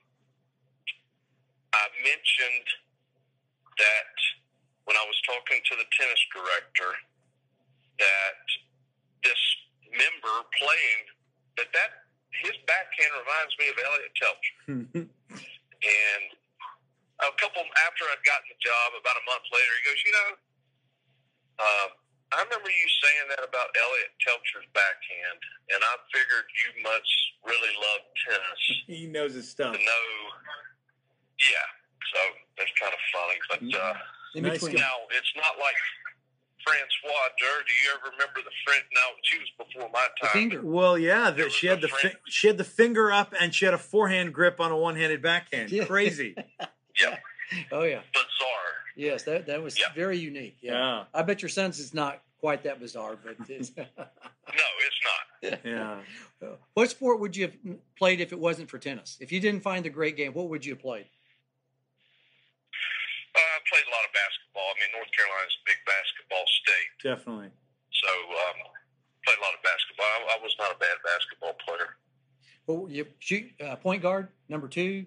I 1.78 1.84
mentioned 2.02 2.66
that 3.78 4.14
when 4.90 4.98
I 4.98 5.04
was 5.06 5.18
talking 5.22 5.62
to 5.62 5.74
the 5.78 5.86
tennis 5.94 6.22
director 6.34 6.90
that 8.02 8.42
this 9.22 9.42
member 9.94 10.34
playing 10.58 11.17
that 11.58 11.70
that 11.74 11.90
his 12.30 12.54
backhand 12.64 13.12
reminds 13.18 13.52
me 13.58 13.66
of 13.68 13.76
Elliot 13.76 14.12
Teltscher. 14.14 14.56
and 15.82 16.24
a 17.18 17.30
couple 17.38 17.62
after 17.82 18.02
I'd 18.14 18.22
gotten 18.22 18.46
the 18.46 18.58
job, 18.62 18.94
about 18.94 19.18
a 19.18 19.24
month 19.26 19.46
later, 19.50 19.72
he 19.74 19.82
goes, 19.90 20.00
you 20.06 20.14
know, 20.14 20.30
uh, 21.58 21.88
I 22.28 22.44
remember 22.44 22.68
you 22.68 22.86
saying 23.02 23.26
that 23.34 23.42
about 23.42 23.72
Elliot 23.72 24.12
Teltscher's 24.20 24.68
backhand, 24.76 25.40
and 25.72 25.80
I 25.80 25.94
figured 26.12 26.46
you 26.62 26.70
must 26.84 27.12
really 27.42 27.72
love 27.80 28.02
tennis. 28.28 28.62
he 28.86 29.08
knows 29.08 29.32
his 29.32 29.48
stuff. 29.48 29.72
To 29.72 29.80
know, 29.80 30.06
yeah. 31.40 31.68
So 32.12 32.20
that's 32.60 32.74
kind 32.76 32.92
of 32.92 33.02
funny, 33.10 33.38
but 33.48 33.60
uh, 33.64 33.96
nice 34.44 34.64
now 34.76 35.08
it's 35.10 35.32
not 35.34 35.56
like 35.56 35.76
Françoise 36.68 37.32
Dürr. 37.40 37.66
Do 37.66 37.72
you 37.72 37.90
ever 37.94 38.10
remember 38.12 38.40
the 38.44 38.50
French? 38.64 38.84
Now 38.94 39.00
she 39.22 39.38
was 39.38 39.48
before 39.58 39.90
my 39.92 40.06
time. 40.20 40.30
finger. 40.32 40.60
Well, 40.62 40.98
yeah, 40.98 41.30
the, 41.30 41.50
she 41.50 41.66
had 41.66 41.80
the 41.80 41.88
fi- 41.88 42.16
she 42.26 42.46
had 42.46 42.58
the 42.58 42.64
finger 42.64 43.10
up, 43.12 43.34
and 43.40 43.54
she 43.54 43.64
had 43.64 43.74
a 43.74 43.78
forehand 43.78 44.34
grip 44.34 44.60
on 44.60 44.72
a 44.72 44.76
one-handed 44.76 45.22
backhand. 45.22 45.70
Yeah. 45.70 45.84
Crazy. 45.84 46.34
yeah. 47.00 47.16
Oh 47.72 47.82
yeah. 47.82 48.00
Bizarre. 48.12 48.68
Yes, 48.96 49.22
that 49.24 49.46
that 49.46 49.62
was 49.62 49.78
yeah. 49.78 49.86
very 49.94 50.18
unique. 50.18 50.58
Yeah. 50.60 50.72
yeah. 50.72 51.04
I 51.14 51.22
bet 51.22 51.42
your 51.42 51.48
son's 51.48 51.78
is 51.78 51.94
not 51.94 52.22
quite 52.40 52.62
that 52.64 52.80
bizarre, 52.80 53.16
but 53.22 53.36
it's 53.48 53.72
no, 53.76 53.84
it's 53.96 55.00
not. 55.04 55.60
Yeah. 55.64 55.98
What 56.74 56.90
sport 56.90 57.20
would 57.20 57.36
you 57.36 57.46
have 57.46 57.56
played 57.96 58.20
if 58.20 58.32
it 58.32 58.38
wasn't 58.38 58.70
for 58.70 58.78
tennis? 58.78 59.16
If 59.20 59.32
you 59.32 59.40
didn't 59.40 59.62
find 59.62 59.84
the 59.84 59.90
great 59.90 60.16
game, 60.16 60.32
what 60.32 60.48
would 60.48 60.64
you 60.64 60.72
have 60.72 60.82
played? 60.82 61.06
Uh, 63.38 63.54
I 63.54 63.58
played 63.70 63.86
a 63.86 63.92
lot 63.94 64.02
of 64.02 64.10
basketball. 64.10 64.66
I 64.66 64.74
mean, 64.82 64.90
North 64.98 65.12
Carolina's 65.14 65.54
a 65.54 65.64
big 65.70 65.80
basketball 65.86 66.46
state. 66.58 66.90
Definitely. 67.06 67.50
So, 67.94 68.10
um, 68.10 68.58
played 69.22 69.38
a 69.38 69.44
lot 69.46 69.54
of 69.54 69.62
basketball. 69.62 70.10
I, 70.10 70.18
I, 70.34 70.36
was 70.42 70.54
not 70.58 70.74
a 70.74 70.78
bad 70.82 70.98
basketball 71.06 71.54
player. 71.62 71.94
Well, 72.66 72.90
you 72.90 73.06
shoot 73.22 73.46
uh, 73.62 73.76
point 73.78 74.02
guard 74.02 74.28
number 74.48 74.66
two. 74.66 75.06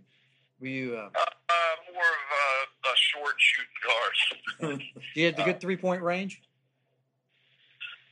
Were 0.60 0.68
you? 0.68 0.96
Uh, 0.96 1.10
uh 1.12 1.76
more 1.92 2.08
of 2.08 2.28
a, 2.40 2.88
a, 2.88 2.96
short 2.96 3.36
shooting 3.38 3.82
guard. 3.84 4.82
you 5.16 5.26
had 5.26 5.36
the 5.36 5.44
good 5.44 5.60
three 5.60 5.78
point 5.78 6.02
range. 6.02 6.42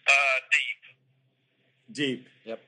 Uh, 0.08 0.12
deep. 0.52 1.96
Deep. 1.96 2.28
Yep. 2.46 2.62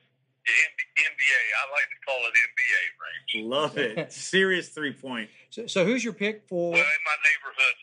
NBA. 0.96 1.42
I 1.58 1.64
like 1.72 1.88
to 1.90 1.98
call 2.06 2.18
it 2.26 2.34
NBA 2.34 2.84
range. 3.00 3.46
Love 3.48 3.78
it. 3.78 4.12
Serious 4.32 4.68
three 4.68 4.92
point. 4.92 5.30
So, 5.50 5.66
so 5.66 5.84
who's 5.84 6.04
your 6.04 6.12
pick 6.12 6.42
for? 6.48 6.72
Well, 6.72 6.80
in 6.80 6.84
my 6.84 7.16
neighborhood, 7.24 7.76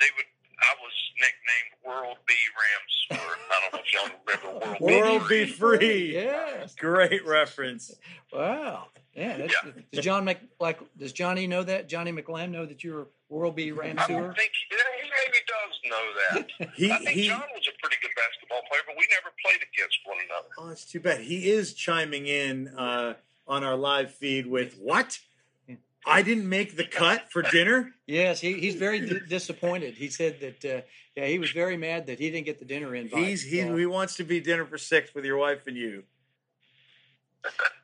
they 0.00 0.06
would. 0.16 0.26
I 0.60 0.74
was 0.82 0.92
nicknamed 1.20 1.78
World 1.86 2.18
B 2.26 2.34
Rams. 2.58 3.22
I 3.50 3.60
don't 3.60 3.72
know 3.72 3.80
if 3.80 3.92
y'all 3.92 4.10
remember 4.26 4.66
World, 4.66 4.80
World 4.80 5.28
B. 5.28 5.46
Free. 5.46 5.78
free. 5.78 6.12
Yes. 6.14 6.74
Great 6.74 7.24
reference. 7.26 7.94
Wow. 8.32 8.86
Yeah. 9.14 9.36
yeah. 9.38 9.46
Does 9.92 10.04
John 10.04 10.24
Mc, 10.24 10.38
like? 10.60 10.80
Does 10.96 11.12
Johnny 11.12 11.46
know 11.46 11.62
that? 11.62 11.88
Johnny 11.88 12.12
McLam 12.12 12.50
know 12.50 12.66
that 12.66 12.82
you're 12.84 13.06
World 13.28 13.56
B 13.56 13.72
Rams 13.72 13.98
I 14.00 14.06
think 14.06 14.16
he, 14.16 14.76
he 15.82 15.88
know 15.88 15.96
that. 16.30 16.70
he, 16.74 16.90
I 16.90 16.98
think 16.98 17.10
he, 17.10 17.28
John 17.28 17.42
was 17.54 17.68
a 17.68 17.76
pretty 17.80 17.96
good 18.02 18.10
basketball 18.16 18.60
player, 18.68 18.82
but 18.86 18.96
we 18.96 19.06
never 19.10 19.34
played 19.44 19.56
against 19.56 19.98
one 20.04 20.18
another. 20.24 20.48
Oh, 20.58 20.70
it's 20.70 20.84
too 20.84 21.00
bad. 21.00 21.20
He 21.20 21.50
is 21.50 21.74
chiming 21.74 22.26
in 22.26 22.68
uh, 22.68 23.14
on 23.46 23.64
our 23.64 23.76
live 23.76 24.14
feed 24.14 24.46
with 24.46 24.78
what? 24.78 25.18
I 26.06 26.22
didn't 26.22 26.48
make 26.48 26.76
the 26.76 26.84
cut 26.84 27.30
for 27.30 27.42
dinner. 27.42 27.92
yes, 28.06 28.40
he, 28.40 28.54
he's 28.54 28.76
very 28.76 29.00
d- 29.00 29.20
disappointed. 29.28 29.94
He 29.94 30.08
said 30.08 30.40
that 30.40 30.64
uh, 30.64 30.80
yeah, 31.16 31.26
he 31.26 31.38
was 31.38 31.50
very 31.50 31.76
mad 31.76 32.06
that 32.06 32.18
he 32.18 32.30
didn't 32.30 32.46
get 32.46 32.58
the 32.58 32.64
dinner 32.64 32.94
invite. 32.94 33.26
He's 33.26 33.42
he, 33.42 33.60
so. 33.60 33.76
he 33.76 33.86
wants 33.86 34.16
to 34.16 34.24
be 34.24 34.40
dinner 34.40 34.64
for 34.64 34.78
six 34.78 35.14
with 35.14 35.24
your 35.24 35.36
wife 35.36 35.66
and 35.66 35.76
you. 35.76 36.04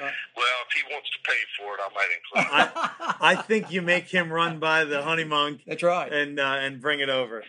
well, 0.00 0.46
if 0.66 0.72
he 0.74 0.92
wants 0.92 1.10
to 1.10 1.18
pay 1.24 1.38
for 1.58 1.74
it, 1.74 1.80
I 1.80 1.88
might 1.94 2.08
include. 2.16 3.16
I, 3.20 3.32
I 3.38 3.42
think 3.42 3.70
you 3.70 3.82
make 3.82 4.08
him 4.08 4.32
run 4.32 4.58
by 4.58 4.84
the 4.84 5.02
honey 5.02 5.24
monk. 5.24 5.62
That's 5.66 5.82
right, 5.82 6.12
and 6.12 6.38
uh, 6.38 6.56
and 6.60 6.80
bring 6.80 7.00
it 7.00 7.08
over. 7.08 7.44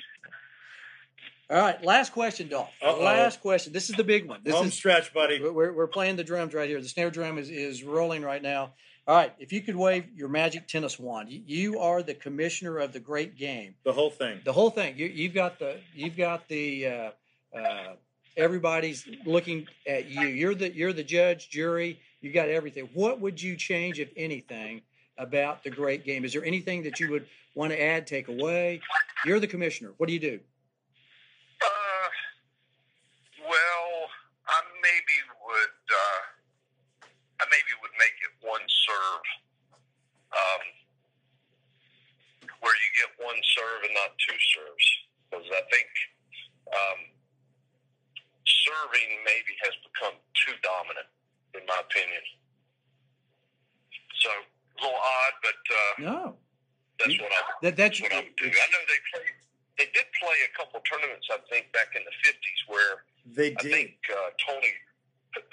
All 1.50 1.58
right, 1.58 1.84
last 1.84 2.14
question, 2.14 2.48
Dolph. 2.48 2.70
Uh-oh. 2.82 3.04
Last 3.04 3.42
question. 3.42 3.74
This 3.74 3.90
is 3.90 3.98
the 3.98 4.06
big 4.06 4.26
one. 4.26 4.40
This 4.42 4.56
Home 4.56 4.68
is 4.68 4.74
stretch, 4.74 5.14
buddy. 5.14 5.44
We're, 5.44 5.74
we're 5.74 5.88
playing 5.88 6.16
the 6.16 6.24
drums 6.24 6.54
right 6.54 6.70
here. 6.70 6.82
The 6.82 6.88
snare 6.88 7.12
drum 7.12 7.38
is, 7.38 7.50
is 7.50 7.84
rolling 7.84 8.22
right 8.22 8.42
now. 8.42 8.72
All 9.06 9.18
right, 9.18 9.34
if 9.38 9.52
you 9.52 9.60
could 9.60 9.76
wave 9.76 10.06
your 10.16 10.30
magic 10.30 10.70
tennis 10.70 10.98
wand, 10.98 11.28
you 11.30 11.80
are 11.80 12.04
the 12.04 12.14
commissioner 12.14 12.78
of 12.78 12.94
the 12.94 13.02
great 13.02 13.36
game. 13.36 13.76
The 13.84 13.92
whole 13.92 14.12
thing. 14.12 14.40
The 14.46 14.54
whole 14.54 14.70
thing. 14.70 14.98
You, 14.98 15.26
have 15.26 15.34
got 15.34 15.60
the 15.60 15.80
you've 15.94 16.16
got 16.16 16.48
the 16.48 16.88
uh, 16.88 17.12
uh, 17.54 17.96
everybody's 18.38 19.06
looking 19.26 19.68
at 19.86 20.08
you. 20.08 20.28
You're 20.28 20.56
the 20.56 20.74
you're 20.74 20.94
the 20.94 21.04
judge, 21.04 21.50
jury. 21.50 22.00
You 22.22 22.32
got 22.32 22.50
everything. 22.50 22.90
What 22.94 23.20
would 23.20 23.42
you 23.42 23.56
change, 23.56 24.00
if 24.00 24.10
anything, 24.16 24.82
about 25.18 25.64
the 25.64 25.70
great 25.70 26.06
game? 26.06 26.24
Is 26.24 26.34
there 26.34 26.46
anything 26.46 26.84
that 26.84 27.00
you 27.00 27.10
would 27.10 27.26
want 27.56 27.72
to 27.72 27.82
add, 27.82 28.06
take 28.06 28.28
away? 28.28 28.80
You're 29.26 29.40
the 29.40 29.48
commissioner. 29.48 29.92
What 29.98 30.08
do 30.08 30.14
you 30.14 30.20
do? 30.20 30.40
Uh, 31.62 32.10
well, 33.42 33.90
I 34.48 34.62
maybe 34.82 35.18
would. 35.46 35.78
Uh, 35.90 36.22
I 37.42 37.46
maybe 37.50 37.74
would 37.82 37.96
make 37.98 38.14
it 38.22 38.34
one 38.46 38.62
serve, 38.70 39.26
um, 40.38 40.64
where 42.62 42.78
you 42.78 42.90
get 43.02 43.10
one 43.18 43.42
serve 43.42 43.82
and 43.82 43.94
not 43.98 44.14
two 44.22 44.38
serves. 44.38 44.86
Because 45.26 45.50
I 45.50 45.62
think 45.74 45.90
um, 46.70 47.02
serving 48.46 49.10
maybe 49.26 49.58
has 49.66 49.74
become 49.90 50.22
too 50.38 50.54
dominant, 50.62 51.10
in 51.56 51.64
my 51.68 51.80
opinion. 51.82 52.24
So 54.20 54.30
a 54.30 54.78
little 54.82 54.98
odd, 54.98 55.36
but 55.42 55.62
uh, 55.72 55.94
no, 56.00 56.36
that's 57.00 57.18
what 57.20 57.32
I 57.32 57.42
that, 57.64 57.78
that's, 57.78 58.02
what 58.02 58.14
I'm 58.14 58.30
doing. 58.38 58.54
I 58.54 58.68
know 58.72 58.84
they 58.88 59.02
played. 59.12 59.34
They 59.78 59.86
did 59.94 60.06
play 60.20 60.38
a 60.46 60.52
couple 60.58 60.80
tournaments, 60.82 61.28
I 61.32 61.38
think, 61.50 61.72
back 61.74 61.96
in 61.96 62.04
the 62.04 62.16
'50s, 62.22 62.60
where 62.68 63.04
they 63.26 63.50
did. 63.56 63.74
I 63.74 63.76
think 63.76 63.98
uh, 64.12 64.30
Tony 64.46 64.68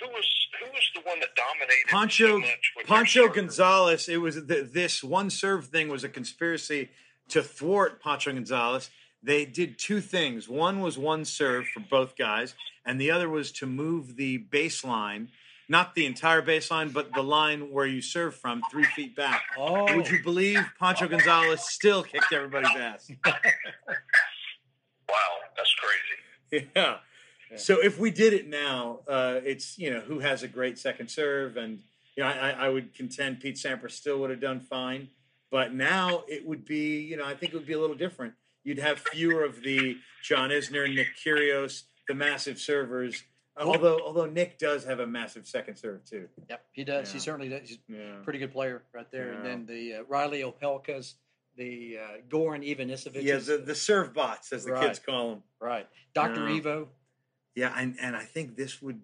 who 0.01 0.09
was 0.09 0.27
who 0.61 0.67
was 0.71 0.91
the 0.95 1.01
one 1.03 1.21
that 1.21 1.31
dominated 1.37 1.87
Pancho 1.89 2.41
so 2.41 2.85
Pancho 2.85 3.29
Gonzalez. 3.29 4.09
It 4.09 4.21
was 4.21 4.35
the, 4.35 4.69
this 4.71 5.03
one 5.03 5.31
serve 5.31 5.67
thing 5.67 5.89
was 5.89 6.05
a 6.05 6.09
conspiracy 6.09 6.91
to 7.29 7.43
thwart 7.43 8.03
Pancho 8.03 8.33
Gonzalez, 8.33 8.91
they 9.23 9.45
did 9.45 9.79
two 9.79 10.01
things. 10.01 10.49
One 10.49 10.81
was 10.81 10.97
one 10.97 11.25
serve 11.25 11.67
for 11.69 11.81
both 11.81 12.17
guys, 12.17 12.55
and 12.85 13.01
the 13.01 13.11
other 13.11 13.29
was 13.29 13.53
to 13.53 13.67
move 13.67 14.17
the 14.17 14.39
baseline, 14.51 15.29
not 15.69 15.95
the 15.95 16.07
entire 16.07 16.43
baseline, 16.43 16.93
but 16.93 17.13
the 17.15 17.23
line 17.23 17.71
where 17.71 17.87
you 17.87 18.01
serve 18.01 18.35
from, 18.35 18.63
three 18.71 18.85
feet 18.85 19.15
back. 19.15 19.43
Oh. 19.59 19.95
Would 19.95 20.09
you 20.09 20.23
believe 20.23 20.61
Pancho 20.79 21.09
Gonzalez 21.09 21.61
still 21.69 22.03
kicked 22.03 22.33
everybody's 22.33 22.75
ass? 22.77 23.11
wow, 23.27 23.35
that's 25.57 25.75
crazy. 25.75 26.69
Yeah. 26.75 26.97
So 27.57 27.83
if 27.83 27.99
we 27.99 28.11
did 28.11 28.33
it 28.33 28.49
now, 28.49 29.01
uh, 29.09 29.41
it's 29.45 29.79
you 29.79 29.91
know 29.91 30.01
who 30.01 30.19
has 30.19 30.43
a 30.43 30.49
great 30.49 30.79
second 30.79 31.09
serve, 31.09 31.57
and 31.57 31.81
you 32.17 32.23
know 32.23 32.29
I, 32.29 32.51
I 32.51 32.69
would 32.69 32.95
contend 32.95 33.41
Pete 33.41 33.57
Sampras 33.57 33.93
still 33.93 34.19
would 34.21 34.31
have 34.31 34.41
done 34.41 34.61
fine, 34.61 35.09
but 35.51 35.73
now 35.73 36.25
it 36.29 36.47
would 36.47 36.65
be 36.65 37.01
you 37.01 37.17
know 37.17 37.25
I 37.25 37.35
think 37.35 37.53
it 37.53 37.57
would 37.57 37.67
be 37.67 37.73
a 37.73 37.81
little 37.81 37.97
different. 37.97 38.35
You'd 38.65 38.79
have 38.79 38.99
fewer 38.99 39.45
of 39.45 39.63
the 39.63 39.97
John 40.23 40.51
Isner, 40.51 40.95
Nick 40.95 41.17
Kyrgios, 41.25 41.85
the 42.07 42.15
massive 42.15 42.59
servers. 42.59 43.23
Although 43.61 44.01
although 44.05 44.27
Nick 44.27 44.59
does 44.59 44.85
have 44.85 45.01
a 45.01 45.07
massive 45.07 45.47
second 45.47 45.77
serve 45.77 46.05
too. 46.05 46.29
Yep, 46.49 46.65
he 46.73 46.85
does. 46.85 47.09
Yeah. 47.09 47.13
He 47.15 47.19
certainly 47.19 47.49
does. 47.49 47.69
He's 47.69 47.79
Yeah. 47.89 48.21
a 48.21 48.23
pretty 48.23 48.39
good 48.39 48.53
player 48.53 48.83
right 48.93 49.11
there. 49.11 49.33
And 49.33 49.45
then 49.45 49.67
the 49.67 49.95
uh, 49.95 50.03
Reilly 50.09 50.43
Opelkas, 50.43 51.15
the 51.57 51.99
uh, 51.99 52.17
Goran 52.29 52.63
Ivanisevic. 52.65 53.23
Yeah, 53.23 53.37
the, 53.39 53.59
the 53.59 53.75
serve 53.75 54.15
bots, 54.15 54.53
as 54.53 54.65
the 54.65 54.73
Right. 54.73 54.87
kids 54.87 54.99
call 54.99 55.31
them. 55.31 55.43
right. 55.61 55.89
Dr. 56.15 56.49
Yeah. 56.49 56.57
Ivo. 56.57 56.89
Yeah, 57.55 57.75
and, 57.77 57.97
and 58.01 58.15
I 58.15 58.25
think 58.25 58.57
this 58.57 58.81
would 58.81 59.01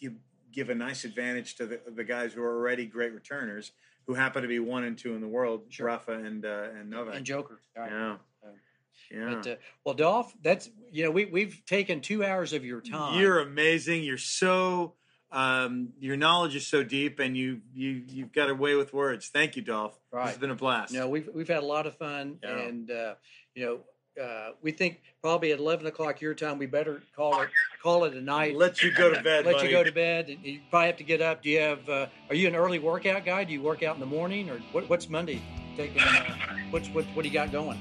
give 0.00 0.14
give 0.50 0.68
a 0.68 0.74
nice 0.74 1.04
advantage 1.04 1.54
to 1.56 1.66
the 1.66 1.80
the 1.86 2.04
guys 2.04 2.32
who 2.32 2.42
are 2.42 2.56
already 2.56 2.84
great 2.86 3.12
returners, 3.14 3.72
who 4.06 4.14
happen 4.14 4.42
to 4.42 4.48
be 4.48 4.58
one 4.58 4.84
and 4.84 4.98
two 4.98 5.14
in 5.14 5.20
the 5.20 5.28
world, 5.28 5.62
Sure. 5.70 5.86
Rafa 5.86 6.12
and 6.12 6.44
uh, 6.44 6.68
and 6.78 6.90
Novak. 6.90 7.14
and 7.16 7.24
Joker. 7.24 7.60
Right. 7.76 7.90
Yeah, 7.90 8.10
Um, 8.44 8.50
yeah. 9.10 9.34
But, 9.42 9.46
uh, 9.46 9.54
well, 9.84 9.94
Dolph, 9.94 10.34
that's 10.42 10.70
you 10.90 11.04
know 11.04 11.10
we 11.10 11.24
we've 11.26 11.62
taken 11.66 12.00
two 12.00 12.24
hours 12.24 12.52
of 12.52 12.64
your 12.64 12.80
time. 12.80 13.20
You're 13.20 13.40
amazing. 13.40 14.02
You're 14.04 14.18
so 14.18 14.94
um, 15.30 15.90
your 15.98 16.16
knowledge 16.16 16.54
is 16.54 16.66
so 16.66 16.82
deep, 16.82 17.18
and 17.18 17.36
you 17.36 17.60
you 17.74 18.02
you've 18.08 18.32
got 18.32 18.50
a 18.50 18.54
way 18.54 18.74
with 18.74 18.92
words. 18.92 19.28
Thank 19.28 19.56
you, 19.56 19.62
Dolph. 19.62 19.92
This 19.94 20.00
Right. 20.18 20.28
has 20.28 20.38
been 20.38 20.50
a 20.50 20.54
blast. 20.54 20.92
No, 20.92 21.08
we've 21.08 21.28
we've 21.34 21.48
had 21.48 21.62
a 21.62 21.66
lot 21.66 21.86
of 21.86 21.96
fun, 21.96 22.38
Yeah. 22.42 22.58
and 22.58 22.90
uh, 22.90 23.14
you 23.54 23.64
know 23.64 23.80
uh, 24.22 24.50
we 24.60 24.72
think 24.72 25.00
probably 25.22 25.52
at 25.52 25.58
eleven 25.58 25.86
o'clock 25.86 26.20
your 26.20 26.34
time 26.34 26.58
we 26.58 26.66
better 26.66 27.02
call 27.16 27.40
it 27.40 27.48
call 27.82 28.04
it 28.04 28.12
a 28.14 28.20
night. 28.20 28.56
Let 28.56 28.82
you 28.82 28.92
go 28.92 29.08
to 29.12 29.22
bed. 29.22 29.46
Let 29.46 29.54
buddy. 29.56 29.68
you 29.68 29.72
go 29.72 29.82
to 29.82 29.92
bed. 29.92 30.28
and 30.28 30.44
You 30.44 30.60
probably 30.68 30.86
have 30.88 30.96
to 30.98 31.04
get 31.04 31.22
up. 31.22 31.42
Do 31.42 31.48
you 31.48 31.60
have? 31.60 31.88
Uh, 31.88 32.06
are 32.28 32.34
you 32.34 32.46
an 32.46 32.54
early 32.54 32.78
workout 32.78 33.24
guy? 33.24 33.44
Do 33.44 33.52
you 33.54 33.62
work 33.62 33.82
out 33.82 33.94
in 33.94 34.00
the 34.00 34.06
morning, 34.06 34.50
or 34.50 34.58
what, 34.72 34.88
what's 34.90 35.08
Monday? 35.08 35.40
Taking 35.78 36.02
uh, 36.02 36.36
what's 36.70 36.88
what 36.90 37.06
what 37.14 37.22
do 37.22 37.28
you 37.28 37.34
got 37.34 37.50
going? 37.50 37.80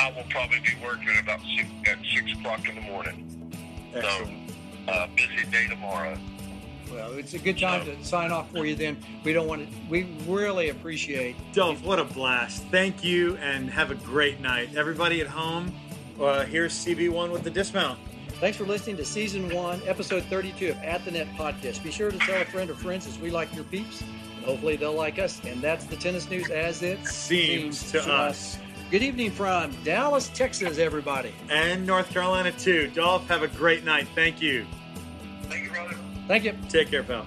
I 0.00 0.10
will 0.12 0.24
probably 0.30 0.60
be 0.60 0.72
working 0.82 1.10
about 1.18 1.40
six, 1.54 1.68
at 1.86 1.98
six 2.14 2.32
o'clock 2.32 2.66
in 2.66 2.74
the 2.74 2.80
morning. 2.80 3.50
Excellent. 3.94 4.50
Uh, 4.88 5.06
busy 5.14 5.44
day 5.50 5.66
tomorrow. 5.68 6.16
Well, 6.90 7.12
it's 7.12 7.34
a 7.34 7.38
good 7.38 7.58
time 7.58 7.84
to 7.84 8.02
sign 8.02 8.32
off 8.32 8.50
for 8.50 8.64
you. 8.64 8.74
Then 8.74 8.96
we 9.24 9.34
don't 9.34 9.46
want 9.46 9.68
to. 9.68 9.76
We 9.90 10.04
really 10.26 10.70
appreciate. 10.70 11.36
Dolph, 11.52 11.84
what 11.84 11.98
a 11.98 12.04
blast. 12.04 12.62
Thank 12.70 13.04
you, 13.04 13.36
and 13.36 13.68
have 13.68 13.90
a 13.90 13.94
great 13.94 14.40
night. 14.40 14.74
Everybody 14.74 15.20
at 15.20 15.26
home, 15.26 15.70
uh, 16.18 16.46
here's 16.46 16.72
CB1 16.72 17.30
with 17.30 17.44
the 17.44 17.50
dismount. 17.50 17.98
Thanks 18.40 18.56
for 18.56 18.64
listening 18.64 18.96
to 18.96 19.04
season 19.04 19.54
one, 19.54 19.82
episode 19.84 20.24
32 20.24 20.70
of 20.70 20.78
At 20.78 21.04
the 21.04 21.10
Net 21.10 21.28
podcast. 21.36 21.82
Be 21.82 21.90
sure 21.90 22.10
to 22.10 22.18
tell 22.18 22.40
a 22.40 22.46
friend 22.46 22.70
or 22.70 22.74
friends 22.74 23.06
as 23.06 23.18
we 23.18 23.30
like 23.30 23.54
your 23.54 23.64
peeps, 23.64 24.00
and 24.00 24.44
hopefully 24.46 24.76
they'll 24.76 24.94
like 24.94 25.18
us. 25.18 25.42
And 25.44 25.60
that's 25.60 25.84
the 25.84 25.96
tennis 25.96 26.30
news 26.30 26.48
as 26.48 26.82
it 26.82 27.06
Seems 27.06 27.92
to 27.92 28.00
us. 28.10 28.58
Good 28.90 29.04
evening 29.04 29.30
from 29.30 29.70
Dallas, 29.84 30.30
Texas, 30.30 30.78
everybody. 30.78 31.32
And 31.48 31.86
North 31.86 32.10
Carolina, 32.10 32.50
too. 32.50 32.88
Dolph, 32.88 33.28
have 33.28 33.44
a 33.44 33.46
great 33.46 33.84
night. 33.84 34.08
Thank 34.16 34.42
you. 34.42 34.66
Thank 35.44 35.62
you, 35.62 35.70
brother. 35.70 35.94
Thank 36.26 36.42
you. 36.42 36.54
Take 36.68 36.90
care, 36.90 37.04
pal. 37.04 37.24